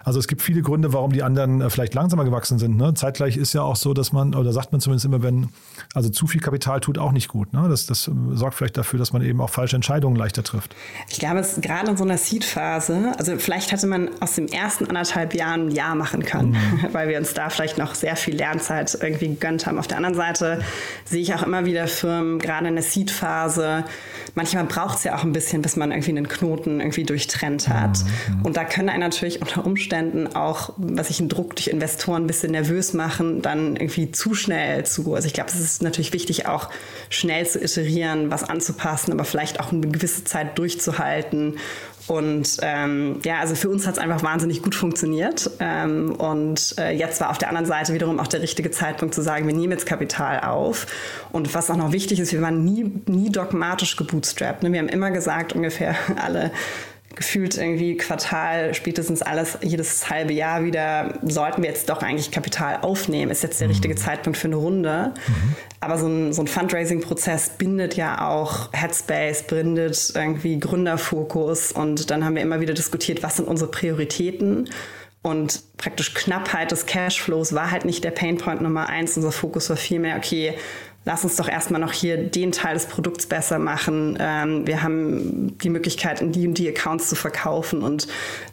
Also 0.03 0.19
es 0.19 0.27
gibt 0.27 0.41
viele 0.41 0.61
Gründe, 0.61 0.93
warum 0.93 1.11
die 1.11 1.23
anderen 1.23 1.61
äh, 1.61 1.69
vielleicht 1.69 1.93
langsamer 1.93 2.25
gewachsen 2.25 2.59
sind. 2.59 2.77
Ne? 2.77 2.93
Zeitgleich 2.93 3.37
ist 3.37 3.53
ja 3.53 3.61
auch 3.61 3.75
so, 3.75 3.93
dass 3.93 4.11
man, 4.11 4.35
oder 4.35 4.51
sagt 4.51 4.71
man 4.71 4.81
zumindest 4.81 5.05
immer, 5.05 5.23
wenn, 5.23 5.49
also 5.93 6.09
zu 6.09 6.27
viel 6.27 6.41
Kapital 6.41 6.81
tut 6.81 6.97
auch 6.97 7.11
nicht 7.11 7.29
gut. 7.29 7.53
Ne? 7.53 7.67
Das, 7.69 7.85
das 7.85 8.09
sorgt 8.31 8.55
vielleicht 8.55 8.77
dafür, 8.77 8.99
dass 8.99 9.13
man 9.13 9.21
eben 9.21 9.39
auch 9.41 9.49
falsche 9.49 9.75
Entscheidungen 9.75 10.15
leichter 10.15 10.43
trifft. 10.43 10.75
Ich 11.09 11.19
glaube, 11.19 11.39
es 11.39 11.53
ist 11.53 11.61
gerade 11.61 11.91
in 11.91 11.97
so 11.97 12.03
einer 12.03 12.17
Seed-Phase, 12.17 13.13
also 13.17 13.37
vielleicht 13.37 13.71
hätte 13.71 13.87
man 13.87 14.09
aus 14.19 14.35
dem 14.35 14.47
ersten 14.47 14.87
anderthalb 14.87 15.33
Jahren 15.33 15.67
ein 15.67 15.71
Jahr 15.71 15.95
machen 15.95 16.23
können, 16.23 16.51
mhm. 16.51 16.87
weil 16.93 17.07
wir 17.07 17.17
uns 17.17 17.33
da 17.33 17.49
vielleicht 17.49 17.77
noch 17.77 17.95
sehr 17.95 18.15
viel 18.15 18.35
Lernzeit 18.35 18.97
irgendwie 19.01 19.29
gegönnt 19.29 19.65
haben. 19.65 19.79
Auf 19.79 19.87
der 19.87 19.97
anderen 19.97 20.15
Seite 20.15 20.59
sehe 21.05 21.21
ich 21.21 21.33
auch 21.33 21.43
immer 21.43 21.65
wieder 21.65 21.87
Firmen, 21.87 22.39
gerade 22.39 22.67
in 22.67 22.75
der 22.75 22.83
Seed-Phase, 22.83 23.85
manchmal 24.35 24.65
braucht 24.65 24.97
es 24.97 25.03
ja 25.05 25.15
auch 25.15 25.23
ein 25.23 25.31
bisschen, 25.31 25.61
bis 25.61 25.75
man 25.75 25.91
irgendwie 25.91 26.11
einen 26.11 26.27
Knoten 26.27 26.81
irgendwie 26.81 27.03
durchtrennt 27.03 27.69
hat. 27.69 27.99
Mhm. 28.03 28.41
Und 28.43 28.57
da 28.57 28.65
können 28.65 28.89
einen 28.89 28.99
natürlich 28.99 29.41
unter 29.41 29.65
Umständen 29.65 29.92
auch, 30.35 30.73
was 30.77 31.09
ich 31.09 31.19
einen 31.19 31.29
Druck 31.29 31.55
durch 31.55 31.67
Investoren 31.67 32.23
ein 32.23 32.27
bisschen 32.27 32.51
nervös 32.51 32.93
machen, 32.93 33.41
dann 33.41 33.75
irgendwie 33.75 34.11
zu 34.11 34.33
schnell 34.33 34.85
zu. 34.85 35.13
Also 35.13 35.27
ich 35.27 35.33
glaube, 35.33 35.49
es 35.49 35.59
ist 35.59 35.81
natürlich 35.81 36.13
wichtig, 36.13 36.47
auch 36.47 36.69
schnell 37.09 37.45
zu 37.47 37.59
iterieren, 37.59 38.31
was 38.31 38.43
anzupassen, 38.43 39.11
aber 39.11 39.25
vielleicht 39.25 39.59
auch 39.59 39.71
eine 39.71 39.87
gewisse 39.87 40.23
Zeit 40.23 40.57
durchzuhalten 40.57 41.57
und 42.07 42.57
ähm, 42.61 43.19
ja, 43.23 43.39
also 43.39 43.55
für 43.55 43.69
uns 43.69 43.87
hat 43.87 43.93
es 43.93 43.99
einfach 43.99 44.23
wahnsinnig 44.23 44.61
gut 44.61 44.75
funktioniert. 44.75 45.49
Ähm, 45.59 46.13
und 46.15 46.75
äh, 46.77 46.91
jetzt 46.91 47.21
war 47.21 47.29
auf 47.29 47.37
der 47.37 47.47
anderen 47.47 47.65
Seite 47.65 47.93
wiederum 47.93 48.19
auch 48.19 48.27
der 48.27 48.41
richtige 48.41 48.71
Zeitpunkt 48.71 49.15
zu 49.15 49.21
sagen, 49.21 49.47
wir 49.47 49.53
nehmen 49.53 49.71
jetzt 49.71 49.85
Kapital 49.85 50.41
auf. 50.41 50.85
Und 51.31 51.53
was 51.53 51.69
auch 51.69 51.77
noch 51.77 51.93
wichtig 51.93 52.19
ist, 52.19 52.33
wir 52.33 52.41
waren 52.41 52.65
nie, 52.65 52.91
nie 53.07 53.31
dogmatisch 53.31 53.95
gebootstrapped. 53.95 54.63
Ne? 54.63 54.73
Wir 54.73 54.79
haben 54.79 54.89
immer 54.89 55.11
gesagt, 55.11 55.53
ungefähr 55.53 55.95
alle 56.21 56.51
gefühlt 57.15 57.57
irgendwie 57.57 57.95
Quartal, 57.97 58.73
spätestens 58.73 59.21
alles, 59.21 59.57
jedes 59.61 60.09
halbe 60.09 60.33
Jahr 60.33 60.63
wieder, 60.63 61.19
sollten 61.23 61.61
wir 61.61 61.69
jetzt 61.69 61.89
doch 61.89 62.01
eigentlich 62.01 62.31
Kapital 62.31 62.79
aufnehmen. 62.81 63.31
Ist 63.31 63.43
jetzt 63.43 63.59
der 63.59 63.67
mhm. 63.67 63.73
richtige 63.73 63.95
Zeitpunkt 63.95 64.37
für 64.37 64.47
eine 64.47 64.55
Runde. 64.55 65.13
Mhm. 65.27 65.55
Aber 65.79 65.97
so 65.97 66.07
ein, 66.07 66.33
so 66.33 66.41
ein 66.41 66.47
Fundraising-Prozess 66.47 67.51
bindet 67.57 67.95
ja 67.95 68.27
auch 68.27 68.69
Headspace, 68.73 69.43
bindet 69.43 70.13
irgendwie 70.15 70.59
Gründerfokus. 70.59 71.71
Und 71.71 72.09
dann 72.09 72.25
haben 72.25 72.35
wir 72.35 72.41
immer 72.41 72.59
wieder 72.59 72.73
diskutiert, 72.73 73.21
was 73.21 73.37
sind 73.37 73.47
unsere 73.47 73.69
Prioritäten. 73.69 74.69
Und 75.21 75.63
praktisch 75.77 76.13
Knappheit 76.13 76.71
des 76.71 76.85
Cashflows 76.85 77.53
war 77.53 77.71
halt 77.71 77.85
nicht 77.85 78.03
der 78.03 78.11
Painpoint 78.11 78.61
Nummer 78.61 78.89
eins. 78.89 79.15
Unser 79.15 79.31
Fokus 79.31 79.69
war 79.69 79.77
vielmehr, 79.77 80.17
okay, 80.17 80.55
lass 81.05 81.23
uns 81.23 81.35
doch 81.35 81.49
erstmal 81.49 81.81
noch 81.81 81.91
hier 81.91 82.17
den 82.17 82.51
Teil 82.51 82.73
des 82.75 82.85
Produkts 82.85 83.25
besser 83.25 83.59
machen. 83.59 84.17
Ähm, 84.19 84.65
wir 84.65 84.83
haben 84.83 85.57
die 85.59 85.69
Möglichkeit, 85.69 86.21
in 86.21 86.31
die 86.31 86.47
und 86.47 86.57
die 86.57 86.69
Accounts 86.69 87.09
zu 87.09 87.15
verkaufen 87.15 87.81
und 87.81 88.07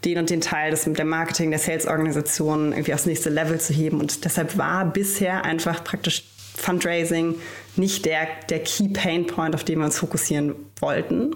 den 0.04 0.18
und 0.18 0.30
den 0.30 0.40
Teil 0.40 0.70
des, 0.70 0.84
der 0.84 1.04
Marketing, 1.04 1.50
der 1.50 1.60
Sales-Organisation 1.60 2.72
irgendwie 2.72 2.94
aufs 2.94 3.06
nächste 3.06 3.30
Level 3.30 3.60
zu 3.60 3.72
heben. 3.72 4.00
Und 4.00 4.24
deshalb 4.24 4.58
war 4.58 4.84
bisher 4.84 5.44
einfach 5.44 5.84
praktisch 5.84 6.24
Fundraising 6.56 7.36
nicht 7.76 8.04
der, 8.04 8.26
der 8.48 8.60
Key 8.60 8.88
Pain 8.88 9.26
Point, 9.26 9.54
auf 9.54 9.64
den 9.64 9.78
wir 9.78 9.86
uns 9.86 9.98
fokussieren 9.98 10.54
wollten. 10.80 11.34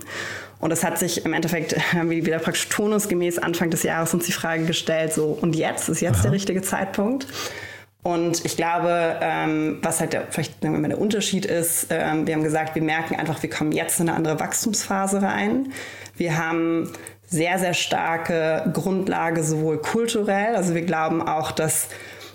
Und 0.58 0.70
es 0.70 0.82
hat 0.82 0.98
sich 0.98 1.24
im 1.24 1.32
Endeffekt, 1.32 1.76
haben 1.92 2.10
wir 2.10 2.24
wieder 2.24 2.38
praktisch 2.38 2.68
turnusgemäß 2.68 3.38
Anfang 3.38 3.70
des 3.70 3.82
Jahres 3.82 4.14
uns 4.14 4.26
die 4.26 4.32
Frage 4.32 4.64
gestellt, 4.64 5.12
so 5.12 5.38
und 5.40 5.54
jetzt, 5.54 5.88
ist 5.88 6.00
jetzt 6.00 6.16
Aha. 6.16 6.22
der 6.24 6.32
richtige 6.32 6.62
Zeitpunkt? 6.62 7.26
Und 8.04 8.44
ich 8.44 8.58
glaube, 8.58 9.16
ähm, 9.22 9.78
was 9.80 9.98
halt 9.98 10.12
der, 10.12 10.26
vielleicht 10.28 10.60
sagen 10.62 10.74
wir 10.74 10.80
mal, 10.80 10.88
der 10.88 11.00
Unterschied 11.00 11.46
ist, 11.46 11.86
ähm, 11.88 12.26
wir 12.26 12.34
haben 12.34 12.44
gesagt, 12.44 12.74
wir 12.74 12.82
merken 12.82 13.16
einfach, 13.16 13.42
wir 13.42 13.48
kommen 13.48 13.72
jetzt 13.72 13.98
in 13.98 14.10
eine 14.10 14.16
andere 14.16 14.38
Wachstumsphase 14.38 15.22
rein. 15.22 15.72
Wir 16.14 16.36
haben 16.36 16.92
sehr, 17.26 17.58
sehr 17.58 17.72
starke 17.72 18.70
Grundlage, 18.74 19.42
sowohl 19.42 19.78
kulturell, 19.78 20.54
also 20.54 20.74
wir 20.74 20.82
glauben 20.82 21.26
auch, 21.26 21.50
dass 21.50 21.88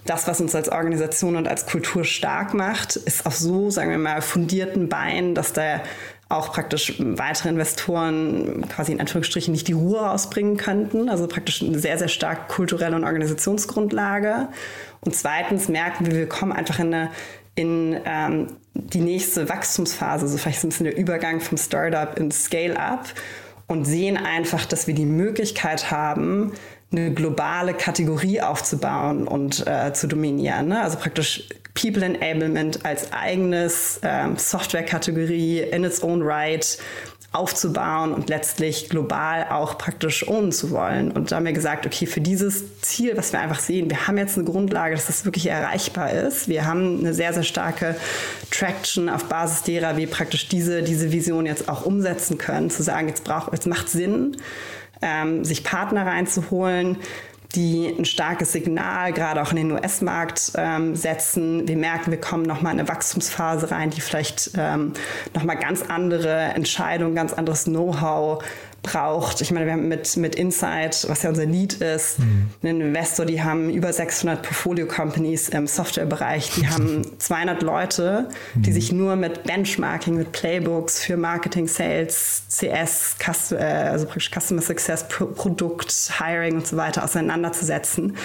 das, 0.05 0.27
was 0.27 0.41
uns 0.41 0.55
als 0.55 0.69
Organisation 0.69 1.35
und 1.35 1.47
als 1.47 1.67
Kultur 1.67 2.03
stark 2.03 2.55
macht, 2.55 2.95
ist 2.95 3.27
auf 3.27 3.35
so, 3.35 3.69
sagen 3.69 3.91
wir 3.91 3.99
mal, 3.99 4.23
fundierten 4.23 4.89
Beinen, 4.89 5.35
dass 5.35 5.53
da 5.53 5.81
auch 6.29 6.53
praktisch 6.53 6.95
weitere 6.99 7.49
Investoren 7.49 8.65
quasi 8.69 8.91
in 8.91 8.99
Anführungsstrichen 8.99 9.51
nicht 9.51 9.67
die 9.67 9.73
Ruhe 9.73 9.99
rausbringen 9.99 10.57
könnten. 10.57 11.09
Also 11.09 11.27
praktisch 11.27 11.63
eine 11.63 11.79
sehr, 11.79 11.97
sehr 11.97 12.07
starke 12.07 12.53
kulturelle 12.53 12.95
und 12.95 13.03
Organisationsgrundlage. 13.03 14.47
Und 15.01 15.15
zweitens 15.15 15.69
merken 15.69 16.05
wir, 16.05 16.13
wir 16.13 16.29
kommen 16.29 16.51
einfach 16.51 16.79
in 16.79 16.93
eine 16.93 17.09
in 17.55 17.99
ähm, 18.05 18.47
die 18.73 19.01
nächste 19.01 19.49
Wachstumsphase, 19.49 20.29
so 20.29 20.37
vielleicht 20.37 20.61
so 20.61 20.67
ein 20.67 20.69
bisschen 20.69 20.85
der 20.85 20.97
Übergang 20.97 21.41
vom 21.41 21.57
Startup 21.57 22.17
ins 22.17 22.45
Scale-up 22.45 23.09
und 23.67 23.83
sehen 23.83 24.15
einfach, 24.15 24.65
dass 24.65 24.87
wir 24.87 24.95
die 24.95 25.05
Möglichkeit 25.05 25.91
haben, 25.91 26.53
eine 26.91 27.13
globale 27.13 27.73
Kategorie 27.73 28.41
aufzubauen 28.41 29.27
und 29.27 29.67
äh, 29.67 29.91
zu 29.93 30.07
dominieren. 30.07 30.69
Ne? 30.69 30.81
Also 30.81 30.97
praktisch 30.97 31.49
People 31.79 32.03
Enablement 32.03 32.85
als 32.85 33.11
eigenes 33.13 33.99
ähm, 34.03 34.37
Software-Kategorie 34.37 35.59
in 35.59 35.83
its 35.83 36.03
own 36.03 36.21
right 36.21 36.77
aufzubauen 37.31 38.13
und 38.13 38.27
letztlich 38.29 38.89
global 38.89 39.47
auch 39.51 39.77
praktisch 39.77 40.27
ownen 40.27 40.51
zu 40.51 40.71
wollen. 40.71 41.11
Und 41.11 41.31
da 41.31 41.35
haben 41.35 41.45
wir 41.45 41.53
gesagt, 41.53 41.85
okay, 41.85 42.07
für 42.07 42.21
dieses 42.21 42.81
Ziel, 42.81 43.15
was 43.17 43.31
wir 43.33 43.39
einfach 43.39 43.59
sehen, 43.59 43.89
wir 43.89 44.07
haben 44.07 44.17
jetzt 44.17 44.35
eine 44.35 44.45
Grundlage, 44.45 44.95
dass 44.95 45.05
das 45.05 45.25
wirklich 45.25 45.45
erreichbar 45.45 46.11
ist. 46.11 46.47
Wir 46.47 46.65
haben 46.65 46.99
eine 46.99 47.13
sehr, 47.13 47.31
sehr 47.33 47.43
starke 47.43 47.95
Traction 48.49 49.09
auf 49.09 49.25
Basis 49.25 49.61
derer 49.61 49.95
wir 49.95 50.07
praktisch 50.07 50.47
diese, 50.47 50.81
diese 50.81 51.11
Vision 51.11 51.45
jetzt 51.45 51.69
auch 51.69 51.85
umsetzen 51.85 52.39
können, 52.39 52.71
zu 52.71 52.81
sagen, 52.81 53.07
jetzt 53.07 53.23
braucht, 53.25 53.53
jetzt 53.53 53.67
macht 53.67 53.89
Sinn, 53.89 54.37
ähm, 55.03 55.45
sich 55.45 55.63
Partner 55.63 56.07
reinzuholen, 56.07 56.97
die 57.55 57.87
ein 57.87 58.05
starkes 58.05 58.51
Signal 58.51 59.11
gerade 59.11 59.41
auch 59.41 59.51
in 59.51 59.57
den 59.57 59.71
US-Markt 59.71 60.51
ähm, 60.55 60.95
setzen. 60.95 61.67
Wir 61.67 61.77
merken, 61.77 62.11
wir 62.11 62.21
kommen 62.21 62.43
nochmal 62.43 62.73
in 62.73 62.79
eine 62.79 62.89
Wachstumsphase 62.89 63.71
rein, 63.71 63.89
die 63.89 64.01
vielleicht 64.01 64.51
ähm, 64.55 64.93
nochmal 65.33 65.57
ganz 65.57 65.81
andere 65.81 66.37
Entscheidungen, 66.39 67.15
ganz 67.15 67.33
anderes 67.33 67.63
Know-how 67.63 68.43
braucht. 68.83 69.41
Ich 69.41 69.51
meine, 69.51 69.65
wir 69.65 69.73
haben 69.73 69.87
mit, 69.87 70.15
mit 70.17 70.35
Insight, 70.35 71.05
was 71.07 71.23
ja 71.23 71.29
unser 71.29 71.45
Lead 71.45 71.73
ist, 71.73 72.19
mhm. 72.19 72.49
einen 72.63 72.81
Investor, 72.81 73.25
die 73.25 73.41
haben 73.41 73.69
über 73.69 73.91
600 73.91 74.41
Portfolio-Companies 74.41 75.49
im 75.49 75.67
Softwarebereich. 75.67 76.51
Die 76.55 76.67
haben 76.67 77.01
200 77.19 77.61
Leute, 77.61 78.29
die 78.55 78.69
mhm. 78.69 78.73
sich 78.73 78.91
nur 78.91 79.15
mit 79.15 79.43
Benchmarking, 79.43 80.15
mit 80.15 80.31
Playbooks 80.31 81.03
für 81.03 81.17
Marketing, 81.17 81.67
Sales, 81.67 82.43
CS, 82.49 83.15
äh, 83.51 83.55
also 83.55 84.05
praktisch 84.05 84.31
Customer 84.31 84.61
Success, 84.61 85.07
Produkt, 85.07 85.93
Hiring 86.19 86.55
und 86.55 86.67
so 86.67 86.77
weiter 86.77 87.03
auseinanderzusetzen 87.03 88.15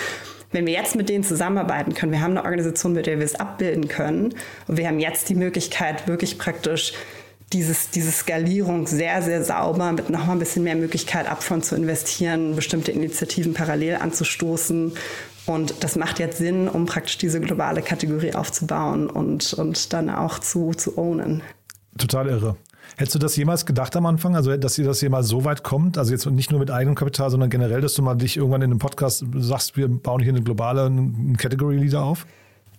wenn 0.55 0.67
wir 0.67 0.73
jetzt 0.73 0.95
mit 0.95 1.09
denen 1.09 1.25
zusammenarbeiten 1.25 1.95
können, 1.95 2.13
wir 2.13 2.21
haben 2.21 2.39
eine 2.39 2.45
Organisation, 2.45 2.93
mit 2.93 3.07
der 3.07 3.19
wir 3.19 3.25
es 3.25 3.35
abbilden 3.35 3.89
können 3.89 4.35
und 4.69 4.77
wir 4.77 4.87
haben 4.87 5.01
jetzt 5.01 5.29
die 5.29 5.35
Möglichkeit, 5.35 6.07
wirklich 6.07 6.39
praktisch 6.39 6.93
dieses, 7.55 7.91
diese 7.91 8.11
Skalierung 8.11 8.87
sehr, 8.87 9.23
sehr 9.23 9.45
sauber 9.45 9.93
mit 9.93 10.11
noch 10.11 10.27
mal 10.27 10.33
ein 10.33 10.39
bisschen 10.39 10.65
mehr 10.65 10.75
Möglichkeit, 10.75 11.31
upfront 11.31 11.65
zu 11.65 11.77
investieren, 11.77 12.57
bestimmte 12.57 12.93
Initiativen 12.93 13.55
parallel 13.55 13.97
anzustoßen. 13.97 14.93
Und 15.47 15.85
das 15.85 15.97
macht 15.97 16.19
jetzt 16.19 16.39
Sinn, 16.39 16.69
um 16.69 16.87
praktisch 16.87 17.17
diese 17.19 17.41
globale 17.41 17.81
Kategorie 17.83 18.35
aufzubauen 18.35 19.09
und, 19.09 19.55
und 19.55 19.93
dann 19.93 20.11
auch 20.11 20.39
zu, 20.39 20.73
zu 20.73 20.99
ownen. 20.99 21.43
Total 21.97 22.29
irre. 22.29 22.57
Hättest 22.97 23.15
du 23.15 23.19
das 23.19 23.37
jemals 23.37 23.67
gedacht 23.67 23.97
am 23.97 24.07
Anfang, 24.07 24.37
also 24.37 24.57
dass 24.57 24.79
ihr 24.79 24.85
das 24.85 25.01
jemals 25.01 25.29
so 25.29 25.45
weit 25.45 25.63
kommt? 25.63 25.97
Also 25.97 26.13
jetzt 26.13 26.27
nicht 26.27 26.51
nur 26.51 26.61
mit 26.61 26.71
eigenem 26.71 26.95
Kapital, 26.95 27.31
sondern 27.31 27.51
generell, 27.51 27.81
dass 27.81 27.95
du 27.95 28.03
mal 28.03 28.15
dich 28.15 28.37
irgendwann 28.37 28.63
in 28.63 28.71
einem 28.71 28.79
Podcast 28.79 29.25
sagst, 29.37 29.77
wir 29.77 29.89
bauen 29.89 30.23
hier 30.23 30.33
eine 30.33 30.43
globale 30.43 30.91
Category 31.37 31.77
Leader 31.77 32.03
auf? 32.03 32.27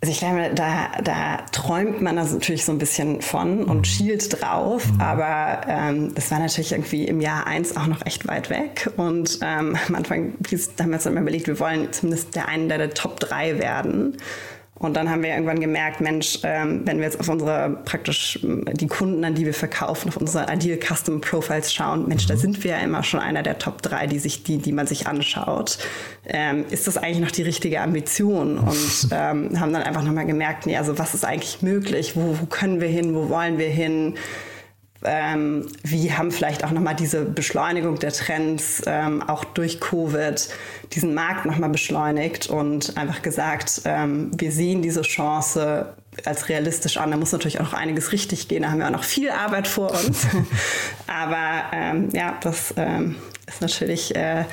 Also 0.01 0.11
ich 0.11 0.19
glaube, 0.19 0.51
da, 0.53 0.91
da 1.03 1.37
träumt 1.51 2.01
man 2.01 2.15
das 2.15 2.31
natürlich 2.31 2.65
so 2.65 2.71
ein 2.71 2.77
bisschen 2.77 3.21
von 3.21 3.63
und 3.63 3.77
mhm. 3.77 3.83
schielt 3.85 4.41
drauf, 4.41 4.85
mhm. 4.91 5.01
aber 5.01 5.61
ähm, 5.67 6.13
das 6.13 6.29
war 6.29 6.39
natürlich 6.39 6.73
irgendwie 6.73 7.05
im 7.05 7.21
Jahr 7.21 7.47
eins 7.47 7.75
auch 7.75 7.87
noch 7.87 8.05
echt 8.05 8.27
weit 8.27 8.49
weg. 8.49 8.89
Und 8.97 9.39
ähm, 9.41 9.77
am 9.87 9.95
Anfang 9.95 10.33
haben 10.33 10.89
wir 10.89 10.93
uns 10.93 11.03
dann 11.03 11.17
überlegt, 11.17 11.47
wir 11.47 11.59
wollen 11.59 11.91
zumindest 11.91 12.35
der 12.35 12.47
einen 12.47 12.69
der 12.69 12.93
Top 12.93 13.19
3 13.19 13.57
werden. 13.57 14.17
Und 14.77 14.97
dann 14.97 15.09
haben 15.09 15.23
wir 15.23 15.29
irgendwann 15.29 15.61
gemerkt, 15.61 16.01
Mensch, 16.01 16.39
ähm, 16.43 16.81
wenn 16.83 16.97
wir 16.97 17.05
jetzt 17.05 17.19
auf 17.19 17.29
unsere 17.29 17.81
praktisch 17.85 18.39
die 18.43 18.87
Kunden, 18.87 19.23
an 19.23 19.33
die 19.33 19.45
wir 19.45 19.53
verkaufen, 19.53 20.09
auf 20.09 20.17
unsere 20.17 20.51
Ideal 20.53 20.77
Custom 20.77 21.21
Profiles 21.21 21.73
schauen, 21.73 22.09
Mensch, 22.09 22.25
da 22.25 22.35
sind 22.35 22.61
wir 22.63 22.71
ja 22.71 22.77
immer 22.79 23.01
schon 23.01 23.21
einer 23.21 23.41
der 23.41 23.57
Top 23.57 23.81
3, 23.81 24.07
die 24.07 24.19
sich, 24.19 24.43
die, 24.43 24.57
die 24.57 24.73
man 24.73 24.85
sich 24.85 25.07
anschaut. 25.07 25.77
Ähm, 26.27 26.65
ist 26.69 26.87
das 26.87 26.97
eigentlich 26.97 27.19
noch 27.19 27.31
die 27.31 27.43
richtige 27.43 27.79
Ambition? 27.79 28.57
Und 28.65 29.07
ähm, 29.11 29.59
haben 29.59 29.71
dann 29.71 29.83
einfach 29.83 30.03
nochmal 30.03 30.25
gemerkt, 30.25 30.65
nee, 30.65 30.75
also 30.75 30.99
was 30.99 31.13
ist 31.13 31.23
eigentlich 31.23 31.61
möglich? 31.61 32.17
Wo, 32.17 32.37
wo 32.41 32.45
können 32.45 32.81
wir 32.81 32.89
hin? 32.89 33.15
Wo 33.15 33.29
wollen 33.29 33.57
wir 33.57 33.69
hin? 33.69 34.15
Ähm, 35.05 35.67
wie 35.83 36.11
haben 36.11 36.31
vielleicht 36.31 36.63
auch 36.63 36.71
nochmal 36.71 36.95
diese 36.95 37.23
Beschleunigung 37.25 37.99
der 37.99 38.11
Trends 38.11 38.81
ähm, 38.85 39.21
auch 39.21 39.43
durch 39.43 39.79
Covid 39.79 40.47
diesen 40.93 41.13
Markt 41.13 41.45
nochmal 41.45 41.69
beschleunigt 41.69 42.47
und 42.47 42.97
einfach 42.97 43.21
gesagt, 43.21 43.81
ähm, 43.85 44.31
wir 44.37 44.51
sehen 44.51 44.81
diese 44.81 45.01
Chance 45.01 45.93
als 46.23 46.49
realistisch 46.49 46.97
an. 46.97 47.11
Da 47.11 47.17
muss 47.17 47.31
natürlich 47.31 47.59
auch 47.59 47.65
noch 47.65 47.73
einiges 47.73 48.11
richtig 48.11 48.47
gehen. 48.47 48.63
Da 48.63 48.71
haben 48.71 48.79
wir 48.79 48.87
auch 48.87 48.91
noch 48.91 49.03
viel 49.03 49.29
Arbeit 49.29 49.67
vor 49.67 49.91
uns. 49.91 50.27
Aber 51.07 51.63
ähm, 51.73 52.09
ja, 52.13 52.37
das 52.41 52.73
ähm, 52.77 53.15
ist 53.47 53.61
natürlich 53.61 54.15
äh, 54.15 54.45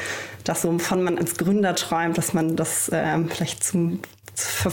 das, 0.45 0.65
wovon 0.65 1.03
man 1.03 1.19
als 1.19 1.37
Gründer 1.37 1.75
träumt, 1.75 2.19
dass 2.19 2.33
man 2.33 2.57
das 2.57 2.91
ähm, 2.93 3.29
vielleicht 3.29 3.63
zum 3.63 4.01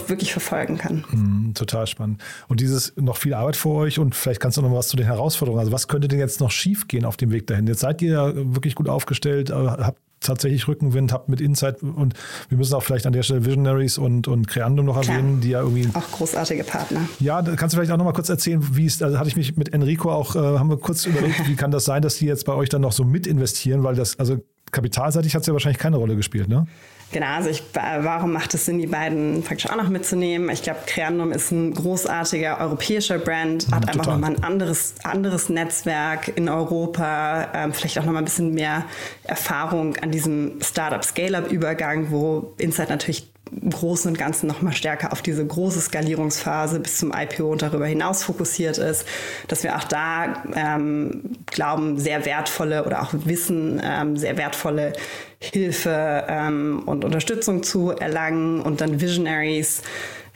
wirklich 0.08 0.32
verfolgen 0.32 0.78
kann. 0.78 1.04
Mm, 1.10 1.54
total 1.54 1.86
spannend. 1.86 2.22
Und 2.48 2.60
dieses 2.60 2.94
noch 2.96 3.16
viel 3.16 3.34
Arbeit 3.34 3.56
vor 3.56 3.76
euch 3.76 3.98
und 3.98 4.14
vielleicht 4.14 4.40
kannst 4.40 4.56
du 4.56 4.62
noch 4.62 4.72
was 4.72 4.88
zu 4.88 4.96
den 4.96 5.06
Herausforderungen. 5.06 5.60
Also 5.60 5.72
was 5.72 5.88
könnte 5.88 6.08
denn 6.08 6.18
jetzt 6.18 6.40
noch 6.40 6.50
schief 6.50 6.88
gehen 6.88 7.04
auf 7.04 7.16
dem 7.16 7.30
Weg 7.30 7.46
dahin? 7.46 7.66
Jetzt 7.66 7.80
seid 7.80 8.00
ihr 8.02 8.12
ja 8.12 8.32
wirklich 8.34 8.74
gut 8.74 8.88
aufgestellt, 8.88 9.50
äh, 9.50 9.54
habt 9.54 9.98
tatsächlich 10.20 10.68
Rückenwind, 10.68 11.12
habt 11.12 11.28
mit 11.28 11.40
Insight 11.40 11.82
und 11.82 12.14
wir 12.48 12.58
müssen 12.58 12.74
auch 12.74 12.82
vielleicht 12.82 13.06
an 13.06 13.12
der 13.12 13.22
Stelle 13.22 13.44
Visionaries 13.44 13.98
und, 13.98 14.28
und 14.28 14.46
Creandum 14.46 14.86
noch 14.86 15.00
Klar. 15.00 15.16
erwähnen, 15.16 15.40
die 15.40 15.50
ja 15.50 15.60
irgendwie. 15.60 15.88
Auch 15.94 16.10
großartige 16.12 16.62
Partner. 16.64 17.08
Ja, 17.18 17.42
da 17.42 17.56
kannst 17.56 17.72
du 17.74 17.78
vielleicht 17.78 17.90
auch 17.90 17.96
noch 17.96 18.04
mal 18.04 18.12
kurz 18.12 18.28
erzählen, 18.28 18.76
wie 18.76 18.86
es, 18.86 19.02
also 19.02 19.18
hatte 19.18 19.28
ich 19.28 19.36
mich 19.36 19.56
mit 19.56 19.72
Enrico 19.72 20.12
auch, 20.12 20.36
äh, 20.36 20.38
haben 20.38 20.68
wir 20.68 20.76
kurz 20.76 21.06
überlegt, 21.06 21.48
wie 21.48 21.56
kann 21.56 21.70
das 21.70 21.86
sein, 21.86 22.02
dass 22.02 22.16
die 22.16 22.26
jetzt 22.26 22.44
bei 22.44 22.52
euch 22.52 22.68
dann 22.68 22.82
noch 22.82 22.92
so 22.92 23.04
mit 23.04 23.26
investieren, 23.26 23.82
weil 23.82 23.94
das, 23.94 24.18
also 24.18 24.44
kapitalseitig 24.70 25.34
hat 25.34 25.40
es 25.40 25.46
ja 25.46 25.54
wahrscheinlich 25.54 25.78
keine 25.78 25.96
Rolle 25.96 26.16
gespielt, 26.16 26.48
ne? 26.48 26.66
Genau, 27.12 27.26
also 27.26 27.50
ich, 27.50 27.64
warum 27.72 28.32
macht 28.32 28.54
es 28.54 28.66
Sinn, 28.66 28.78
die 28.78 28.86
beiden 28.86 29.42
praktisch 29.42 29.68
auch 29.68 29.76
noch 29.76 29.88
mitzunehmen? 29.88 30.48
Ich 30.50 30.62
glaube, 30.62 30.80
Creandum 30.86 31.32
ist 31.32 31.50
ein 31.50 31.74
großartiger 31.74 32.60
europäischer 32.60 33.18
Brand, 33.18 33.66
hat 33.72 33.86
ja, 33.86 33.92
einfach 33.92 34.06
nochmal 34.06 34.36
ein 34.36 34.44
anderes, 34.44 34.94
anderes 35.02 35.48
Netzwerk 35.48 36.36
in 36.36 36.48
Europa, 36.48 37.48
ähm, 37.52 37.72
vielleicht 37.72 37.98
auch 37.98 38.04
nochmal 38.04 38.22
ein 38.22 38.26
bisschen 38.26 38.54
mehr 38.54 38.84
Erfahrung 39.24 39.96
an 39.96 40.12
diesem 40.12 40.60
Startup-Scale-Up-Übergang, 40.62 42.12
wo 42.12 42.54
Insight 42.58 42.90
natürlich 42.90 43.28
Großen 43.70 44.10
und 44.10 44.18
Ganzen 44.18 44.46
noch 44.46 44.62
mal 44.62 44.72
stärker 44.72 45.12
auf 45.12 45.22
diese 45.22 45.44
große 45.44 45.80
Skalierungsphase 45.80 46.80
bis 46.80 46.98
zum 46.98 47.12
IPO 47.12 47.50
und 47.50 47.62
darüber 47.62 47.86
hinaus 47.86 48.22
fokussiert 48.22 48.78
ist, 48.78 49.06
dass 49.48 49.62
wir 49.62 49.76
auch 49.76 49.84
da 49.84 50.44
ähm, 50.54 51.36
glauben, 51.46 51.98
sehr 51.98 52.24
wertvolle 52.24 52.84
oder 52.84 53.02
auch 53.02 53.12
wissen, 53.12 53.80
ähm, 53.84 54.16
sehr 54.16 54.36
wertvolle 54.36 54.92
Hilfe 55.40 56.24
ähm, 56.28 56.82
und 56.86 57.04
Unterstützung 57.04 57.62
zu 57.62 57.90
erlangen. 57.90 58.60
Und 58.60 58.80
dann 58.80 59.00
Visionaries 59.00 59.82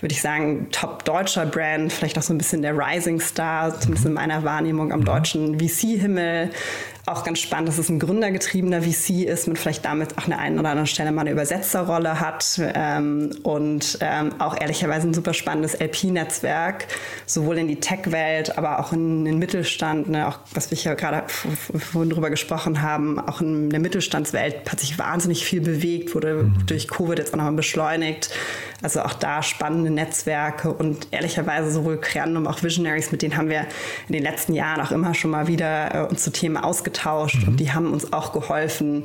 würde 0.00 0.12
ich 0.12 0.20
sagen, 0.20 0.68
top 0.70 1.04
deutscher 1.04 1.46
Brand, 1.46 1.92
vielleicht 1.92 2.18
auch 2.18 2.22
so 2.22 2.34
ein 2.34 2.38
bisschen 2.38 2.60
der 2.62 2.76
Rising 2.76 3.20
Star, 3.20 3.78
zumindest 3.80 4.06
in 4.06 4.12
meiner 4.12 4.44
Wahrnehmung 4.44 4.92
am 4.92 5.04
deutschen 5.04 5.58
VC-Himmel, 5.58 6.50
auch 7.06 7.22
ganz 7.22 7.40
spannend, 7.40 7.68
dass 7.68 7.76
es 7.76 7.90
ein 7.90 7.98
gründergetriebener 7.98 8.82
VC 8.82 9.24
ist, 9.26 9.46
mit 9.46 9.58
vielleicht 9.58 9.84
damit 9.84 10.16
auch 10.16 10.24
eine 10.24 10.38
einen 10.38 10.58
oder 10.58 10.70
anderen 10.70 10.86
Stelle 10.86 11.12
mal 11.12 11.22
eine 11.22 11.32
Übersetzerrolle 11.32 12.18
hat 12.18 12.58
ähm, 12.74 13.30
und 13.42 13.98
ähm, 14.00 14.32
auch 14.38 14.58
ehrlicherweise 14.58 15.08
ein 15.08 15.12
super 15.14 15.34
spannendes 15.34 15.74
LP-Netzwerk, 15.74 16.86
sowohl 17.26 17.58
in 17.58 17.68
die 17.68 17.78
Tech-Welt, 17.78 18.56
aber 18.56 18.80
auch 18.80 18.94
in 18.94 19.26
den 19.26 19.38
Mittelstand, 19.38 20.08
ne, 20.08 20.26
auch 20.28 20.38
was 20.54 20.70
wir 20.70 20.78
ja 20.78 20.94
gerade 20.94 21.24
vorhin 21.28 22.08
drüber 22.08 22.30
gesprochen 22.30 22.80
haben, 22.80 23.18
auch 23.18 23.42
in 23.42 23.68
der 23.68 23.80
Mittelstandswelt 23.80 24.70
hat 24.72 24.80
sich 24.80 24.98
wahnsinnig 24.98 25.44
viel 25.44 25.60
bewegt, 25.60 26.14
wurde 26.14 26.44
mhm. 26.44 26.66
durch 26.66 26.88
Covid 26.88 27.18
jetzt 27.18 27.34
auch 27.34 27.38
nochmal 27.38 27.52
beschleunigt. 27.52 28.30
Also 28.82 29.00
auch 29.02 29.14
da 29.14 29.42
spannende 29.42 29.90
Netzwerke 29.90 30.70
und 30.70 31.08
ehrlicherweise 31.10 31.70
sowohl 31.70 31.98
Creandum, 31.98 32.46
auch 32.46 32.62
Visionaries, 32.62 33.12
mit 33.12 33.22
denen 33.22 33.36
haben 33.36 33.48
wir 33.48 33.66
in 34.08 34.12
den 34.12 34.22
letzten 34.22 34.52
Jahren 34.52 34.80
auch 34.80 34.90
immer 34.90 35.14
schon 35.14 35.30
mal 35.30 35.46
wieder 35.46 35.94
äh, 35.94 36.08
uns 36.08 36.22
zu 36.22 36.30
Themen 36.30 36.58
ausgetauscht 36.58 36.93
mhm. 37.02 37.48
und 37.48 37.60
die 37.60 37.72
haben 37.72 37.92
uns 37.92 38.12
auch 38.12 38.32
geholfen, 38.32 39.04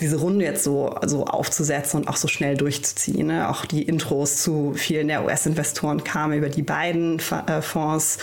diese 0.00 0.16
Runde 0.16 0.44
jetzt 0.44 0.64
so, 0.64 0.94
so 1.04 1.24
aufzusetzen 1.24 2.00
und 2.00 2.08
auch 2.08 2.16
so 2.16 2.28
schnell 2.28 2.56
durchzuziehen. 2.56 3.28
Ne? 3.28 3.48
Auch 3.48 3.64
die 3.64 3.82
Intros 3.82 4.42
zu 4.42 4.74
vielen 4.74 5.08
der 5.08 5.24
US-Investoren 5.24 6.04
kamen 6.04 6.38
über 6.38 6.48
die 6.48 6.62
beiden 6.62 7.20
äh, 7.46 7.62
Fonds. 7.62 8.18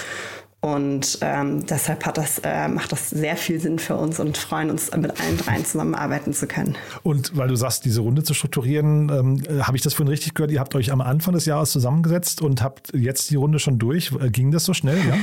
Und 0.66 1.20
ähm, 1.22 1.64
deshalb 1.68 2.08
hat 2.08 2.18
das, 2.18 2.42
äh, 2.44 2.68
macht 2.68 2.92
das 2.92 3.12
sehr 3.12 3.38
viel 3.38 3.60
Sinn 3.60 3.78
für 3.78 3.96
uns 3.96 4.20
und 4.20 4.36
freuen 4.36 4.72
uns, 4.72 4.90
mit 4.98 5.22
allen 5.22 5.38
dreien 5.38 5.64
zusammenarbeiten 5.64 6.34
zu 6.34 6.48
können. 6.48 6.76
Und 7.04 7.38
weil 7.38 7.50
du 7.50 7.56
sagst, 7.56 7.86
diese 7.86 8.02
Runde 8.02 8.24
zu 8.24 8.34
strukturieren, 8.34 9.10
ähm, 9.10 9.44
äh, 9.48 9.62
habe 9.62 9.78
ich 9.78 9.84
das 9.84 9.94
vorhin 9.94 10.10
richtig 10.10 10.34
gehört? 10.34 10.50
Ihr 10.50 10.60
habt 10.60 10.74
euch 10.74 10.92
am 10.92 11.02
Anfang 11.02 11.36
des 11.36 11.46
Jahres 11.46 11.70
zusammengesetzt 11.70 12.42
und 12.42 12.64
habt 12.64 12.92
jetzt 12.96 13.30
die 13.30 13.36
Runde 13.36 13.60
schon 13.60 13.78
durch. 13.78 14.12
Äh, 14.20 14.32
ging 14.32 14.50
das 14.50 14.66
so 14.66 14.74
schnell? 14.74 14.98
Ja, 15.08 15.16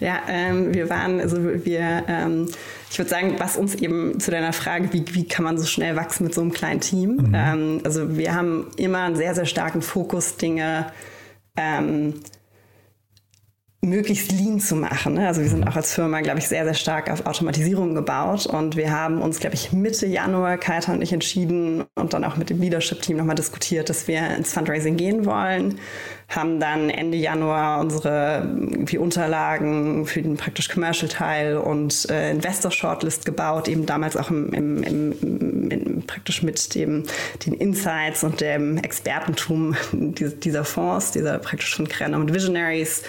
ja 0.00 0.20
ähm, 0.26 0.74
wir 0.74 0.90
waren, 0.90 1.20
also 1.20 1.36
wir, 1.40 2.02
ähm, 2.08 2.48
ich 2.90 2.98
würde 2.98 3.10
sagen, 3.10 3.36
was 3.38 3.56
uns 3.56 3.76
eben 3.76 4.18
zu 4.18 4.32
deiner 4.32 4.52
Frage, 4.52 4.92
wie, 4.92 5.04
wie 5.12 5.22
kann 5.22 5.44
man 5.44 5.56
so 5.56 5.66
schnell 5.66 5.94
wachsen 5.94 6.24
mit 6.24 6.34
so 6.34 6.40
einem 6.40 6.52
kleinen 6.52 6.80
Team? 6.80 7.28
Mhm. 7.28 7.32
Ähm, 7.32 7.80
also 7.84 8.16
wir 8.16 8.34
haben 8.34 8.72
immer 8.76 9.04
einen 9.04 9.14
sehr, 9.14 9.36
sehr 9.36 9.46
starken 9.46 9.82
Fokus, 9.82 10.36
Dinge 10.36 10.86
ähm, 11.56 12.14
möglichst 13.80 14.32
lean 14.32 14.58
zu 14.58 14.74
machen. 14.74 15.14
Ne? 15.14 15.28
Also 15.28 15.40
wir 15.40 15.48
sind 15.48 15.60
mhm. 15.60 15.68
auch 15.68 15.76
als 15.76 15.94
Firma, 15.94 16.20
glaube 16.20 16.40
ich, 16.40 16.48
sehr, 16.48 16.64
sehr 16.64 16.74
stark 16.74 17.10
auf 17.10 17.26
Automatisierung 17.26 17.94
gebaut 17.94 18.46
und 18.46 18.76
wir 18.76 18.90
haben 18.90 19.22
uns, 19.22 19.38
glaube 19.38 19.54
ich, 19.54 19.72
Mitte 19.72 20.06
Januar, 20.06 20.58
Kaita 20.58 20.92
und 20.92 21.02
ich 21.02 21.12
entschieden 21.12 21.84
und 21.94 22.12
dann 22.12 22.24
auch 22.24 22.36
mit 22.36 22.50
dem 22.50 22.60
Leadership-Team 22.60 23.16
nochmal 23.16 23.36
diskutiert, 23.36 23.88
dass 23.88 24.08
wir 24.08 24.34
ins 24.36 24.52
Fundraising 24.52 24.96
gehen 24.96 25.26
wollen, 25.26 25.78
haben 26.28 26.58
dann 26.58 26.90
Ende 26.90 27.16
Januar 27.18 27.80
unsere 27.80 28.48
wie 28.58 28.98
Unterlagen 28.98 30.06
für 30.06 30.22
den 30.22 30.36
praktisch 30.36 30.68
Commercial-Teil 30.68 31.56
und 31.56 32.10
äh, 32.10 32.32
Investor-Shortlist 32.32 33.24
gebaut, 33.26 33.68
eben 33.68 33.86
damals 33.86 34.16
auch 34.16 34.30
im, 34.30 34.52
im, 34.54 34.82
im, 34.82 35.70
im, 35.70 36.02
praktisch 36.02 36.42
mit 36.42 36.74
dem, 36.74 37.04
den 37.46 37.54
Insights 37.54 38.24
und 38.24 38.40
dem 38.40 38.78
Expertentum 38.78 39.76
dieser 39.92 40.64
Fonds, 40.64 41.12
dieser 41.12 41.38
praktisch 41.38 41.76
von 41.76 41.86
Krenner 41.86 42.18
und 42.18 42.34
Visionaries 42.34 43.04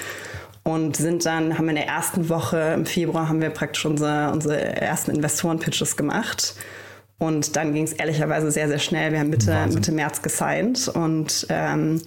und 0.64 0.98
sind 0.98 1.26
dann, 1.26 1.58
haben 1.58 1.70
in 1.70 1.76
der 1.76 1.88
ersten 1.88 2.30
Woche 2.30 2.74
im 2.76 2.86
Februar 2.86 3.30
haben 3.30 3.42
wir 3.42 3.50
praktisch 3.50 3.86
unsere, 3.86 4.32
unsere 4.32 4.60
ersten 4.60 5.12
Investoren-Pitches 5.12 5.98
gemacht. 5.98 6.56
Und 7.18 7.56
dann 7.56 7.74
ging 7.74 7.84
es 7.84 7.94
ehrlicherweise 7.94 8.50
sehr, 8.52 8.68
sehr 8.68 8.80
schnell. 8.80 9.12
Wir 9.12 9.20
haben 9.20 9.30
Mitte, 9.30 9.68
Mitte 9.74 9.92
März 9.92 10.22
gesigned 10.22 10.88
und 10.88 11.48
ähm, 11.50 12.02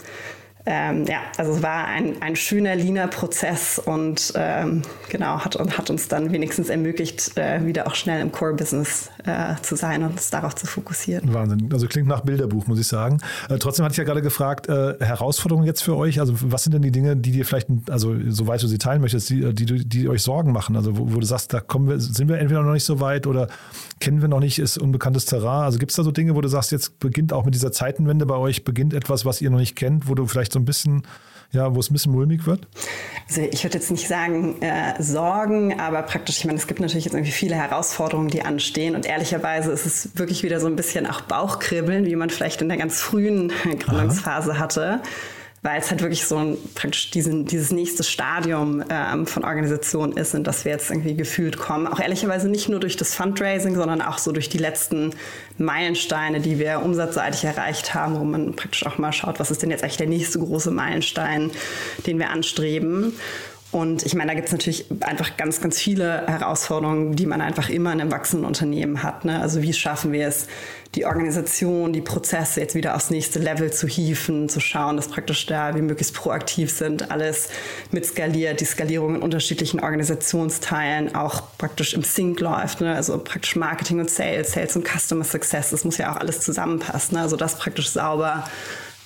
ähm, 0.64 1.04
ja, 1.06 1.22
also 1.36 1.52
es 1.52 1.62
war 1.62 1.86
ein, 1.86 2.22
ein 2.22 2.36
schöner, 2.36 2.76
leaner 2.76 3.08
Prozess 3.08 3.80
und 3.84 4.32
ähm, 4.36 4.82
genau, 5.08 5.40
hat, 5.40 5.58
hat 5.58 5.90
uns 5.90 6.06
dann 6.06 6.30
wenigstens 6.30 6.68
ermöglicht, 6.68 7.36
äh, 7.36 7.64
wieder 7.66 7.88
auch 7.88 7.96
schnell 7.96 8.20
im 8.20 8.30
Core-Business 8.30 9.10
äh, 9.24 9.56
zu 9.62 9.74
sein 9.74 10.04
und 10.04 10.12
uns 10.12 10.30
darauf 10.30 10.54
zu 10.54 10.66
fokussieren. 10.66 11.34
Wahnsinn. 11.34 11.68
Also 11.72 11.88
klingt 11.88 12.06
nach 12.06 12.20
Bilderbuch, 12.20 12.68
muss 12.68 12.78
ich 12.78 12.86
sagen. 12.86 13.18
Äh, 13.48 13.58
trotzdem 13.58 13.84
hatte 13.84 13.94
ich 13.94 13.98
ja 13.98 14.04
gerade 14.04 14.22
gefragt, 14.22 14.68
äh, 14.68 14.94
Herausforderungen 15.00 15.66
jetzt 15.66 15.82
für 15.82 15.96
euch. 15.96 16.20
Also 16.20 16.34
was 16.42 16.62
sind 16.62 16.74
denn 16.74 16.82
die 16.82 16.92
Dinge, 16.92 17.16
die 17.16 17.32
dir 17.32 17.44
vielleicht, 17.44 17.68
also 17.90 18.14
soweit 18.28 18.62
du 18.62 18.68
sie 18.68 18.78
teilen 18.78 19.00
möchtest, 19.00 19.30
die, 19.30 19.52
die, 19.54 19.84
die 19.88 20.08
euch 20.08 20.22
Sorgen 20.22 20.52
machen? 20.52 20.76
Also 20.76 20.96
wo, 20.96 21.12
wo, 21.12 21.18
du 21.18 21.26
sagst, 21.26 21.52
da 21.52 21.60
kommen 21.60 21.88
wir, 21.88 21.98
sind 21.98 22.28
wir 22.28 22.38
entweder 22.38 22.62
noch 22.62 22.72
nicht 22.72 22.84
so 22.84 23.00
weit 23.00 23.26
oder 23.26 23.48
kennen 23.98 24.20
wir 24.20 24.28
noch 24.28 24.40
nicht, 24.40 24.60
ist 24.60 24.78
unbekanntes 24.78 25.24
Terrain. 25.24 25.64
Also 25.64 25.78
gibt 25.78 25.90
es 25.90 25.96
da 25.96 26.04
so 26.04 26.12
Dinge, 26.12 26.36
wo 26.36 26.40
du 26.40 26.48
sagst, 26.48 26.70
jetzt 26.70 27.00
beginnt 27.00 27.32
auch 27.32 27.44
mit 27.44 27.54
dieser 27.54 27.72
Zeitenwende 27.72 28.26
bei 28.26 28.36
euch, 28.36 28.64
beginnt 28.64 28.94
etwas, 28.94 29.24
was 29.24 29.40
ihr 29.40 29.50
noch 29.50 29.58
nicht 29.58 29.74
kennt, 29.74 30.08
wo 30.08 30.14
du 30.14 30.26
vielleicht 30.26 30.51
vielleicht 30.52 30.54
so 30.54 30.58
ein 30.58 30.64
bisschen, 30.64 31.02
ja, 31.52 31.74
wo 31.74 31.80
es 31.80 31.90
ein 31.90 31.94
bisschen 31.94 32.12
mulmig 32.12 32.46
wird? 32.46 32.66
Also 33.28 33.42
ich 33.42 33.64
würde 33.64 33.78
jetzt 33.78 33.90
nicht 33.90 34.06
sagen 34.08 34.60
äh, 34.62 35.02
Sorgen, 35.02 35.80
aber 35.80 36.02
praktisch, 36.02 36.38
ich 36.38 36.44
meine, 36.44 36.58
es 36.58 36.66
gibt 36.66 36.80
natürlich 36.80 37.04
jetzt 37.04 37.14
irgendwie 37.14 37.32
viele 37.32 37.54
Herausforderungen, 37.54 38.28
die 38.28 38.42
anstehen. 38.42 38.94
Und 38.94 39.06
ehrlicherweise 39.06 39.72
ist 39.72 39.86
es 39.86 40.16
wirklich 40.16 40.42
wieder 40.42 40.60
so 40.60 40.66
ein 40.66 40.76
bisschen 40.76 41.06
auch 41.06 41.22
Bauchkribbeln, 41.22 42.06
wie 42.06 42.16
man 42.16 42.30
vielleicht 42.30 42.62
in 42.62 42.68
der 42.68 42.78
ganz 42.78 43.00
frühen 43.00 43.52
Gründungsphase 43.78 44.58
hatte 44.58 45.02
weil 45.62 45.78
es 45.78 45.90
halt 45.90 46.02
wirklich 46.02 46.26
so 46.26 46.36
ein, 46.36 46.58
praktisch 46.74 47.10
diesen, 47.10 47.46
dieses 47.46 47.70
nächste 47.70 48.02
Stadium 48.02 48.82
ähm, 48.90 49.26
von 49.28 49.44
Organisation 49.44 50.12
ist, 50.12 50.34
in 50.34 50.42
das 50.42 50.64
wir 50.64 50.72
jetzt 50.72 50.90
irgendwie 50.90 51.14
gefühlt 51.14 51.56
kommen. 51.56 51.86
Auch 51.86 52.00
ehrlicherweise 52.00 52.48
nicht 52.48 52.68
nur 52.68 52.80
durch 52.80 52.96
das 52.96 53.14
Fundraising, 53.14 53.76
sondern 53.76 54.02
auch 54.02 54.18
so 54.18 54.32
durch 54.32 54.48
die 54.48 54.58
letzten 54.58 55.14
Meilensteine, 55.58 56.40
die 56.40 56.58
wir 56.58 56.82
umsatzseitig 56.82 57.44
erreicht 57.44 57.94
haben, 57.94 58.18
wo 58.18 58.24
man 58.24 58.56
praktisch 58.56 58.84
auch 58.86 58.98
mal 58.98 59.12
schaut, 59.12 59.38
was 59.38 59.52
ist 59.52 59.62
denn 59.62 59.70
jetzt 59.70 59.84
eigentlich 59.84 59.98
der 59.98 60.08
nächste 60.08 60.40
große 60.40 60.72
Meilenstein, 60.72 61.52
den 62.06 62.18
wir 62.18 62.30
anstreben. 62.30 63.12
Und 63.72 64.04
ich 64.04 64.14
meine, 64.14 64.28
da 64.28 64.34
gibt 64.34 64.48
es 64.48 64.52
natürlich 64.52 64.84
einfach 65.00 65.38
ganz, 65.38 65.62
ganz 65.62 65.78
viele 65.78 66.26
Herausforderungen, 66.26 67.16
die 67.16 67.24
man 67.24 67.40
einfach 67.40 67.70
immer 67.70 67.90
in 67.94 68.02
einem 68.02 68.12
wachsenden 68.12 68.46
Unternehmen 68.46 69.02
hat. 69.02 69.24
Ne? 69.24 69.40
Also 69.40 69.62
wie 69.62 69.72
schaffen 69.72 70.12
wir 70.12 70.28
es, 70.28 70.46
die 70.94 71.06
Organisation, 71.06 71.94
die 71.94 72.02
Prozesse 72.02 72.60
jetzt 72.60 72.74
wieder 72.74 72.94
aufs 72.94 73.08
nächste 73.08 73.38
Level 73.38 73.72
zu 73.72 73.88
hieven, 73.88 74.50
zu 74.50 74.60
schauen, 74.60 74.96
dass 74.96 75.08
praktisch 75.08 75.46
da 75.46 75.74
wir 75.74 75.80
möglichst 75.80 76.12
proaktiv 76.14 76.70
sind, 76.70 77.10
alles 77.10 77.48
mit 77.90 78.04
skaliert, 78.04 78.60
die 78.60 78.66
Skalierung 78.66 79.14
in 79.14 79.22
unterschiedlichen 79.22 79.80
Organisationsteilen 79.80 81.14
auch 81.14 81.42
praktisch 81.56 81.94
im 81.94 82.02
Sync 82.02 82.40
läuft, 82.40 82.82
ne? 82.82 82.94
also 82.94 83.16
praktisch 83.16 83.56
Marketing 83.56 84.00
und 84.00 84.10
Sales, 84.10 84.52
Sales 84.52 84.76
und 84.76 84.86
Customer 84.86 85.24
Success, 85.24 85.70
das 85.70 85.84
muss 85.84 85.96
ja 85.96 86.12
auch 86.12 86.16
alles 86.16 86.40
zusammenpassen, 86.42 87.16
ne? 87.16 87.22
also 87.22 87.36
das 87.36 87.56
praktisch 87.56 87.88
sauber 87.88 88.44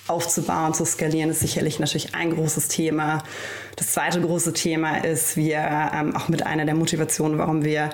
aufzubauen, 0.07 0.73
zu 0.73 0.85
skalieren, 0.85 1.29
ist 1.29 1.41
sicherlich 1.41 1.79
natürlich 1.79 2.15
ein 2.15 2.31
großes 2.31 2.67
Thema. 2.67 3.23
Das 3.75 3.91
zweite 3.91 4.21
große 4.21 4.53
Thema 4.53 5.03
ist, 5.03 5.37
wir 5.37 5.59
ähm, 5.93 6.15
auch 6.15 6.29
mit 6.29 6.45
einer 6.45 6.65
der 6.65 6.75
Motivationen, 6.75 7.37
warum 7.37 7.63
wir 7.63 7.89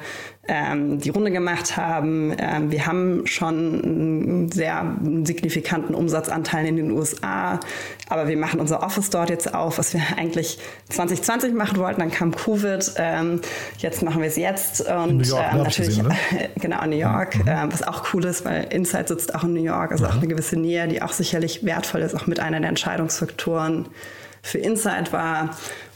ähm, 0.46 1.00
die 1.00 1.10
Runde 1.10 1.32
gemacht 1.32 1.78
haben. 1.78 2.36
Ähm, 2.38 2.70
wir 2.70 2.86
haben 2.86 3.26
schon 3.26 3.82
einen 3.84 4.52
sehr 4.52 4.98
signifikanten 5.24 5.96
Umsatzanteil 5.96 6.66
in 6.66 6.76
den 6.76 6.92
USA, 6.92 7.62
aber 8.10 8.28
wir 8.28 8.36
machen 8.36 8.60
unser 8.60 8.84
Office 8.84 9.10
dort 9.10 9.30
jetzt 9.30 9.54
auf, 9.54 9.78
was 9.78 9.94
wir 9.94 10.02
eigentlich 10.18 10.60
2020 10.90 11.54
machen 11.54 11.78
wollten. 11.78 12.02
Dann 12.02 12.12
kam 12.12 12.36
Covid. 12.36 12.94
Ähm, 12.98 13.40
jetzt 13.78 14.04
machen 14.04 14.22
wir 14.22 14.28
es 14.28 14.36
jetzt 14.36 14.82
und 14.82 15.10
in 15.10 15.18
New 15.18 15.24
York, 15.24 15.46
ähm, 15.54 15.58
natürlich 15.60 15.98
gesehen, 16.00 16.14
genau 16.60 16.84
in 16.84 16.90
New 16.90 16.98
York, 16.98 17.38
mhm. 17.38 17.44
Ähm, 17.48 17.72
was 17.72 17.84
auch 17.84 18.14
cool 18.14 18.26
ist, 18.26 18.44
weil 18.44 18.66
Insight 18.72 19.08
sitzt 19.08 19.34
auch 19.36 19.44
in 19.44 19.54
New 19.54 19.64
York, 19.64 19.92
also 19.92 20.04
mhm. 20.04 20.10
auch 20.12 20.18
eine 20.18 20.28
gewisse 20.28 20.58
Nähe, 20.58 20.88
die 20.90 21.02
auch 21.02 21.14
sicherlich 21.14 21.64
wertvoll 21.64 22.02
ist, 22.02 22.16
auch 22.16 22.28
mit 22.28 22.42
einer 22.42 22.60
der 22.60 22.70
Entscheidungsfaktoren 22.70 23.88
für 24.42 24.58
Insight 24.58 25.14
war. 25.14 25.52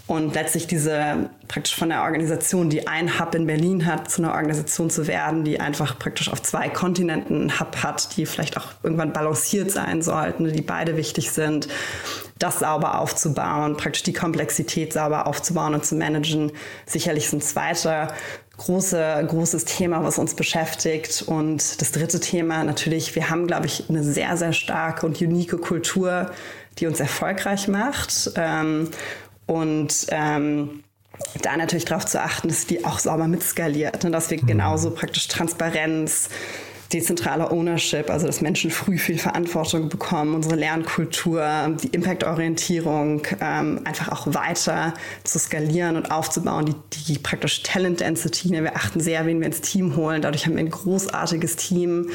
Und 0.08 0.36
letztlich 0.36 0.68
diese 0.68 1.30
praktisch 1.50 1.76
von 1.76 1.90
der 1.90 2.04
Organisation, 2.04 2.70
die 2.70 2.88
ein 2.88 3.20
Hub 3.20 3.36
in 3.36 3.46
Berlin 3.46 3.86
hat, 3.86 4.10
zu 4.10 4.22
einer 4.22 4.34
Organisation 4.34 4.90
zu 4.90 5.06
werden, 5.06 5.44
die 5.44 5.60
einfach 5.60 6.00
praktisch 6.00 6.32
auf 6.32 6.42
zwei 6.42 6.70
Kontinenten 6.70 7.42
einen 7.42 7.60
Hub 7.60 7.84
hat, 7.84 8.16
die 8.16 8.26
vielleicht 8.26 8.56
auch 8.56 8.68
irgendwann 8.84 9.12
balanciert 9.12 9.70
sein 9.70 10.02
sollten, 10.02 10.52
die 10.52 10.62
beide 10.62 10.96
wichtig 10.96 11.32
sind, 11.32 11.68
das 12.40 12.60
sauber 12.60 13.00
aufzubauen, 13.00 13.76
praktisch 13.76 14.04
die 14.04 14.14
Komplexität 14.14 14.94
sauber 14.94 15.28
aufzubauen 15.28 15.74
und 15.74 15.86
zu 15.86 15.96
managen, 15.96 16.54
sicherlich 16.86 17.26
ist 17.26 17.34
ein 17.34 17.42
zweiter 17.42 18.14
große, 18.58 19.26
großes 19.28 19.66
Thema, 19.66 20.04
was 20.04 20.18
uns 20.18 20.36
beschäftigt. 20.36 21.24
Und 21.28 21.82
das 21.82 21.92
dritte 21.92 22.20
Thema 22.20 22.64
natürlich, 22.64 23.16
wir 23.16 23.30
haben, 23.30 23.48
glaube 23.48 23.68
ich, 23.68 23.90
eine 23.90 24.04
sehr, 24.04 24.36
sehr 24.38 24.54
starke 24.54 25.06
und 25.06 25.22
unique 25.22 25.60
Kultur, 25.62 26.32
die 26.80 26.88
uns 26.88 27.00
erfolgreich 27.00 27.68
macht. 27.68 28.32
Ähm, 28.36 28.90
und 29.48 30.08
ähm, 30.12 30.84
da 31.42 31.58
natürlich 31.58 31.86
darauf 31.86 32.06
zu 32.06 32.22
achten, 32.22 32.48
dass 32.48 32.68
die 32.68 32.86
auch 32.86 33.00
sauber 33.00 33.28
mitskaliert 33.28 34.06
und 34.06 34.12
dass 34.12 34.30
wir 34.30 34.42
mhm. 34.42 34.48
genauso 34.48 34.92
praktisch 34.92 35.28
Transparenz, 35.28 36.30
dezentrale 36.94 37.52
Ownership, 37.52 38.10
also 38.10 38.28
dass 38.28 38.40
Menschen 38.40 38.72
früh 38.72 38.98
viel 38.98 39.18
Verantwortung 39.18 39.90
bekommen, 39.90 40.36
unsere 40.36 40.56
Lernkultur, 40.56 41.76
die 41.84 41.88
Impact-Orientierung 41.88 43.24
ähm, 43.42 43.82
einfach 43.84 44.10
auch 44.10 44.34
weiter 44.34 44.94
zu 45.24 45.38
skalieren 45.38 45.98
und 45.98 46.12
aufzubauen, 46.12 46.66
die, 46.66 47.04
die 47.04 47.20
praktisch 47.20 47.64
Talent 47.64 48.00
Density. 48.00 48.52
Ne? 48.52 48.64
Wir 48.64 48.76
achten 48.76 49.02
sehr, 49.02 49.26
wen 49.26 49.40
wir 49.40 49.48
ins 49.48 49.62
Team 49.62 49.98
holen. 49.98 50.22
Dadurch 50.22 50.46
haben 50.46 50.54
wir 50.54 50.64
ein 50.64 50.72
großartiges 50.72 51.58
Team. 51.58 52.10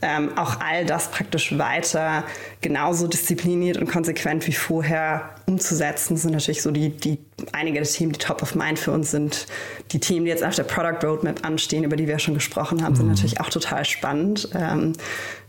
Ähm, 0.00 0.36
auch 0.36 0.60
all 0.60 0.86
das 0.86 1.10
praktisch 1.10 1.58
weiter 1.58 2.24
genauso 2.64 3.06
diszipliniert 3.06 3.76
und 3.76 3.88
konsequent 3.88 4.46
wie 4.46 4.52
vorher 4.52 5.34
umzusetzen, 5.46 6.16
sind 6.16 6.32
natürlich 6.32 6.62
so 6.62 6.70
die, 6.70 6.88
die 6.88 7.18
einige 7.52 7.78
der 7.78 7.86
Themen, 7.86 8.12
die 8.12 8.18
top 8.18 8.42
of 8.42 8.54
mind 8.54 8.78
für 8.78 8.90
uns 8.90 9.10
sind. 9.10 9.46
Die 9.92 10.00
Themen, 10.00 10.24
die 10.24 10.30
jetzt 10.30 10.42
auf 10.42 10.54
der 10.54 10.62
Product 10.62 11.06
Roadmap 11.06 11.44
anstehen, 11.44 11.84
über 11.84 11.96
die 11.96 12.08
wir 12.08 12.18
schon 12.18 12.32
gesprochen 12.32 12.82
haben, 12.82 12.96
sind 12.96 13.04
mhm. 13.04 13.12
natürlich 13.12 13.38
auch 13.38 13.50
total 13.50 13.84
spannend. 13.84 14.48
Ähm, 14.54 14.94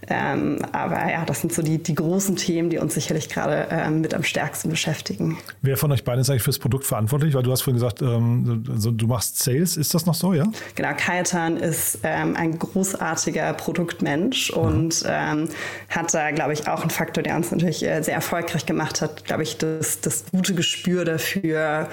ähm, 0.07 0.59
aber 0.71 1.09
ja, 1.09 1.25
das 1.25 1.41
sind 1.41 1.53
so 1.53 1.61
die, 1.61 1.81
die 1.81 1.95
großen 1.95 2.35
Themen, 2.35 2.69
die 2.69 2.77
uns 2.77 2.93
sicherlich 2.93 3.29
gerade 3.29 3.67
ähm, 3.71 4.01
mit 4.01 4.13
am 4.13 4.23
stärksten 4.23 4.69
beschäftigen. 4.69 5.37
Wer 5.61 5.77
von 5.77 5.91
euch 5.91 6.03
beiden 6.03 6.21
ist 6.21 6.29
eigentlich 6.29 6.43
fürs 6.43 6.59
Produkt 6.59 6.85
verantwortlich? 6.85 7.33
Weil 7.33 7.43
du 7.43 7.51
hast 7.51 7.61
vorhin 7.61 7.79
gesagt, 7.79 8.01
ähm, 8.01 8.63
also 8.69 8.91
du 8.91 9.07
machst 9.07 9.43
Sales. 9.43 9.77
Ist 9.77 9.93
das 9.93 10.05
noch 10.05 10.13
so, 10.13 10.33
ja? 10.33 10.45
Genau, 10.75 10.89
Kajetan 10.95 11.57
ist 11.57 11.99
ähm, 12.03 12.35
ein 12.35 12.59
großartiger 12.59 13.53
Produktmensch 13.53 14.51
mhm. 14.51 14.57
und 14.57 15.03
ähm, 15.07 15.49
hat 15.89 16.13
da, 16.13 16.31
glaube 16.31 16.53
ich, 16.53 16.67
auch 16.67 16.81
einen 16.81 16.91
Faktor, 16.91 17.23
der 17.23 17.35
uns 17.35 17.51
natürlich 17.51 17.83
äh, 17.83 18.01
sehr 18.01 18.15
erfolgreich 18.15 18.65
gemacht 18.65 19.01
hat, 19.01 19.25
glaube 19.25 19.43
ich, 19.43 19.57
das, 19.57 20.01
das 20.01 20.25
gute 20.31 20.53
Gespür 20.53 21.05
dafür, 21.05 21.89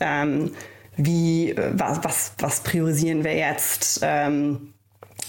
ähm, 0.00 0.52
wie, 0.96 1.50
äh, 1.50 1.72
was, 1.74 2.04
was, 2.04 2.32
was 2.38 2.60
priorisieren 2.60 3.24
wir 3.24 3.34
jetzt? 3.34 4.00
Ähm, 4.02 4.72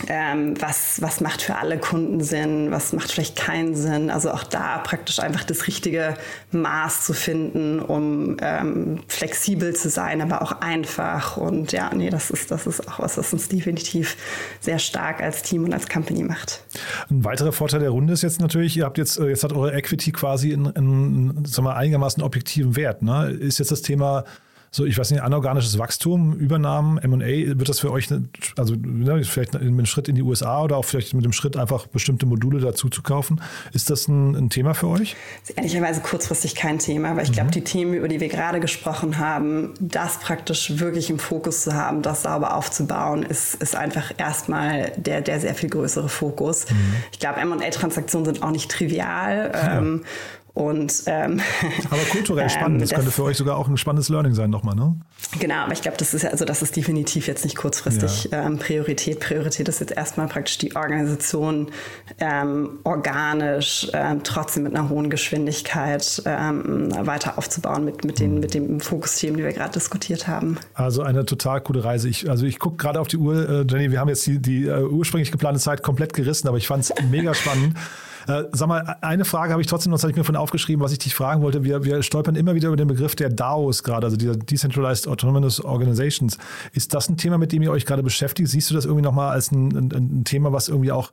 ähm, 0.08 0.54
was, 0.62 1.02
was 1.02 1.22
macht 1.22 1.42
für 1.42 1.56
alle 1.56 1.78
Kunden 1.80 2.22
Sinn, 2.22 2.72
was 2.72 2.94
macht 2.94 3.12
vielleicht 3.12 3.36
keinen 3.36 3.76
Sinn. 3.76 4.10
Also 4.10 4.32
auch 4.32 4.44
da 4.44 4.78
praktisch 4.80 5.20
einfach 5.20 5.44
das 5.44 5.68
richtige 5.68 6.16
Maß 6.52 7.06
zu 7.06 7.14
finden, 7.14 7.80
um 7.80 8.38
ähm, 8.42 9.00
flexibel 9.08 9.76
zu 9.76 9.90
sein, 9.90 10.22
aber 10.22 10.42
auch 10.42 10.62
einfach. 10.62 11.38
Und 11.38 11.72
ja, 11.72 11.94
nee, 11.94 12.10
das 12.10 12.30
ist, 12.30 12.52
das 12.52 12.68
ist 12.68 12.88
auch 12.88 13.00
was, 13.00 13.18
was 13.18 13.34
uns 13.34 13.50
definitiv 13.50 14.18
sehr 14.60 14.80
stark 14.80 15.22
als 15.22 15.42
Team 15.42 15.64
und 15.64 15.74
als 15.74 15.90
Company 15.90 16.24
macht. 16.24 16.64
Ein 17.10 17.24
weiterer 17.24 17.52
Vorteil 17.52 17.80
der 17.80 17.90
Runde 17.90 18.14
ist 18.14 18.22
jetzt 18.22 18.40
natürlich, 18.40 18.78
ihr 18.78 18.86
habt 18.86 18.98
jetzt, 18.98 19.20
äh, 19.20 19.28
jetzt 19.28 19.44
hat 19.44 19.54
eure 19.54 19.74
Equity 19.74 20.12
quasi 20.12 20.52
in, 20.52 20.66
in 20.68 21.46
sagen 21.46 21.68
wir, 21.68 21.76
einigermaßen 21.76 22.22
objektiven 22.22 22.76
Wert. 22.76 23.02
Ne? 23.02 23.32
Ist 23.32 23.60
jetzt 23.60 23.72
das 23.72 23.82
Thema 23.82 24.26
so, 24.72 24.86
ich 24.86 24.98
weiß 24.98 25.12
nicht, 25.12 25.22
anorganisches 25.22 25.78
Wachstum, 25.78 26.34
Übernahmen, 26.34 27.00
MA, 27.04 27.26
wird 27.58 27.70
das 27.70 27.80
für 27.80 27.92
euch, 27.92 28.10
also 28.58 28.76
ne, 28.76 29.24
vielleicht 29.24 29.54
mit 29.54 29.62
einem 29.62 29.86
Schritt 29.86 30.08
in 30.08 30.16
die 30.16 30.22
USA 30.22 30.64
oder 30.64 30.78
auch 30.78 30.86
vielleicht 30.86 31.14
mit 31.14 31.24
dem 31.24 31.34
Schritt 31.34 31.56
einfach 31.56 31.88
bestimmte 31.88 32.26
Module 32.26 32.60
dazu 32.60 32.90
zu 32.90 33.02
kaufen? 33.02 33.42
Ist 33.74 33.90
das 33.90 34.08
ein, 34.08 34.36
ein 34.36 34.50
Thema 34.50 34.74
für 34.74 34.88
euch? 34.88 35.16
Ehrlicherweise 35.56 36.02
kurzfristig 36.02 36.56
kein 36.56 36.80
Thema, 36.80 37.16
weil 37.16 37.24
ich 37.24 37.30
mhm. 37.30 37.36
glaube, 37.36 37.52
die 37.52 37.64
Themen, 37.64 37.94
über 37.94 38.08
die 38.08 38.20
wir 38.20 38.28
gerade 38.28 38.60
gesprochen 38.60 39.18
haben, 39.18 39.74
das 39.80 40.20
praktisch 40.20 40.80
wirklich 40.80 41.10
im 41.10 41.20
Fokus 41.20 41.64
zu 41.64 41.74
haben, 41.74 42.02
das 42.02 42.24
sauber 42.24 42.56
aufzubauen, 42.56 43.24
ist, 43.24 43.56
ist 43.56 43.76
einfach 43.76 44.14
erstmal 44.18 44.92
der, 44.98 45.22
der 45.22 45.40
sehr 45.40 45.56
viel 45.56 45.70
größere 45.70 46.10
Fokus. 46.10 46.70
Mhm. 46.70 46.96
Ich 47.12 47.20
glaube, 47.20 47.44
MA-Transaktionen 47.46 48.26
sind 48.26 48.44
auch 48.44 48.52
nicht 48.52 48.70
trivial. 48.70 49.52
Ja. 49.54 49.78
Ähm, 49.78 50.04
und, 50.58 51.04
ähm, 51.06 51.40
aber 51.92 52.02
kulturell 52.12 52.50
spannend. 52.50 52.82
Das, 52.82 52.90
das, 52.90 52.98
könnte 52.98 53.12
für 53.12 53.24
euch 53.24 53.38
sogar 53.38 53.58
auch 53.58 53.68
ein 53.68 53.78
spannendes 53.78 54.10
Learning 54.10 54.34
sein 54.34 54.50
nochmal, 54.50 54.76
ne? 54.76 54.96
Genau, 55.40 55.56
aber 55.56 55.74
ich 55.74 55.84
glaube, 55.84 55.98
das 55.98 56.16
ist 56.16 56.26
also 56.26 56.46
das 56.46 56.64
ist 56.64 56.76
definitiv 56.76 57.28
jetzt 57.28 57.44
nicht 57.44 57.56
kurzfristig 57.56 58.30
ja. 58.32 58.44
ähm, 58.44 58.58
Priorität. 58.58 59.20
Priorität 59.20 59.70
ist 59.70 59.80
jetzt 59.80 59.92
erstmal 59.92 60.28
praktisch 60.28 60.58
die 60.58 60.76
Organisation 60.76 61.68
ähm, 62.20 62.80
organisch, 62.84 63.88
ähm, 63.94 64.22
trotzdem 64.24 64.64
mit 64.64 64.76
einer 64.76 64.90
hohen 64.90 65.12
Geschwindigkeit 65.12 66.24
ähm, 66.26 66.90
weiter 67.06 67.38
aufzubauen 67.38 67.86
mit, 67.86 68.04
mit, 68.04 68.20
den, 68.20 68.36
mhm. 68.36 68.40
mit 68.40 68.54
dem 68.56 68.80
Fokusthemen, 68.80 69.38
die 69.38 69.44
wir 69.44 69.54
gerade 69.54 69.74
diskutiert 69.74 70.28
haben. 70.28 70.58
Also 70.74 71.04
eine 71.04 71.24
total 71.26 71.62
coole 71.62 71.84
Reise. 71.84 72.10
Ich, 72.10 72.28
also 72.28 72.48
ich 72.48 72.58
gucke 72.58 72.78
gerade 72.78 73.00
auf 73.00 73.08
die 73.08 73.18
Uhr, 73.18 73.48
äh, 73.48 73.66
Jenny, 73.70 73.92
wir 73.92 74.00
haben 74.00 74.10
jetzt 74.10 74.26
die, 74.26 74.40
die 74.40 74.68
uh, 74.68 74.88
ursprünglich 74.88 75.32
geplante 75.32 75.60
Zeit 75.60 75.84
komplett 75.84 76.14
gerissen, 76.14 76.48
aber 76.48 76.58
ich 76.58 76.66
fand 76.66 76.84
es 76.84 76.94
mega 77.12 77.36
spannend. 77.36 77.76
Äh, 78.28 78.44
sag 78.52 78.68
mal, 78.68 78.98
eine 79.02 79.24
Frage 79.26 79.54
habe 79.54 79.62
ich 79.62 79.68
trotzdem, 79.68 79.92
das 79.92 80.04
habe 80.04 80.12
ich 80.12 80.18
mir 80.18 80.24
von 80.24 80.36
aufgeschrieben, 80.36 80.84
was 80.84 80.92
ich 80.92 81.00
dich 81.00 81.16
fragen 81.16 81.42
wollte. 81.42 81.64
Wir, 81.64 81.86
wir 81.86 82.04
stolpern 82.04 82.36
immer 82.36 82.56
wieder 82.56 82.68
über 82.68 82.78
den 82.78 82.88
Begriff 82.88 83.16
der 83.16 83.30
DAOs 83.30 83.84
gerade, 83.84 84.06
also 84.06 84.18
dieser 84.18 84.36
Decentralized 84.36 85.08
Autonomous 85.08 85.64
Organizations. 85.64 86.38
Ist 86.74 86.94
das 86.94 87.10
ein 87.10 87.18
Thema, 87.18 87.38
mit 87.38 87.54
dem 87.54 87.62
ihr 87.62 87.72
euch 87.72 87.86
gerade 87.86 88.04
beschäftigt? 88.04 88.50
Siehst 88.50 88.70
du 88.70 88.76
das 88.76 88.86
irgendwie 88.86 89.04
nochmal 89.04 89.32
als 89.32 89.52
ein, 89.52 89.76
ein, 89.76 89.92
ein 89.94 90.24
Thema, 90.26 90.52
was 90.52 90.68
irgendwie 90.68 90.92
auch 90.92 91.12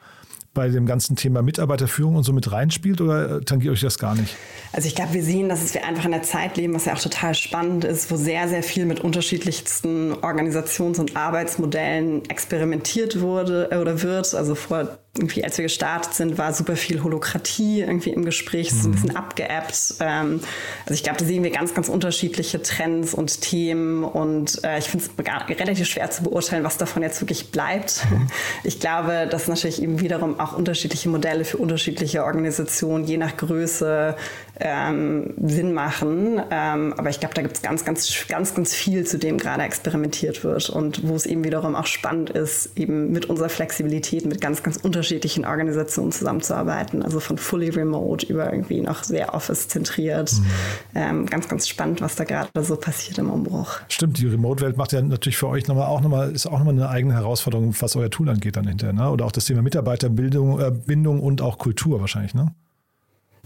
bei 0.55 0.69
dem 0.69 0.87
ganzen 0.87 1.17
Thema 1.17 1.43
Mitarbeiterführung 1.43 2.15
und 2.17 2.23
so 2.23 2.33
mit 2.33 2.51
reinspielt 2.51 3.01
oder 3.01 3.45
tangiert 3.45 3.75
euch 3.75 3.81
das 3.81 3.99
gar 3.99 4.15
nicht? 4.15 4.37
Also 4.73 4.87
ich 4.89 4.95
glaube, 4.95 5.13
wir 5.13 5.23
sehen, 5.23 5.49
dass 5.49 5.75
wir 5.75 5.85
einfach 5.85 6.05
in 6.05 6.15
einer 6.15 6.23
Zeit 6.23 6.57
leben, 6.57 6.75
was 6.75 6.85
ja 6.85 6.95
auch 6.95 7.01
total 7.01 7.35
spannend 7.35 7.85
ist, 7.85 8.11
wo 8.11 8.17
sehr, 8.17 8.49
sehr 8.49 8.63
viel 8.63 8.87
mit 8.87 9.01
unterschiedlichsten 9.01 10.13
Organisations- 10.13 10.99
und 10.99 11.17
Arbeitsmodellen 11.17 12.25
experimentiert 12.31 13.21
wurde 13.21 13.69
äh, 13.73 13.79
oder 13.79 14.01
wird. 14.03 14.35
Also 14.35 14.55
vor 14.55 14.99
irgendwie, 15.17 15.45
als 15.45 15.59
wir 15.59 15.63
gestartet 15.63 16.15
sind, 16.15 16.39
war 16.39 16.53
super 16.53 16.75
viel 16.75 17.05
Holokratie 17.05 17.83
irgendwie 17.83 18.11
im 18.11 18.25
Gespräch, 18.25 18.73
mhm. 18.73 18.81
ein 18.81 18.91
bisschen 18.93 19.17
abgeappt. 19.17 19.95
Ähm, 20.01 20.41
also 20.85 20.95
ich 20.95 21.05
glaube, 21.05 21.19
da 21.19 21.25
sehen 21.25 21.45
wir 21.45 21.51
ganz, 21.51 21.73
ganz 21.73 21.89
unterschiedliche 21.89 22.61
Trends 22.63 23.15
und 23.15 23.41
Themen 23.41 24.03
und 24.03 24.63
äh, 24.65 24.79
ich 24.79 24.87
finde 24.87 25.07
es 25.07 25.61
relativ 25.61 25.87
schwer 25.87 26.11
zu 26.11 26.25
beurteilen, 26.25 26.65
was 26.65 26.79
davon 26.79 27.03
jetzt 27.03 27.21
wirklich 27.21 27.53
bleibt. 27.53 28.05
Mhm. 28.11 28.27
Ich 28.65 28.81
glaube, 28.81 29.29
dass 29.31 29.47
natürlich 29.47 29.81
eben 29.81 30.01
wiederum 30.01 30.41
auch 30.41 30.57
unterschiedliche 30.57 31.09
Modelle 31.09 31.45
für 31.45 31.59
unterschiedliche 31.59 32.25
Organisationen, 32.25 33.05
je 33.05 33.17
nach 33.17 33.37
Größe, 33.37 34.17
ähm, 34.61 35.35
Sinn 35.43 35.73
machen. 35.73 36.41
Ähm, 36.51 36.95
aber 36.97 37.11
ich 37.11 37.21
glaube, 37.21 37.35
da 37.35 37.43
gibt 37.43 37.57
es 37.57 37.63
ganz, 37.63 37.85
ganz, 37.85 38.27
ganz, 38.29 38.55
ganz 38.55 38.73
viel, 38.73 39.05
zu 39.05 39.19
dem 39.19 39.39
gerade 39.39 39.63
experimentiert 39.63 40.45
wird 40.45 40.71
und 40.71 41.07
wo 41.07 41.15
es 41.15 41.27
eben 41.27 41.45
wiederum 41.45 41.75
auch 41.75 41.87
spannend 41.87 42.31
ist, 42.31 42.79
eben 42.79 43.11
mit 43.11 43.27
unserer 43.27 43.49
Flexibilität 43.49 44.27
mit 44.27 44.41
ganz, 44.41 44.63
ganz 44.63 44.77
unterschiedlichen 44.77 45.45
Organisationen 45.45 46.13
zusammenzuarbeiten. 46.13 47.03
Also 47.03 47.21
von 47.21 47.39
fully 47.39 47.71
remote 47.71 48.27
über 48.27 48.53
irgendwie 48.53 48.81
noch 48.81 49.03
sehr 49.03 49.35
office-zentriert. 49.35 50.33
Mhm. 50.33 50.47
Ähm, 50.95 51.27
ganz, 51.27 51.49
ganz 51.49 51.69
spannend, 51.69 52.01
was 52.01 52.15
da 52.17 52.25
gerade 52.25 52.49
so 52.63 52.77
passiert 52.77 53.19
im 53.19 53.31
Umbruch. 53.31 53.81
Stimmt, 53.89 54.19
die 54.19 54.27
Remote-Welt 54.27 54.77
macht 54.77 54.93
ja 54.93 55.03
natürlich 55.03 55.37
für 55.37 55.49
euch 55.49 55.67
nochmal 55.67 55.87
auch 55.87 56.01
nochmal, 56.01 56.33
ist 56.33 56.47
auch 56.47 56.59
nochmal 56.59 56.75
eine 56.75 56.89
eigene 56.89 57.15
Herausforderung, 57.15 57.75
was 57.79 57.97
euer 57.97 58.11
Tool 58.11 58.29
angeht 58.29 58.57
dann 58.57 58.69
hinterher. 58.69 58.93
Ne? 58.93 59.11
Oder 59.11 59.25
auch 59.25 59.33
das 59.33 59.47
Thema 59.47 59.63
Mitarbeiterbildung, 59.63 60.61
äh, 60.61 60.71
Bindung 60.71 61.21
und 61.21 61.43
auch 61.43 61.59
Kultur 61.59 62.01
wahrscheinlich, 62.01 62.35
ne? 62.35 62.55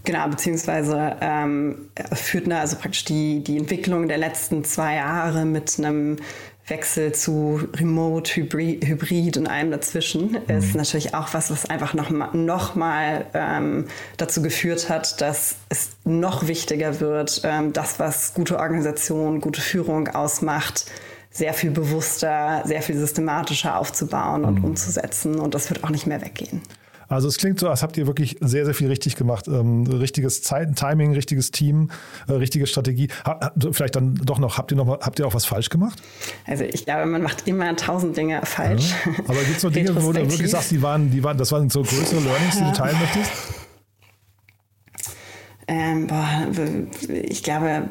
Genau, 0.05 0.27
beziehungsweise 0.27 1.17
ähm, 1.21 1.89
führt 2.13 2.47
ne, 2.47 2.59
also 2.59 2.77
praktisch 2.77 3.05
die, 3.05 3.43
die 3.43 3.57
Entwicklung 3.57 4.07
der 4.07 4.17
letzten 4.17 4.63
zwei 4.63 4.95
Jahre 4.95 5.45
mit 5.45 5.75
einem 5.77 6.17
Wechsel 6.69 7.13
zu 7.13 7.61
Remote, 7.75 8.35
Hybrid, 8.35 8.85
Hybrid 8.85 9.37
und 9.37 9.47
allem 9.47 9.71
dazwischen 9.71 10.31
mhm. 10.31 10.57
ist 10.57 10.75
natürlich 10.75 11.13
auch 11.13 11.33
was, 11.33 11.51
was 11.51 11.65
einfach 11.65 11.93
noch, 11.93 12.09
noch 12.33 12.75
mal 12.75 13.25
ähm, 13.33 13.85
dazu 14.17 14.41
geführt 14.41 14.89
hat, 14.89 15.19
dass 15.21 15.55
es 15.69 15.89
noch 16.05 16.47
wichtiger 16.47 16.99
wird, 16.99 17.41
ähm, 17.43 17.73
das, 17.73 17.99
was 17.99 18.33
gute 18.33 18.59
Organisation, 18.59 19.41
gute 19.41 19.61
Führung 19.61 20.07
ausmacht, 20.09 20.85
sehr 21.31 21.53
viel 21.53 21.71
bewusster, 21.71 22.63
sehr 22.65 22.81
viel 22.81 22.97
systematischer 22.97 23.77
aufzubauen 23.77 24.45
und 24.45 24.59
mhm. 24.59 24.65
umzusetzen. 24.65 25.39
Und 25.39 25.53
das 25.53 25.69
wird 25.69 25.83
auch 25.83 25.89
nicht 25.89 26.07
mehr 26.07 26.21
weggehen. 26.21 26.61
Also 27.09 27.27
es 27.27 27.37
klingt 27.37 27.59
so, 27.59 27.67
als 27.67 27.81
habt 27.81 27.97
ihr 27.97 28.05
wirklich 28.05 28.37
sehr, 28.39 28.65
sehr 28.65 28.75
viel 28.75 28.87
richtig 28.87 29.15
gemacht. 29.15 29.47
Ähm, 29.47 29.85
richtiges 29.87 30.43
Zeit, 30.43 30.75
Timing, 30.75 31.13
richtiges 31.13 31.49
Team, 31.49 31.89
äh, 32.27 32.33
richtige 32.33 32.67
Strategie. 32.67 33.09
Ha, 33.25 33.51
vielleicht 33.71 33.95
dann 33.95 34.15
doch 34.15 34.37
noch, 34.37 34.57
habt 34.59 34.71
ihr 34.71 34.77
noch 34.77 34.87
habt 35.01 35.19
ihr 35.19 35.25
auch 35.25 35.33
was 35.33 35.45
falsch 35.45 35.69
gemacht? 35.69 36.01
Also 36.45 36.63
ich 36.63 36.85
glaube, 36.85 37.07
man 37.07 37.23
macht 37.23 37.47
immer 37.47 37.75
tausend 37.75 38.15
Dinge 38.15 38.41
falsch. 38.43 38.93
Ja. 39.05 39.11
Aber 39.27 39.39
gibt 39.43 39.57
es 39.57 39.63
noch 39.63 39.71
Dinge, 39.79 39.95
wo 39.95 40.13
du 40.13 40.21
wirklich 40.29 40.51
sagst, 40.51 40.71
die 40.71 40.81
waren, 40.81 41.09
die 41.09 41.23
waren, 41.23 41.37
das 41.37 41.51
waren 41.51 41.69
so 41.69 41.81
größere 41.81 42.21
Learnings, 42.21 42.57
die 42.57 42.63
du 42.63 42.73
teilen 42.73 42.97
möchtest? 42.99 43.31
Ähm, 45.67 46.07
boah, 46.07 46.47
ich 47.07 47.43
glaube. 47.43 47.83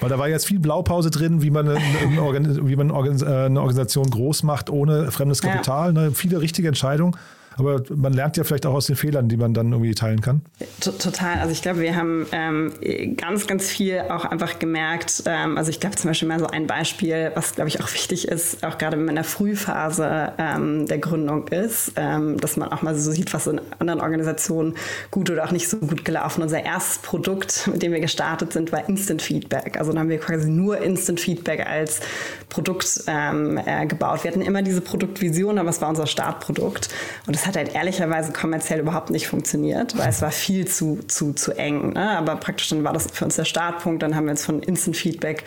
Weil 0.00 0.08
da 0.08 0.18
war 0.18 0.28
jetzt 0.28 0.46
viel 0.46 0.60
Blaupause 0.60 1.10
drin, 1.10 1.42
wie 1.42 1.50
man 1.50 1.68
eine, 1.68 1.78
eine, 1.78 2.68
wie 2.68 2.76
man 2.76 2.92
eine 2.92 3.60
Organisation 3.60 4.08
groß 4.08 4.44
macht 4.44 4.70
ohne 4.70 5.10
fremdes 5.10 5.42
Kapital. 5.42 5.94
Ja. 5.94 6.02
Ne? 6.02 6.12
Viele 6.12 6.40
richtige 6.40 6.68
Entscheidungen. 6.68 7.16
Aber 7.56 7.82
man 7.94 8.12
lernt 8.12 8.36
ja 8.36 8.44
vielleicht 8.44 8.64
auch 8.66 8.74
aus 8.74 8.86
den 8.86 8.96
Fehlern, 8.96 9.28
die 9.28 9.36
man 9.36 9.52
dann 9.54 9.72
irgendwie 9.72 9.94
teilen 9.94 10.20
kann. 10.20 10.42
Total. 10.80 11.40
Also 11.40 11.52
ich 11.52 11.62
glaube, 11.62 11.80
wir 11.80 11.96
haben 11.96 12.26
ähm, 12.32 12.72
ganz, 13.16 13.46
ganz 13.46 13.68
viel 13.68 14.00
auch 14.08 14.24
einfach 14.24 14.58
gemerkt. 14.58 15.24
Ähm, 15.26 15.58
also 15.58 15.70
ich 15.70 15.80
glaube 15.80 15.96
zum 15.96 16.10
Beispiel 16.10 16.28
mal 16.28 16.38
so 16.38 16.46
ein 16.46 16.66
Beispiel, 16.66 17.32
was 17.34 17.54
glaube 17.54 17.68
ich 17.68 17.82
auch 17.82 17.92
wichtig 17.92 18.28
ist, 18.28 18.64
auch 18.64 18.78
gerade 18.78 18.96
wenn 18.96 19.04
man 19.04 19.10
in 19.10 19.16
der 19.16 19.24
Frühphase 19.24 20.32
ähm, 20.38 20.86
der 20.86 20.98
Gründung 20.98 21.48
ist, 21.48 21.92
ähm, 21.96 22.38
dass 22.38 22.56
man 22.56 22.70
auch 22.72 22.82
mal 22.82 22.94
so 22.96 23.10
sieht, 23.10 23.34
was 23.34 23.46
in 23.46 23.60
anderen 23.78 24.00
Organisationen 24.00 24.74
gut 25.10 25.28
oder 25.30 25.44
auch 25.44 25.52
nicht 25.52 25.68
so 25.68 25.78
gut 25.78 26.04
gelaufen. 26.04 26.42
Unser 26.42 26.64
erstes 26.64 26.98
Produkt, 26.98 27.68
mit 27.70 27.82
dem 27.82 27.92
wir 27.92 28.00
gestartet 28.00 28.52
sind, 28.52 28.72
war 28.72 28.88
Instant 28.88 29.22
Feedback. 29.22 29.78
Also 29.78 29.92
dann 29.92 30.00
haben 30.00 30.08
wir 30.08 30.18
quasi 30.18 30.48
nur 30.48 30.78
Instant 30.78 31.20
Feedback 31.20 31.66
als 31.66 32.00
Produkt 32.48 33.02
ähm, 33.06 33.58
äh, 33.64 33.86
gebaut. 33.86 34.24
Wir 34.24 34.30
hatten 34.30 34.42
immer 34.42 34.62
diese 34.62 34.80
Produktvision, 34.80 35.58
aber 35.58 35.70
es 35.70 35.80
war 35.80 35.88
unser 35.88 36.06
Startprodukt. 36.06 36.88
Und 37.26 37.39
das 37.40 37.46
hat 37.46 37.56
halt 37.56 37.74
ehrlicherweise 37.74 38.32
kommerziell 38.32 38.80
überhaupt 38.80 39.08
nicht 39.08 39.26
funktioniert, 39.26 39.96
weil 39.96 40.10
es 40.10 40.20
war 40.20 40.30
viel 40.30 40.66
zu, 40.66 40.98
zu, 41.08 41.32
zu 41.32 41.52
eng. 41.52 41.94
Ne? 41.94 42.18
Aber 42.18 42.36
praktisch 42.36 42.68
dann 42.68 42.84
war 42.84 42.92
das 42.92 43.06
für 43.10 43.24
uns 43.24 43.36
der 43.36 43.46
Startpunkt. 43.46 44.02
Dann 44.02 44.14
haben 44.14 44.26
wir 44.26 44.32
jetzt 44.32 44.44
von 44.44 44.62
Instant 44.62 44.94
Feedback 44.94 45.44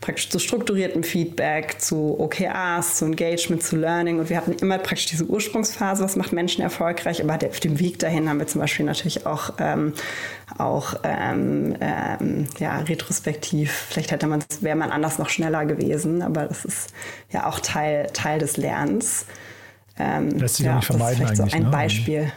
praktisch 0.00 0.28
zu 0.28 0.40
strukturiertem 0.40 1.04
Feedback, 1.04 1.80
zu 1.80 2.18
OKRs, 2.18 2.96
zu 2.96 3.04
Engagement, 3.04 3.62
zu 3.62 3.76
Learning. 3.76 4.18
Und 4.18 4.28
wir 4.28 4.36
hatten 4.36 4.54
immer 4.54 4.78
praktisch 4.78 5.06
diese 5.06 5.24
Ursprungsphase, 5.24 6.02
was 6.02 6.16
macht 6.16 6.32
Menschen 6.32 6.62
erfolgreich. 6.62 7.22
Aber 7.22 7.34
auf 7.34 7.60
dem 7.60 7.78
Weg 7.78 8.00
dahin 8.00 8.28
haben 8.28 8.40
wir 8.40 8.48
zum 8.48 8.60
Beispiel 8.60 8.84
natürlich 8.84 9.24
auch, 9.24 9.50
ähm, 9.60 9.92
auch 10.58 10.96
ähm, 11.04 11.76
ähm, 11.80 12.48
ja, 12.58 12.78
retrospektiv, 12.80 13.86
vielleicht 13.90 14.10
hätte 14.10 14.26
man, 14.26 14.42
wäre 14.60 14.76
man 14.76 14.90
anders 14.90 15.18
noch 15.18 15.28
schneller 15.28 15.64
gewesen. 15.64 16.22
Aber 16.22 16.46
das 16.46 16.64
ist 16.64 16.92
ja 17.30 17.46
auch 17.46 17.60
Teil, 17.60 18.08
Teil 18.12 18.40
des 18.40 18.56
Lernens. 18.56 19.26
Ähm, 19.98 20.30
Lässt 20.30 20.56
sich 20.56 20.66
ja, 20.66 20.76
nicht 20.76 20.86
vermeiden 20.86 21.20
das 21.22 21.30
ist 21.32 21.36
vielleicht 21.36 21.50
so 21.52 21.56
ein 21.56 21.62
ne? 21.64 21.70
Beispiel. 21.70 22.32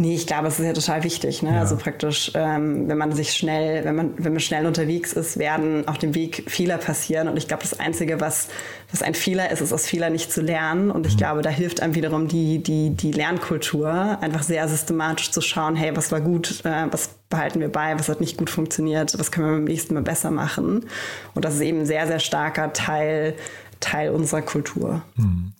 Nee, 0.00 0.14
ich 0.14 0.28
glaube, 0.28 0.46
es 0.46 0.60
ist 0.60 0.64
ja 0.64 0.72
total 0.72 1.02
wichtig. 1.02 1.42
Ne? 1.42 1.54
Ja. 1.54 1.60
Also 1.60 1.76
praktisch, 1.76 2.30
ähm, 2.34 2.88
wenn 2.88 2.98
man 2.98 3.12
sich 3.12 3.32
schnell, 3.32 3.84
wenn 3.84 3.96
man, 3.96 4.12
wenn 4.16 4.32
man 4.32 4.40
schnell 4.40 4.64
unterwegs 4.64 5.12
ist, 5.12 5.38
werden 5.38 5.88
auf 5.88 5.98
dem 5.98 6.14
Weg 6.14 6.44
Fehler 6.48 6.78
passieren. 6.78 7.26
Und 7.26 7.36
ich 7.36 7.48
glaube, 7.48 7.64
das 7.64 7.78
Einzige, 7.80 8.20
was, 8.20 8.48
was 8.92 9.02
ein 9.02 9.14
Fehler 9.14 9.50
ist, 9.50 9.60
ist 9.60 9.72
aus 9.72 9.86
Fehler 9.86 10.08
nicht 10.10 10.32
zu 10.32 10.40
lernen. 10.40 10.92
Und 10.92 11.04
ich 11.06 11.14
mhm. 11.14 11.18
glaube, 11.18 11.42
da 11.42 11.50
hilft 11.50 11.82
einem 11.82 11.96
wiederum 11.96 12.28
die, 12.28 12.62
die, 12.62 12.90
die 12.90 13.10
Lernkultur, 13.10 14.18
einfach 14.20 14.44
sehr 14.44 14.68
systematisch 14.68 15.32
zu 15.32 15.40
schauen, 15.40 15.74
hey, 15.74 15.96
was 15.96 16.12
war 16.12 16.20
gut, 16.20 16.64
äh, 16.64 16.86
was 16.92 17.10
behalten 17.28 17.60
wir 17.60 17.70
bei, 17.70 17.98
was 17.98 18.08
hat 18.08 18.20
nicht 18.20 18.38
gut 18.38 18.50
funktioniert, 18.50 19.18
was 19.18 19.32
können 19.32 19.46
wir 19.46 19.54
beim 19.54 19.64
nächsten 19.64 19.94
Mal 19.94 20.04
besser 20.04 20.30
machen. 20.30 20.86
Und 21.34 21.44
das 21.44 21.56
ist 21.56 21.60
eben 21.60 21.80
ein 21.80 21.86
sehr, 21.86 22.06
sehr 22.06 22.20
starker 22.20 22.72
Teil, 22.72 23.34
Teil 23.80 24.10
unserer 24.10 24.42
Kultur. 24.42 25.02
Mhm. 25.16 25.52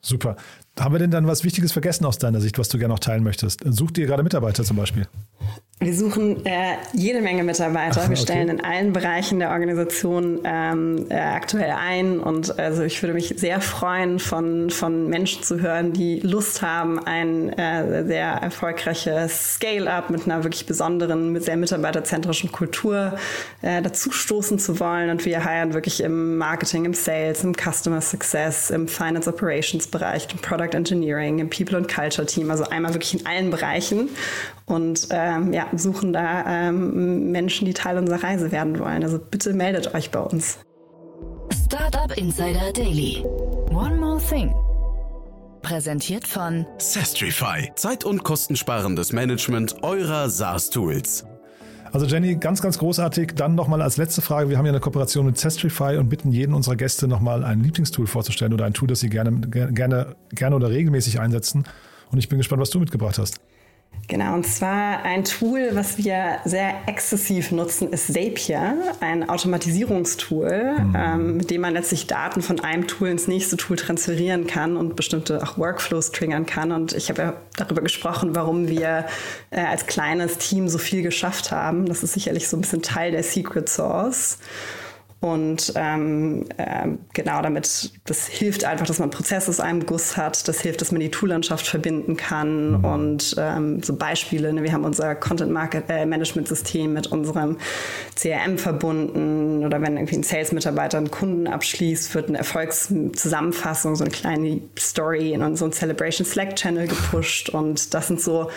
Super. 0.00 0.36
Haben 0.78 0.94
wir 0.94 0.98
denn 0.98 1.10
dann 1.10 1.26
was 1.26 1.44
Wichtiges 1.44 1.72
vergessen 1.72 2.04
aus 2.04 2.18
deiner 2.18 2.40
Sicht, 2.40 2.58
was 2.58 2.68
du 2.68 2.78
gerne 2.78 2.92
noch 2.92 2.98
teilen 2.98 3.22
möchtest? 3.22 3.62
Sucht 3.64 3.96
ihr 3.98 4.06
gerade 4.06 4.22
Mitarbeiter 4.22 4.64
zum 4.64 4.76
Beispiel? 4.76 5.06
Wir 5.84 5.94
suchen 5.94 6.46
äh, 6.46 6.76
jede 6.94 7.20
Menge 7.20 7.44
Mitarbeiter. 7.44 8.00
Ach, 8.04 8.08
wir 8.08 8.16
stellen 8.16 8.48
in 8.48 8.64
allen 8.64 8.94
Bereichen 8.94 9.38
der 9.38 9.50
Organisation 9.50 10.40
ähm, 10.42 11.04
äh, 11.10 11.14
aktuell 11.14 11.72
ein. 11.72 12.20
Und 12.20 12.58
also 12.58 12.82
ich 12.84 13.02
würde 13.02 13.12
mich 13.12 13.34
sehr 13.36 13.60
freuen, 13.60 14.18
von, 14.18 14.70
von 14.70 15.08
Menschen 15.08 15.42
zu 15.42 15.60
hören, 15.60 15.92
die 15.92 16.20
Lust 16.20 16.62
haben, 16.62 16.98
ein 16.98 17.50
äh, 17.50 18.04
sehr 18.06 18.28
erfolgreiches 18.28 19.56
Scale-up 19.56 20.08
mit 20.08 20.24
einer 20.24 20.42
wirklich 20.42 20.64
besonderen, 20.64 21.32
mit 21.32 21.44
sehr 21.44 21.58
mitarbeiterzentrischen 21.58 22.50
Kultur 22.50 23.18
äh, 23.60 23.82
dazustoßen 23.82 24.58
zu 24.58 24.80
wollen. 24.80 25.10
Und 25.10 25.26
wir 25.26 25.44
heiren 25.44 25.74
wirklich 25.74 26.02
im 26.02 26.38
Marketing, 26.38 26.86
im 26.86 26.94
Sales, 26.94 27.44
im 27.44 27.52
Customer 27.54 28.00
Success, 28.00 28.70
im 28.70 28.88
Finance 28.88 29.28
Operations 29.28 29.86
Bereich, 29.86 30.28
im 30.32 30.38
Product 30.38 30.74
Engineering, 30.74 31.40
im 31.40 31.50
People 31.50 31.76
and 31.76 31.94
Culture 31.94 32.26
Team. 32.26 32.50
Also 32.50 32.64
einmal 32.64 32.94
wirklich 32.94 33.20
in 33.20 33.26
allen 33.26 33.50
Bereichen. 33.50 34.08
Und 34.66 35.08
ähm, 35.10 35.52
ja, 35.52 35.66
suchen 35.78 36.12
da 36.12 36.44
ähm, 36.46 37.30
Menschen, 37.30 37.66
die 37.66 37.74
Teil 37.74 37.98
unserer 37.98 38.22
Reise 38.22 38.52
werden 38.52 38.78
wollen. 38.78 39.02
Also 39.02 39.18
bitte 39.18 39.52
meldet 39.52 39.94
euch 39.94 40.10
bei 40.10 40.20
uns. 40.20 40.58
Startup 41.64 42.16
Insider 42.16 42.72
Daily. 42.72 43.24
One 43.70 43.96
more 43.96 44.20
thing. 44.20 44.54
Präsentiert 45.62 46.26
von 46.26 46.66
Sestrify. 46.78 47.72
Zeit- 47.74 48.04
und 48.04 48.22
kostensparendes 48.22 49.12
Management 49.12 49.82
eurer 49.82 50.28
SaaS-Tools. 50.28 51.24
Also 51.94 52.06
Jenny, 52.06 52.34
ganz, 52.34 52.60
ganz 52.60 52.76
großartig. 52.78 53.34
Dann 53.36 53.54
nochmal 53.54 53.80
als 53.80 53.96
letzte 53.96 54.20
Frage. 54.20 54.50
Wir 54.50 54.58
haben 54.58 54.66
ja 54.66 54.72
eine 54.72 54.80
Kooperation 54.80 55.26
mit 55.26 55.38
Sestrify 55.38 55.96
und 55.96 56.08
bitten 56.08 56.32
jeden 56.32 56.52
unserer 56.52 56.74
Gäste 56.74 57.06
nochmal 57.06 57.44
ein 57.44 57.62
Lieblingstool 57.62 58.06
vorzustellen 58.06 58.52
oder 58.52 58.64
ein 58.64 58.74
Tool, 58.74 58.88
das 58.88 59.00
sie 59.00 59.08
gerne, 59.08 59.30
gerne, 59.48 60.16
gerne 60.30 60.56
oder 60.56 60.70
regelmäßig 60.70 61.20
einsetzen. 61.20 61.64
Und 62.10 62.18
ich 62.18 62.28
bin 62.28 62.38
gespannt, 62.38 62.60
was 62.60 62.70
du 62.70 62.80
mitgebracht 62.80 63.18
hast. 63.18 63.40
Genau, 64.06 64.34
und 64.34 64.46
zwar 64.46 65.02
ein 65.02 65.24
Tool, 65.24 65.70
was 65.72 65.96
wir 65.96 66.38
sehr 66.44 66.74
exzessiv 66.86 67.52
nutzen, 67.52 67.90
ist 67.90 68.12
Zapier, 68.12 68.76
ein 69.00 69.28
Automatisierungstool, 69.28 70.74
mhm. 70.78 70.96
ähm, 70.96 71.36
mit 71.38 71.50
dem 71.50 71.62
man 71.62 71.72
letztlich 71.72 72.06
Daten 72.06 72.42
von 72.42 72.60
einem 72.60 72.86
Tool 72.86 73.08
ins 73.08 73.28
nächste 73.28 73.56
Tool 73.56 73.76
transferieren 73.76 74.46
kann 74.46 74.76
und 74.76 74.94
bestimmte 74.94 75.42
auch 75.42 75.56
Workflows 75.56 76.12
triggern 76.12 76.44
kann. 76.44 76.70
Und 76.72 76.92
ich 76.92 77.08
habe 77.08 77.22
ja 77.22 77.32
darüber 77.56 77.80
gesprochen, 77.80 78.34
warum 78.34 78.68
wir 78.68 79.06
äh, 79.50 79.60
als 79.60 79.86
kleines 79.86 80.36
Team 80.36 80.68
so 80.68 80.78
viel 80.78 81.02
geschafft 81.02 81.50
haben. 81.50 81.86
Das 81.86 82.02
ist 82.02 82.12
sicherlich 82.12 82.48
so 82.48 82.58
ein 82.58 82.60
bisschen 82.60 82.82
Teil 82.82 83.10
der 83.10 83.22
Secret 83.22 83.70
Source. 83.70 84.38
Und 85.24 85.72
ähm, 85.74 86.44
äh, 86.58 86.86
genau 87.14 87.40
damit, 87.40 87.92
das 88.04 88.26
hilft 88.26 88.64
einfach, 88.64 88.84
dass 88.84 88.98
man 88.98 89.08
Prozesse 89.08 89.48
aus 89.48 89.58
einem 89.58 89.86
Guss 89.86 90.18
hat. 90.18 90.46
Das 90.46 90.60
hilft, 90.60 90.82
dass 90.82 90.92
man 90.92 91.00
die 91.00 91.10
Toollandschaft 91.10 91.66
verbinden 91.66 92.18
kann. 92.18 92.72
Mhm. 92.72 92.84
Und 92.84 93.34
ähm, 93.38 93.82
so 93.82 93.96
Beispiele, 93.96 94.52
ne, 94.52 94.62
wir 94.62 94.74
haben 94.74 94.84
unser 94.84 95.14
Content 95.14 95.50
Market 95.50 95.84
äh, 95.88 96.04
Management 96.04 96.46
System 96.46 96.92
mit 96.92 97.06
unserem 97.06 97.56
CRM 98.20 98.58
verbunden. 98.58 99.64
Oder 99.64 99.80
wenn 99.80 99.96
irgendwie 99.96 100.16
ein 100.16 100.24
Sales-Mitarbeiter 100.24 100.98
einen 100.98 101.10
Kunden 101.10 101.46
abschließt, 101.46 102.14
wird 102.14 102.28
eine 102.28 102.36
Erfolgszusammenfassung, 102.36 103.96
so 103.96 104.04
eine 104.04 104.12
kleine 104.12 104.60
Story 104.78 105.32
in 105.32 105.42
unseren 105.42 105.72
Celebration 105.72 106.26
Slack 106.26 106.54
Channel 106.56 106.86
gepusht. 106.86 107.48
Und 107.48 107.94
das 107.94 108.08
sind 108.08 108.20
so 108.20 108.50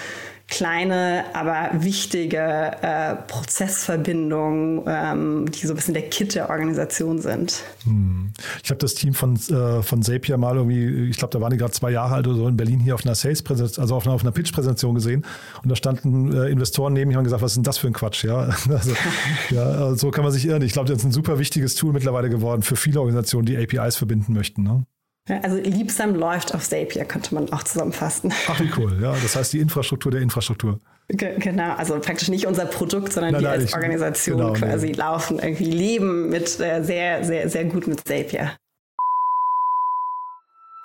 kleine, 0.47 1.25
aber 1.33 1.71
wichtige 1.83 2.37
äh, 2.81 3.15
Prozessverbindungen, 3.27 4.83
ähm, 4.87 5.51
die 5.51 5.67
so 5.67 5.73
ein 5.73 5.75
bisschen 5.75 5.93
der 5.93 6.09
Kit 6.09 6.35
der 6.35 6.49
Organisation 6.49 7.19
sind. 7.19 7.63
Hm. 7.83 8.31
Ich 8.63 8.69
habe 8.69 8.79
das 8.79 8.93
Team 8.93 9.13
von, 9.13 9.35
äh, 9.35 9.83
von 9.83 10.01
Zapier 10.01 10.37
mal 10.37 10.55
irgendwie, 10.55 11.09
ich 11.09 11.17
glaube, 11.17 11.33
da 11.33 11.41
waren 11.41 11.51
die 11.51 11.57
gerade 11.57 11.73
zwei 11.73 11.91
Jahre 11.91 12.15
alt 12.15 12.27
oder 12.27 12.37
so 12.37 12.47
in 12.47 12.55
Berlin 12.55 12.79
hier 12.79 12.95
auf 12.95 13.05
einer 13.05 13.15
Sales-Präsentation, 13.15 13.81
also 13.81 13.95
auf 13.95 14.05
einer, 14.05 14.15
auf 14.15 14.21
einer 14.21 14.31
Pitch-Präsentation 14.31 14.95
gesehen 14.95 15.25
und 15.63 15.69
da 15.69 15.75
standen 15.75 16.33
äh, 16.33 16.49
Investoren 16.49 16.93
neben 16.93 17.11
mir 17.11 17.17
und 17.17 17.25
gesagt, 17.25 17.41
was 17.41 17.51
ist 17.51 17.57
denn 17.57 17.63
das 17.63 17.77
für 17.77 17.87
ein 17.87 17.93
Quatsch? 17.93 18.23
Ja, 18.23 18.37
also, 18.69 18.93
ja 19.49 19.95
so 19.95 20.11
kann 20.11 20.23
man 20.23 20.31
sich 20.31 20.45
irren. 20.45 20.61
Ich 20.61 20.73
glaube, 20.73 20.87
das 20.87 20.99
ist 20.99 21.05
ein 21.05 21.11
super 21.11 21.39
wichtiges 21.39 21.75
Tool 21.75 21.91
mittlerweile 21.91 22.29
geworden 22.29 22.61
für 22.61 22.77
viele 22.77 23.01
Organisationen, 23.01 23.45
die 23.45 23.57
APIs 23.57 23.97
verbinden 23.97 24.33
möchten. 24.33 24.63
Ne? 24.63 24.85
Also 25.27 25.57
Liebsam 25.57 26.15
läuft 26.15 26.53
auf 26.53 26.67
Zapier, 26.67 27.03
könnte 27.05 27.35
man 27.35 27.51
auch 27.51 27.63
zusammenfassen. 27.63 28.33
Ach, 28.47 28.59
wie 28.59 28.71
cool, 28.77 28.97
ja. 29.01 29.13
Das 29.21 29.35
heißt 29.35 29.53
die 29.53 29.59
Infrastruktur 29.59 30.11
der 30.11 30.21
Infrastruktur. 30.21 30.79
Ge 31.09 31.37
genau, 31.39 31.73
also 31.75 31.99
praktisch 31.99 32.27
nicht 32.27 32.47
unser 32.47 32.65
Produkt, 32.65 33.13
sondern 33.13 33.33
nein, 33.33 33.41
wir 33.41 33.49
als 33.51 33.73
Organisation 33.73 34.37
genau, 34.37 34.53
quasi 34.53 34.87
nee. 34.87 34.93
laufen, 34.93 35.39
irgendwie 35.39 35.71
leben 35.71 36.29
mit 36.29 36.59
äh, 36.59 36.83
sehr, 36.83 37.23
sehr, 37.23 37.49
sehr 37.49 37.65
gut 37.65 37.87
mit 37.87 38.05
Zapier. 38.05 38.51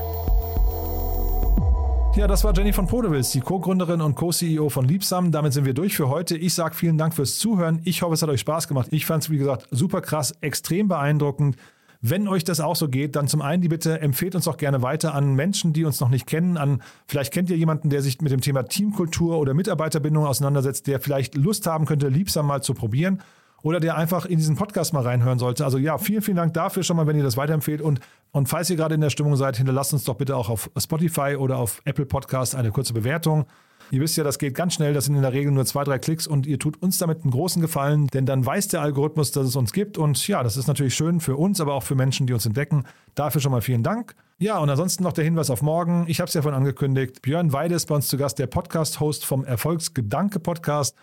Ja, 2.14 2.28
das 2.28 2.44
war 2.44 2.54
Jenny 2.54 2.74
von 2.74 2.88
Podewils, 2.88 3.32
die 3.32 3.40
Co-Gründerin 3.40 4.02
und 4.02 4.16
Co-CEO 4.16 4.68
von 4.68 4.86
Liebsam. 4.86 5.32
Damit 5.32 5.54
sind 5.54 5.64
wir 5.64 5.74
durch 5.74 5.96
für 5.96 6.10
heute. 6.10 6.36
Ich 6.36 6.54
sage 6.54 6.76
vielen 6.76 6.98
Dank 6.98 7.14
fürs 7.14 7.38
Zuhören. 7.38 7.80
Ich 7.86 8.02
hoffe, 8.02 8.16
es 8.16 8.22
hat 8.22 8.28
euch 8.28 8.42
Spaß 8.42 8.68
gemacht. 8.68 8.90
Ich 8.92 9.06
fand 9.06 9.24
es, 9.24 9.30
wie 9.30 9.38
gesagt, 9.38 9.66
super 9.72 10.02
krass, 10.02 10.36
extrem 10.42 10.90
beeindruckend. 10.90 11.56
Wenn 12.02 12.28
euch 12.28 12.44
das 12.44 12.60
auch 12.60 12.76
so 12.76 12.90
geht, 12.90 13.16
dann 13.16 13.30
zum 13.30 13.42
einen 13.42 13.62
die 13.62 13.70
Bitte, 13.70 14.02
empfehlt 14.02 14.36
uns 14.36 14.48
auch 14.50 14.58
gerne 14.58 14.82
weiter 14.82 15.16
an 15.16 15.36
Menschen, 15.36 15.72
die 15.72 15.86
uns 15.86 16.02
noch 16.02 16.10
nicht 16.10 16.28
kennen, 16.28 16.58
an 16.58 16.82
vielleicht 17.08 17.32
kennt 17.32 17.50
ihr 17.50 17.58
jemanden, 17.58 17.90
der 17.90 18.02
sich 18.02 18.20
mit 18.20 18.32
dem 18.32 18.42
Thema 18.42 18.64
Teamkultur 18.64 19.38
oder 19.38 19.54
Mitarbeiterbindung 19.54 20.26
auseinandersetzt, 20.26 20.88
der 20.88 21.00
vielleicht 21.00 21.36
Lust 21.36 21.66
haben 21.66 21.86
könnte, 21.86 22.10
Liebsam 22.10 22.46
mal 22.46 22.62
zu 22.62 22.74
probieren 22.74 23.22
oder 23.64 23.80
der 23.80 23.98
einfach 23.98 24.26
in 24.26 24.38
diesen 24.38 24.56
Podcast 24.56 24.94
mal 24.94 25.04
reinhören 25.04 25.40
sollte. 25.40 25.66
Also 25.66 25.78
ja, 25.78 25.98
vielen, 25.98 26.22
vielen 26.22 26.38
Dank 26.38 26.54
dafür 26.54 26.84
schon 26.84 26.98
mal, 26.98 27.08
wenn 27.08 27.18
ihr 27.18 27.24
das 27.24 27.38
weiterempfehlt. 27.38 27.82
Und, 27.82 28.00
und 28.32 28.48
falls 28.48 28.70
ihr 28.70 28.76
gerade 28.76 28.96
in 28.96 29.02
der 29.02 29.10
Stimmung 29.10 29.36
seid, 29.36 29.58
hinterlasst 29.58 29.94
uns 29.94 30.04
doch 30.04 30.16
bitte 30.16 30.36
auch 30.36 30.50
auf 30.50 30.70
Spotify 30.78 31.36
oder 31.38 31.58
auf 31.58 31.82
Apple 31.86 32.06
Podcast 32.06 32.56
eine 32.56 32.72
kurze 32.72 32.94
Bewertung. 32.94 33.46
Ihr 33.92 34.00
wisst 34.00 34.16
ja, 34.16 34.24
das 34.24 34.40
geht 34.40 34.56
ganz 34.56 34.76
schnell. 34.76 34.94
Das 34.94 35.06
sind 35.06 35.16
in 35.16 35.22
der 35.22 35.34
Regel 35.34 35.52
nur 35.52 35.66
zwei, 35.66 35.84
drei 35.84 36.00
Klicks 36.00 36.26
und 36.26 36.48
ihr 36.48 36.58
tut 36.58 36.82
uns 36.82 36.98
damit 36.98 37.24
einen 37.24 37.32
großen 37.32 37.62
Gefallen, 37.62 38.08
denn 38.08 38.26
dann 38.26 38.46
weiß 38.46 38.70
der 38.70 38.82
Algorithmus, 38.82 39.32
dass 39.32 39.46
es 39.46 39.58
uns 39.58 39.74
gibt. 39.74 39.98
Und 39.98 40.26
ja, 40.28 40.44
das 40.44 40.56
ist 40.56 40.68
natürlich 40.68 40.96
schön 40.96 41.20
für 41.20 41.36
uns, 41.36 41.60
aber 41.60 41.74
auch 41.74 41.84
für 41.84 41.96
Menschen, 41.96 42.26
die 42.26 42.34
uns 42.34 42.46
entdecken. 42.46 42.86
Dafür 43.16 43.42
schon 43.42 43.52
mal 43.52 43.62
vielen 43.62 43.84
Dank. 43.84 44.16
Ja, 44.38 44.60
und 44.60 44.70
ansonsten 44.70 45.04
noch 45.04 45.12
der 45.12 45.26
Hinweis 45.26 45.50
auf 45.50 45.62
morgen. 45.62 46.06
Ich 46.08 46.22
habe 46.22 46.30
es 46.30 46.34
ja 46.34 46.42
vorhin 46.42 46.58
angekündigt. 46.58 47.22
Björn 47.22 47.52
Weide 47.52 47.76
ist 47.76 47.88
bei 47.88 47.96
uns 47.96 48.08
zu 48.08 48.18
Gast, 48.18 48.40
der 48.40 48.48
Podcast-Host 48.48 49.26
vom 49.26 49.44
Erfolgsgedanke-Podcast. 49.44 50.96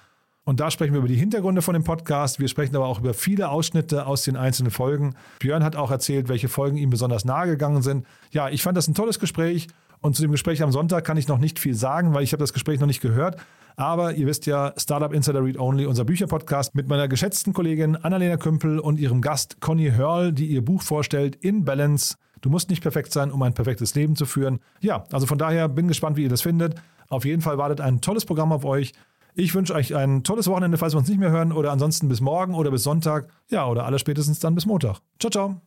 Und 0.48 0.60
da 0.60 0.70
sprechen 0.70 0.94
wir 0.94 1.00
über 1.00 1.08
die 1.08 1.14
Hintergründe 1.14 1.60
von 1.60 1.74
dem 1.74 1.84
Podcast. 1.84 2.40
Wir 2.40 2.48
sprechen 2.48 2.74
aber 2.74 2.86
auch 2.86 3.00
über 3.00 3.12
viele 3.12 3.50
Ausschnitte 3.50 4.06
aus 4.06 4.22
den 4.22 4.34
einzelnen 4.34 4.70
Folgen. 4.70 5.14
Björn 5.40 5.62
hat 5.62 5.76
auch 5.76 5.90
erzählt, 5.90 6.30
welche 6.30 6.48
Folgen 6.48 6.78
ihm 6.78 6.88
besonders 6.88 7.26
nahe 7.26 7.48
gegangen 7.48 7.82
sind. 7.82 8.06
Ja, 8.30 8.48
ich 8.48 8.62
fand 8.62 8.74
das 8.74 8.88
ein 8.88 8.94
tolles 8.94 9.18
Gespräch. 9.18 9.66
Und 10.00 10.16
zu 10.16 10.22
dem 10.22 10.30
Gespräch 10.30 10.62
am 10.62 10.72
Sonntag 10.72 11.04
kann 11.04 11.18
ich 11.18 11.28
noch 11.28 11.36
nicht 11.36 11.58
viel 11.58 11.74
sagen, 11.74 12.14
weil 12.14 12.22
ich 12.22 12.32
habe 12.32 12.42
das 12.42 12.54
Gespräch 12.54 12.80
noch 12.80 12.86
nicht 12.86 13.02
gehört. 13.02 13.36
Aber 13.76 14.14
ihr 14.14 14.26
wisst 14.26 14.46
ja, 14.46 14.72
Startup 14.78 15.12
Insider 15.12 15.44
Read 15.44 15.58
Only, 15.58 15.84
unser 15.84 16.06
Bücherpodcast 16.06 16.74
mit 16.74 16.88
meiner 16.88 17.08
geschätzten 17.08 17.52
Kollegin 17.52 17.96
Annalena 17.96 18.38
Kümpel 18.38 18.78
und 18.78 18.98
ihrem 18.98 19.20
Gast 19.20 19.60
Conny 19.60 19.90
Hörl, 19.90 20.32
die 20.32 20.46
ihr 20.46 20.64
Buch 20.64 20.80
vorstellt, 20.80 21.36
In 21.36 21.66
Balance. 21.66 22.16
Du 22.40 22.48
musst 22.48 22.70
nicht 22.70 22.80
perfekt 22.80 23.12
sein, 23.12 23.32
um 23.32 23.42
ein 23.42 23.52
perfektes 23.52 23.94
Leben 23.94 24.16
zu 24.16 24.24
führen. 24.24 24.60
Ja, 24.80 25.04
also 25.12 25.26
von 25.26 25.36
daher 25.36 25.68
bin 25.68 25.88
gespannt, 25.88 26.16
wie 26.16 26.22
ihr 26.22 26.30
das 26.30 26.40
findet. 26.40 26.76
Auf 27.10 27.26
jeden 27.26 27.42
Fall 27.42 27.58
wartet 27.58 27.82
ein 27.82 28.00
tolles 28.00 28.24
Programm 28.24 28.50
auf 28.50 28.64
euch. 28.64 28.94
Ich 29.40 29.54
wünsche 29.54 29.72
euch 29.72 29.94
ein 29.94 30.24
tolles 30.24 30.48
Wochenende, 30.48 30.78
falls 30.78 30.94
wir 30.94 30.98
uns 30.98 31.08
nicht 31.08 31.20
mehr 31.20 31.30
hören 31.30 31.52
oder 31.52 31.70
ansonsten 31.70 32.08
bis 32.08 32.20
morgen 32.20 32.56
oder 32.56 32.72
bis 32.72 32.82
Sonntag. 32.82 33.28
Ja, 33.48 33.68
oder 33.68 33.84
alle 33.84 34.00
spätestens 34.00 34.40
dann 34.40 34.56
bis 34.56 34.66
Montag. 34.66 35.00
Ciao, 35.20 35.30
ciao. 35.30 35.60